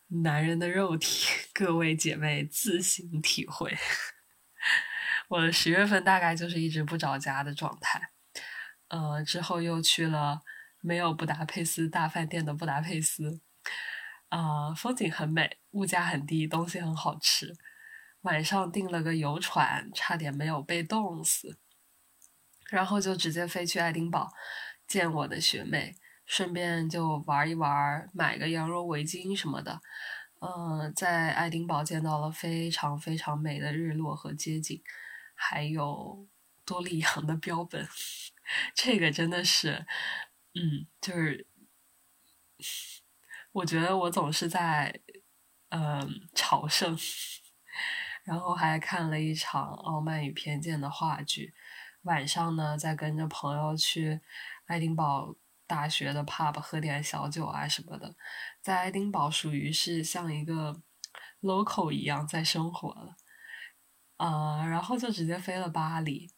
[0.09, 3.77] 男人的肉体， 各位姐妹自行体会。
[5.29, 8.11] 我的十月份大概就是一直不着家的状态，
[8.89, 10.43] 呃，之后又去了
[10.81, 13.41] 没有布达佩斯大饭店的布达佩斯，
[14.29, 17.57] 啊，风景很美，物价很低，东西很好吃。
[18.21, 21.59] 晚上订了个游船，差点没有被冻死，
[22.71, 24.33] 然后就直接飞去爱丁堡
[24.87, 25.97] 见我的学妹，
[26.27, 29.81] 顺便就玩一玩，买个羊绒围巾什么的。
[30.41, 34.83] 嗯，在爱丁堡见到了非常非常美的日落和街景。
[35.39, 36.27] 还有
[36.65, 37.87] 多利羊的标本，
[38.75, 39.87] 这个真的是，
[40.55, 41.47] 嗯，就是
[43.53, 44.99] 我觉得我总是在
[45.69, 46.97] 嗯朝圣，
[48.25, 51.53] 然后还看了一场《傲慢与偏见》的话剧，
[52.05, 54.21] 晚上呢再跟着朋友去
[54.65, 55.37] 爱丁堡
[55.67, 58.15] 大学的 pub 喝点小酒啊什么的，
[58.63, 60.81] 在爱丁堡属于是像一个
[61.43, 63.17] local 一样在生活了。
[64.19, 66.31] 呃，然后就直接飞了巴黎。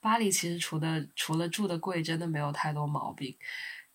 [0.00, 3.38] 巴黎其实除的除了住的贵，真的没有太多毛病。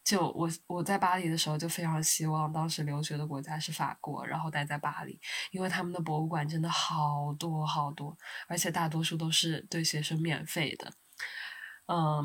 [0.03, 5.19] 就我我在巴黎的时候，就非常希望当时留学的国家是法国，然后待在巴黎，
[5.51, 8.17] 因为他们的博物馆真的好多好多，
[8.47, 10.93] 而且大多数都是对学生免费的。
[11.87, 12.23] 嗯，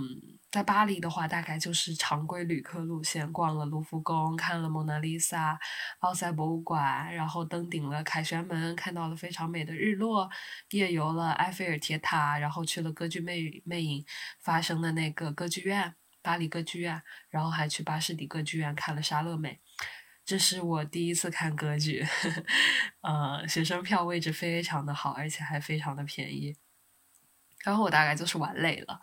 [0.50, 5.58] 在巴黎的话，大概就是常规旅客路线，逛了卢浮宫，看了蒙娜丽莎，
[6.00, 10.28] 奥赛博物馆，然后登顶了凯旋门，看到了非常美的日落，
[10.70, 14.04] 夜游了埃菲尔铁塔，然后去了歌剧魅魅影
[14.40, 19.60] 发生的那个歌剧院——巴黎歌剧院，然后还去巴士底歌剧院看了莎乐美。
[20.24, 22.04] 这是我第一次看歌剧，
[23.02, 26.56] 呃，学生票位置非常的好，而且还非常的便宜。
[27.64, 29.00] 然后我大概就是玩累了。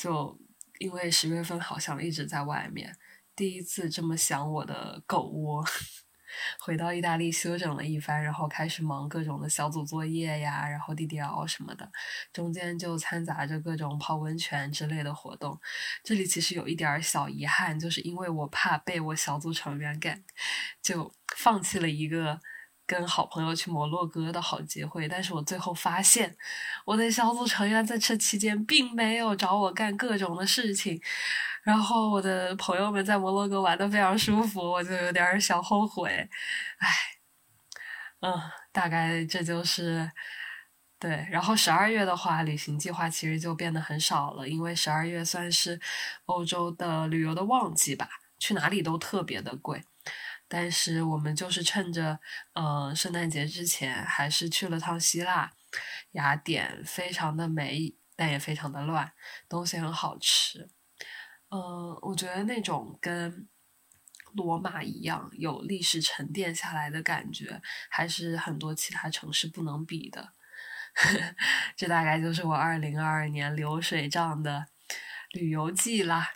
[0.00, 0.40] 就
[0.78, 2.96] 因为十月份好像一直在外面，
[3.36, 5.62] 第一次这么想我的狗窝。
[6.60, 11.90] 回到意大利休整了一番，然后开始忙各种的小组作业呀，然后 DDL 什么的，
[12.32, 15.60] 中间就掺杂着各种泡温泉之类的活动。
[16.02, 20.24] 这里其实有一点小遗憾，就是因为我怕被我小组成员干，
[20.80, 22.40] 就放弃了一个。
[22.90, 26.36] 跟好朋友去摩洛哥的好机会，但是我最后发现，
[26.84, 31.00] 我的小组成员在这期间并没有找我干各种的事情，
[31.62, 36.28] 然后我的朋友们在摩洛哥玩的非常舒服，我就有点小后悔，
[36.78, 36.88] 唉，
[38.22, 38.34] 嗯，
[38.72, 40.10] 大概这就是
[40.98, 41.24] 对。
[41.30, 45.80] 然后十二月的话，旅行计划其实就变得很少了，因为十二月算是
[46.24, 48.08] 欧洲的旅游的旺季吧，
[48.40, 49.84] 去哪里都特别的贵。
[50.52, 52.18] 但是我们就是趁着，
[52.54, 55.52] 嗯，圣诞节之前，还是去了趟希腊，
[56.10, 59.12] 雅典，非常的美，但也非常的乱，
[59.48, 60.68] 东西很好吃，
[61.50, 63.48] 嗯，我觉得那种跟
[64.34, 70.32] 罗马一样有历史沉淀下来的感觉，还是很多其他城市不能比的。
[71.76, 74.66] 这大概就是我二零二二年流水账的
[75.30, 76.28] 旅游记啦。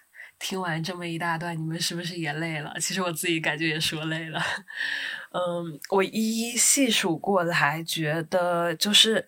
[0.44, 2.74] 听完这么一大段，你们是不是也累了？
[2.78, 4.38] 其实我自己感觉也说累了。
[5.32, 9.26] 嗯，我一一细数过来，觉得就是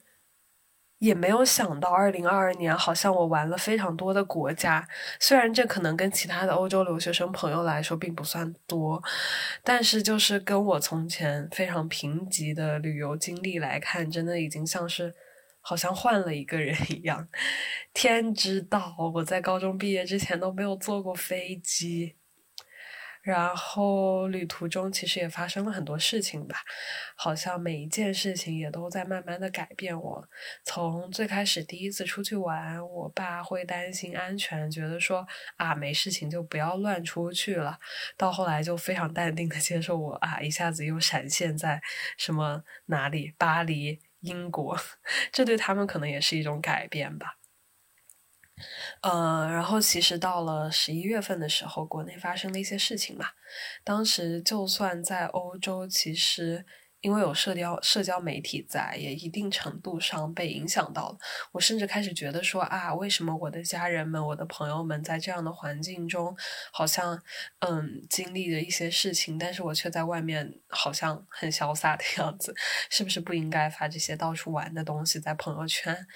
[0.98, 4.86] 也没有想到，二零二二年好像我玩了非常多的国家。
[5.18, 9.02] 虽然这可能跟其他的欧洲留学生朋友来说并不算多，
[9.64, 15.14] 但是就是跟我从前非常贫瘠的旅游经历来看，真的已经像是。
[15.68, 17.26] 好像换了一个人一样，
[17.92, 22.14] 天知道我在高中毕业之前都没有坐过飞机。
[23.20, 26.58] 然后旅途中其实也发生了很多事情吧，
[27.16, 30.28] 好像每一件事情也都在慢慢的改变我。
[30.62, 35.26] 从最开始第一次出去玩，我爸会担心安全，觉得说
[35.56, 37.76] 啊没事情就不要乱出去了，
[38.16, 41.82] 到后来就非常淡定的接受我啊一下子又闪现在
[42.16, 44.76] 什么哪里巴黎英国，
[45.32, 47.38] 这对他们可能也是一种改变吧。
[49.02, 53.26] 呃，然后其实到了十一月份的时候，国内发生了一些事情嘛。
[53.84, 56.64] 当时就算在欧洲，其实
[57.00, 61.18] 因为有社交社交媒体在，也一定程度上被影响到了。
[61.52, 66.36] 我甚至开始觉得说啊，为什么我的家人们、我的朋友们在这样的环境中，
[66.72, 67.20] 好像
[67.60, 72.54] 嗯经历了一些事情，但是我却在外面好像很潇洒的样子，
[72.90, 76.06] 是不是不应该发这些到处玩的东西在朋友圈？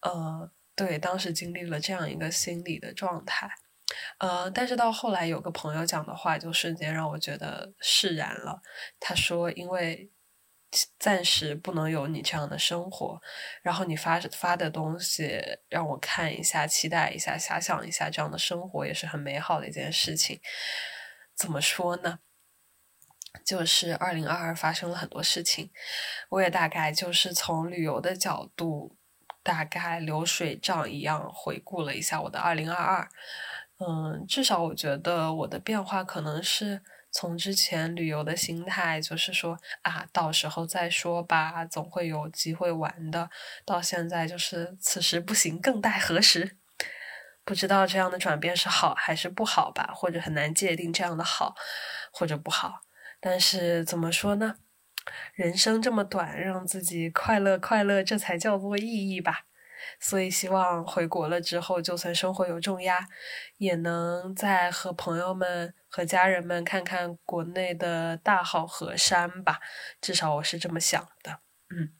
[0.00, 0.50] 呃。
[0.76, 3.50] 对，当时经历了这样一个心理的状态，
[4.16, 8.62] 呃，但是到后来有个朋友讲的话，就瞬间让我觉得释然了。
[8.98, 10.10] 他说：“因为
[10.98, 13.20] 暂时不能有你这样的生活，
[13.62, 20.40] 然后你发发的东西让我看一下，期待一下，遐想一下，这样的生活也是很美好的一件事情。
[21.34, 22.20] 怎么说呢？
[23.44, 25.70] 就是二零二二发生了很多事情，
[26.30, 28.96] 我也大概就是从旅游的角度。”
[29.42, 33.08] 大概流水账一样回顾了一下我的二零二二，
[33.78, 43.28] 嗯，至少我觉得我的变化可能是从之前旅游的心态，就是说啊，到时候再说吧，总会有机会玩的，
[43.64, 46.56] 到现在就是此时不行，更待何时？
[47.44, 51.54] 不知道这样的转变是好还是不好吧，或者很难界定这样的好
[52.12, 52.82] 或者不好。
[53.18, 54.56] 但是怎么说呢？
[55.34, 59.46] 人生这么短，让自己快乐快乐，这才叫做意义吧。
[59.98, 63.06] 所以希望回国了之后，就算生活有重压，
[63.56, 69.60] 也能再和朋友们、和家人们看看国内的大好河山吧。
[70.00, 71.40] 至少我是这么想的。
[71.70, 71.92] 嗯，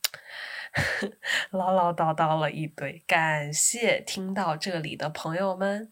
[1.51, 5.90] 唠唠叨叨了一堆，感谢听到这里的朋友们，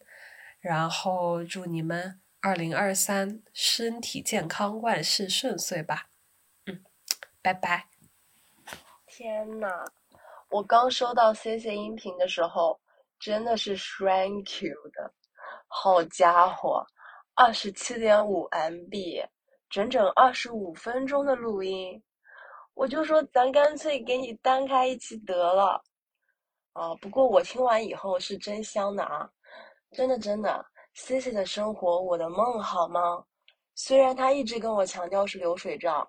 [0.61, 6.09] 然后祝你们二零二三身体健康，万事顺遂吧。
[6.67, 6.83] 嗯
[7.41, 7.87] 拜拜！
[9.07, 9.85] 天呐，
[10.51, 12.81] 我刚收到 C C 音频的时候，
[13.21, 15.13] 真的是 Thank you 的，
[15.67, 16.83] 好家伙，
[17.35, 19.23] 二十七点五 M B，
[19.69, 22.03] 整整二十五分钟的录音，
[22.73, 25.83] 我就说咱干脆给你单开一期得了。
[26.73, 29.29] 啊，不过我听完以后是真香的啊，
[29.93, 30.65] 真的真的
[30.95, 33.23] ，C C 的生活我的梦好吗？
[33.75, 36.09] 虽然他一直跟我强调是流水账。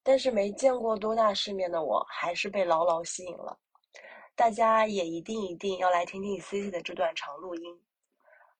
[0.00, 3.58] 但是没见过多大世面的我，还是被牢牢吸引了。
[4.38, 7.82] 大家也一定一定要来听听 C C 的这段长录音。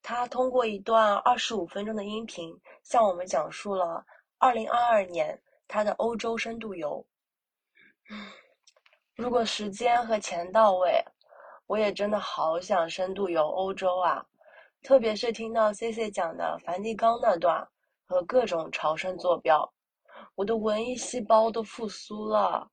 [0.03, 2.53] 他通过一段二十五分钟的音频，
[2.83, 4.05] 向我们讲述了
[4.39, 7.07] 二零二二年他的欧洲深度游。
[9.15, 11.01] 如果时间和钱到位，
[11.69, 14.27] 我也真的好想深度游欧洲啊！
[14.83, 17.65] 特别是听到 C C 讲的梵蒂冈那段
[18.09, 19.73] 和各种朝圣坐标。
[20.35, 22.69] 我的文艺细胞都复苏了。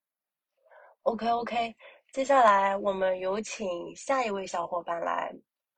[1.04, 1.76] OK OK，
[2.16, 5.30] 接下来我们有请下一位小伙伴来。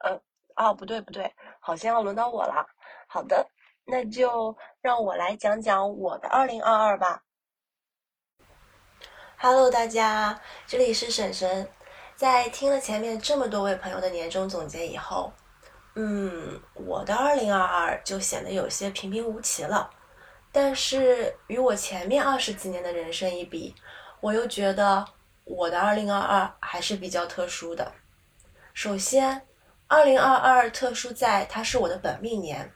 [0.05, 0.21] 呃，
[0.55, 2.63] 哦，不对不对，好像要轮到我了。
[3.07, 3.43] 好的，
[3.85, 7.23] 那就让我来讲讲我的二零二二吧。
[9.39, 11.67] Hello，大家，这里是婶婶。
[12.15, 15.33] 在听了前面这么多位朋友的年终总结以后，
[15.95, 19.89] 嗯，我的二零二二就显得有些平平无奇了。
[20.51, 23.73] 但是与我前面二十几年的人生一比，
[24.21, 25.03] 我又觉得
[25.47, 27.91] 我的二零二二还是比较特殊的。
[28.73, 29.41] 首先，
[29.87, 32.71] 二零二二特殊在它是我的本命年。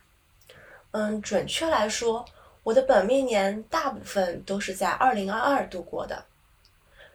[0.91, 2.25] 嗯，准确来说，
[2.63, 6.25] 我的本命年大部分都是在二零二二度过的。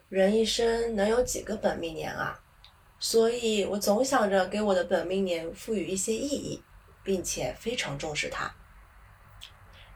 [0.09, 2.41] 人一生能有几个本命年啊？
[2.99, 6.63] 所以我总想着给我的本命年赋予一些意义，
[7.03, 8.51] 并且非常重视它。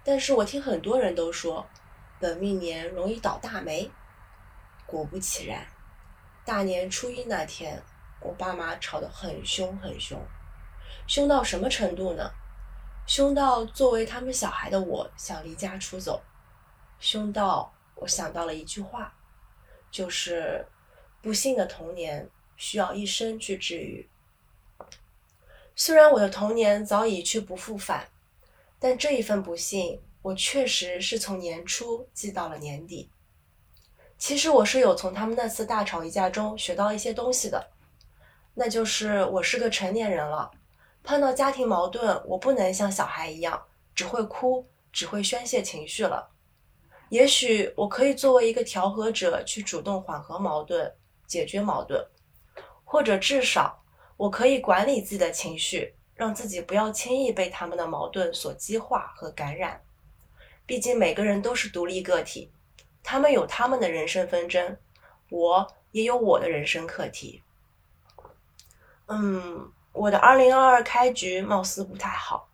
[0.03, 1.66] 但是我听很多人都说，
[2.19, 3.91] 本命年容易倒大霉。
[4.91, 5.67] 果不其然，
[6.45, 7.81] 大年初一那天，
[8.21, 10.21] 我爸妈吵得很凶很凶，
[11.07, 12.31] 凶到什么程度呢？
[13.07, 16.21] 凶到作为他们小孩的我想离家出走，
[16.99, 19.15] 凶到我想到了一句话，
[19.91, 20.67] 就是
[21.23, 24.09] 不幸的童年需要一生去治愈。
[25.77, 28.09] 虽然我的童年早已去不复返。
[28.83, 33.11] 但这一份不幸，我确实是从年初记到了年底。
[34.20, 37.70] 其实我是有从他们那次大吵一架中学到一些东西的，
[38.52, 40.51] 那就是我是个成年人了，
[41.02, 43.60] 碰到家庭矛盾，我不能像小孩一样
[43.94, 46.28] 只会哭，只会宣泄情绪了。
[47.09, 50.94] 也许我可以作为一个调和者，去主动缓和矛盾、
[51.26, 52.06] 解决矛盾，
[52.84, 53.82] 或者至少
[54.18, 59.80] 我可以管理自己的情绪，让自己不要轻易被他们的矛盾所激化和感染。
[60.66, 62.52] 毕竟每个人都是独立个体，
[63.02, 64.77] 他们有他们的人生纷争，
[65.31, 67.43] 我也有我的人生课题。
[69.06, 72.48] 嗯，我的二零二二开局貌似不太好，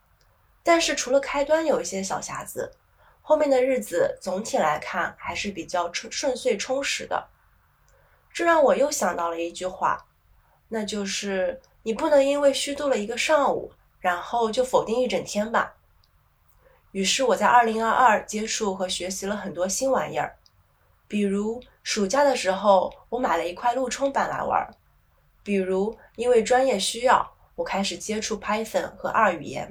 [0.62, 2.72] 但是除了开端有一些小瑕疵，
[3.20, 7.28] 后面的日子总体来看还是比较顺顺遂充实的。
[8.32, 10.06] 这让我又想到了一句话，
[10.68, 15.75] 那就是你不能因为虚度了一个上午，然后就否定一整天吧。
[16.96, 20.34] 于是我在二零二二接触和学习了很多新玩意儿，
[21.06, 24.66] 比如暑假的时候我买了一块路冲板来玩，
[25.42, 29.70] 比如因为专业需要我开始接触 Python 和二语言，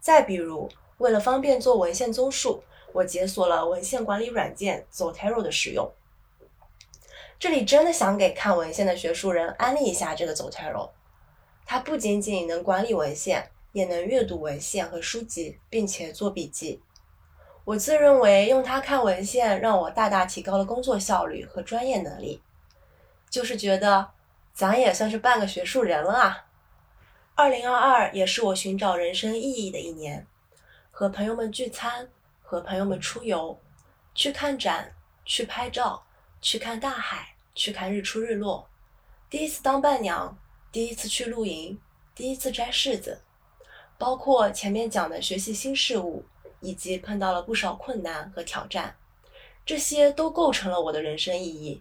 [0.00, 2.64] 再比如为了方便做文献综述，
[2.94, 5.92] 我解锁了文献管理软件 Zotero 的使用。
[7.38, 10.92] 这里真的想给看文献的学术人安利一下这个 Zotero，
[11.66, 13.50] 它不仅仅能管理文献。
[13.72, 16.82] 也能阅读文献和书籍，并且做笔记。
[17.64, 22.42] 我自认为用它看文献，让我大大提高了工作效率和专业能力。
[23.30, 24.10] 就是觉得
[24.52, 26.46] 咱也算是半个学术人了啊！
[27.34, 30.26] 二零二二也是我寻找人生意义的一年，
[30.90, 32.10] 和朋友们聚餐，
[32.42, 33.58] 和朋友们出游，
[34.14, 34.92] 去看展，
[35.24, 36.04] 去拍照，
[36.42, 38.68] 去看大海，去看日出日落。
[39.30, 40.36] 第一次当伴娘，
[40.70, 41.80] 第一次去露营，
[42.14, 43.22] 第一次摘柿子。
[44.02, 46.24] 包括前面讲的学习新事物，
[46.58, 48.96] 以及碰到了不少困难和挑战，
[49.64, 51.80] 这些都构成了我的人生意义。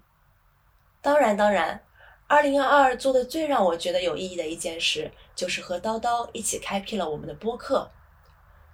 [1.01, 1.83] 当然，当然，
[2.27, 7.89] 二零二二做的最让我觉得有意义的一件事，就是和叨叨一起开辟了我们的播客。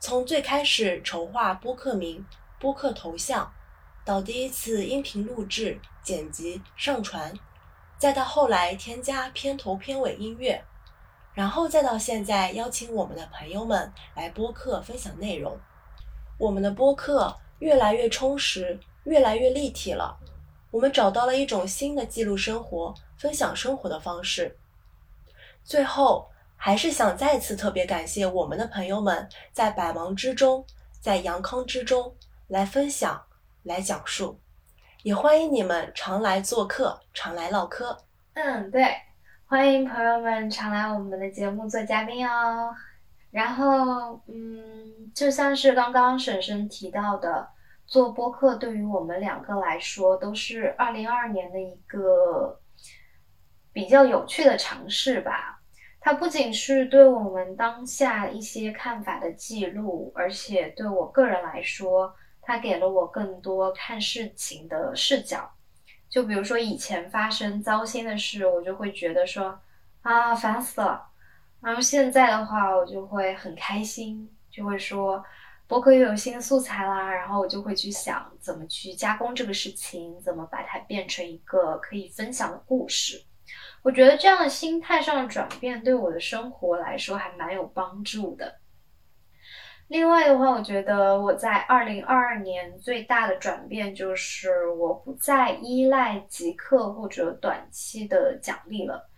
[0.02, 2.26] 从最开始筹划播客名、
[2.60, 3.50] 播客头像，
[4.04, 7.34] 到第一次音频录制、剪辑、上传，
[7.98, 10.62] 再到后来添加片头片尾音乐。
[11.38, 15.56] 然后再到现在，邀请我们的朋友们来播客分享内容。
[16.40, 20.18] 我们的播客越来越充实，越来越立体了。
[20.72, 24.58] 我们找到了一种新的记录生活、分享生活的方式。
[25.64, 30.66] 最后，还是想再次特别感谢我们的朋友们，在百忙之中，
[31.00, 32.16] 在阳康之中
[32.48, 33.24] 来分享、
[33.62, 34.40] 来讲述。
[35.04, 37.96] 也欢迎你们常来做客，常来唠嗑。
[38.34, 38.84] 嗯，对。
[39.50, 42.76] 欢迎朋友们常来我们的节目做嘉宾哦。
[43.32, 47.48] 然后，嗯，就像是刚刚婶婶提到的，
[47.86, 52.60] 做播客对于我们两个来说都是二零二二年的一个
[53.72, 55.62] 比较有趣的尝试吧。
[56.02, 65.50] 它不仅是对我们当下一些看法的记录，而且对我个人来说，它给了我更多看事情的视角。
[66.18, 69.56] 就比如说以前发生糟心的事，我就会觉得说
[70.02, 71.08] 啊烦死了。
[71.62, 75.24] 然后现在的话，我就会很开心，就会说
[75.68, 77.14] 博客又有新的素材啦。
[77.14, 83.24] 然后我就会去想怎么去加工这个事情，怎么把它变成一个可以分享的故事。
[83.84, 88.57] 我觉得这样的心态上的转变，对我的生活来说还蛮有帮助的。
[89.88, 99.10] 另外的话，我觉得我在二零二二年最大的转变就是我不再依赖即刻或者短期的奖励了。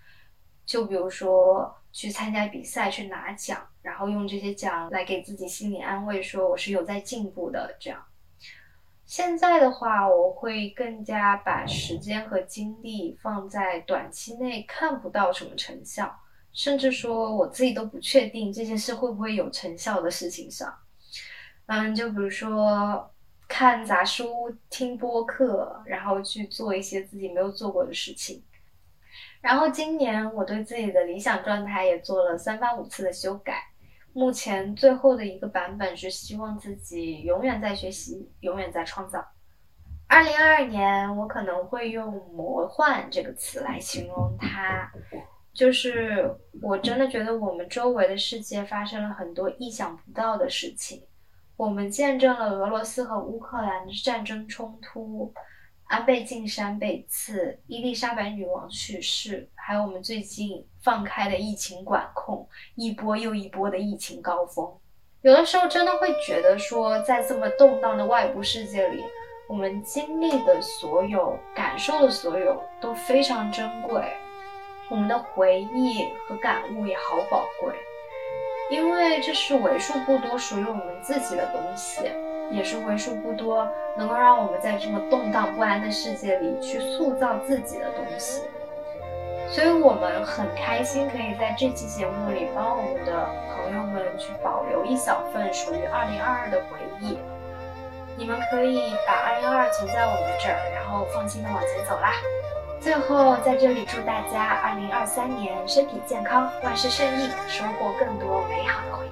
[0.68, 7.76] 就比如说去参加比赛去拿奖，然后用这些奖来给自己心理安慰，说我是有在进步的。
[7.80, 8.06] 这样，
[9.08, 16.16] 现在的话，我会更加把时间和精力放在短期内看不到什么成效。
[16.60, 20.78] 甚至说我自己都不确定这件事会不会有成效的事情上，
[21.68, 23.10] 嗯，就比如说
[23.48, 28.44] 看杂书、听播客，然后去做一些自己没有做过的事情。
[29.40, 33.64] 然后今年我对自己的理想状态也做了三番五次的修改，
[34.12, 39.26] 目前最后的一个版本是希望自己永远在学习，永远在创造。
[40.10, 44.92] 二零二二年，我可能会用“魔幻”这个词来形容它。
[45.54, 51.04] 就是我真的觉得我们周围的世界发生了很多意想不到的事情，
[51.58, 55.34] 我们见证了俄罗斯和乌克兰的战争冲突，
[55.86, 64.72] 安倍晋三被刺，伊丽莎白女王去世，还有我们最近放开的疫情管控，一波又一波的疫情高峰。
[65.22, 69.04] 有的时候真的会觉得说，在这么动荡的外部世界里，
[69.50, 74.02] 我们经历的所有、感受的所有都非常珍贵。
[74.90, 77.74] 我们的回忆和感悟也好宝贵，
[78.72, 82.12] 因为这是为数不多属于我们自己的东西，
[82.52, 88.42] 也是为数不多能够让我们在这么动荡不安的世界里去塑造自己的东西。
[89.48, 97.18] 所以我们很开心，可以在这期节目里帮我们的朋友们去保留一小份属于2022的回忆。
[98.18, 102.14] 你们可以把2022存在我们这儿，然后放心的往前走啦。
[102.82, 109.10] 最后，在这里祝大家2023年身体健康，万事顺意，收获更多美好的回忆。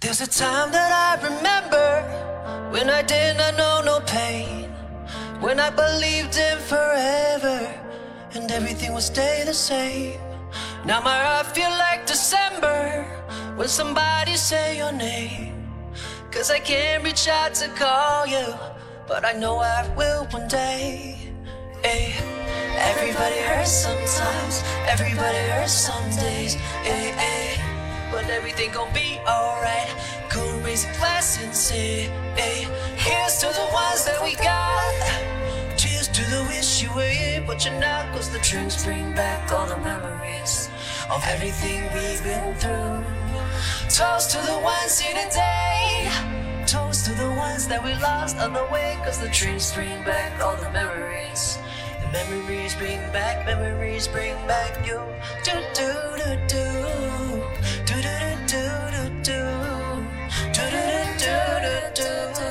[0.00, 2.04] There's a time that I remember
[2.72, 4.61] when I did not know no pain,
[5.42, 7.58] when I believed in forever
[8.34, 10.18] and everything would stay the same.
[10.86, 13.04] Now my heart feel like December
[13.56, 15.52] when somebody say your name.
[16.30, 18.54] Cause I can't reach out to call you,
[19.08, 21.18] but I know I will one day.
[21.84, 22.14] Ay.
[22.74, 26.56] Everybody hurts sometimes, everybody hurts some days.
[26.84, 28.10] Ay, ay.
[28.10, 29.90] But everything gon' be alright.
[30.32, 32.66] Go raise a glass and say, hey,
[32.96, 35.21] here's to the ones that we got.
[36.94, 38.12] Here, but you're not.
[38.12, 40.68] Cause the drinks bring back all the memories
[41.10, 43.02] of everything we've been through.
[43.88, 46.10] Toast to the ones here today.
[46.66, 48.98] Toast to the ones that we lost on the way.
[49.04, 51.58] Cause the drinks bring back all the memories.
[52.02, 55.00] The memories bring back, memories bring back you.
[55.44, 55.88] Do do
[56.46, 56.64] do.
[57.86, 58.20] Do do
[58.52, 59.40] do do do.
[60.52, 60.84] Do do
[61.24, 62.50] do do do do.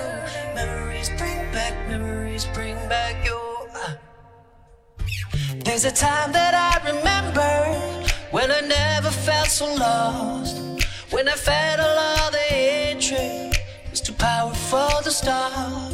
[0.56, 3.41] Memories bring back, memories bring back you.
[5.64, 7.52] There's a time that I remember
[8.32, 10.58] when I never felt so lost.
[11.12, 13.58] When I felt all the hatred
[13.92, 15.92] was too powerful to stop.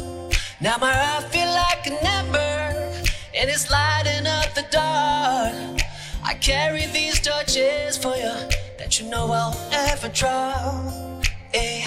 [0.62, 3.02] Now my heart feel like an ember
[3.36, 5.80] and it's lighting up the dark.
[6.24, 8.32] I carry these torches for you
[8.78, 11.24] that you know I'll never drop.
[11.52, 11.84] Eh.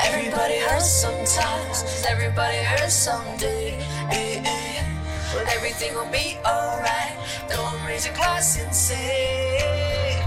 [0.00, 3.78] Everybody hurts sometimes, everybody hurts someday.
[4.10, 4.91] Eh, eh.
[5.32, 7.16] But everything will be alright.
[7.48, 10.22] Don't raise a glass and say,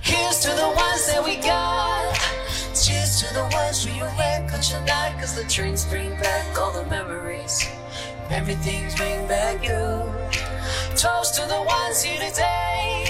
[0.00, 2.14] Here's to the ones that we got.
[2.74, 4.82] Cheers to the ones we were, cause you're.
[5.22, 7.68] Cause the drinks bring back all the memories.
[8.30, 10.02] Everything's bring back you.
[10.96, 13.06] Toast to the ones here today.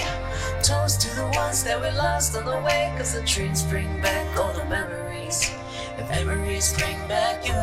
[0.61, 2.93] Toast to the ones that we lost on the way.
[2.97, 5.51] Cause the drinks bring back all the memories.
[5.97, 7.53] The memories bring back you.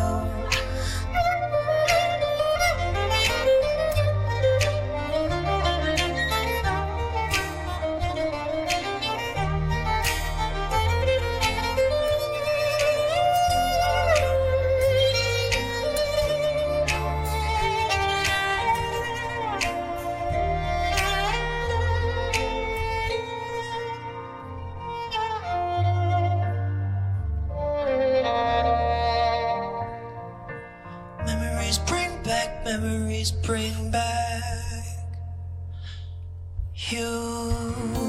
[33.20, 34.40] memories bring back
[36.88, 37.99] you.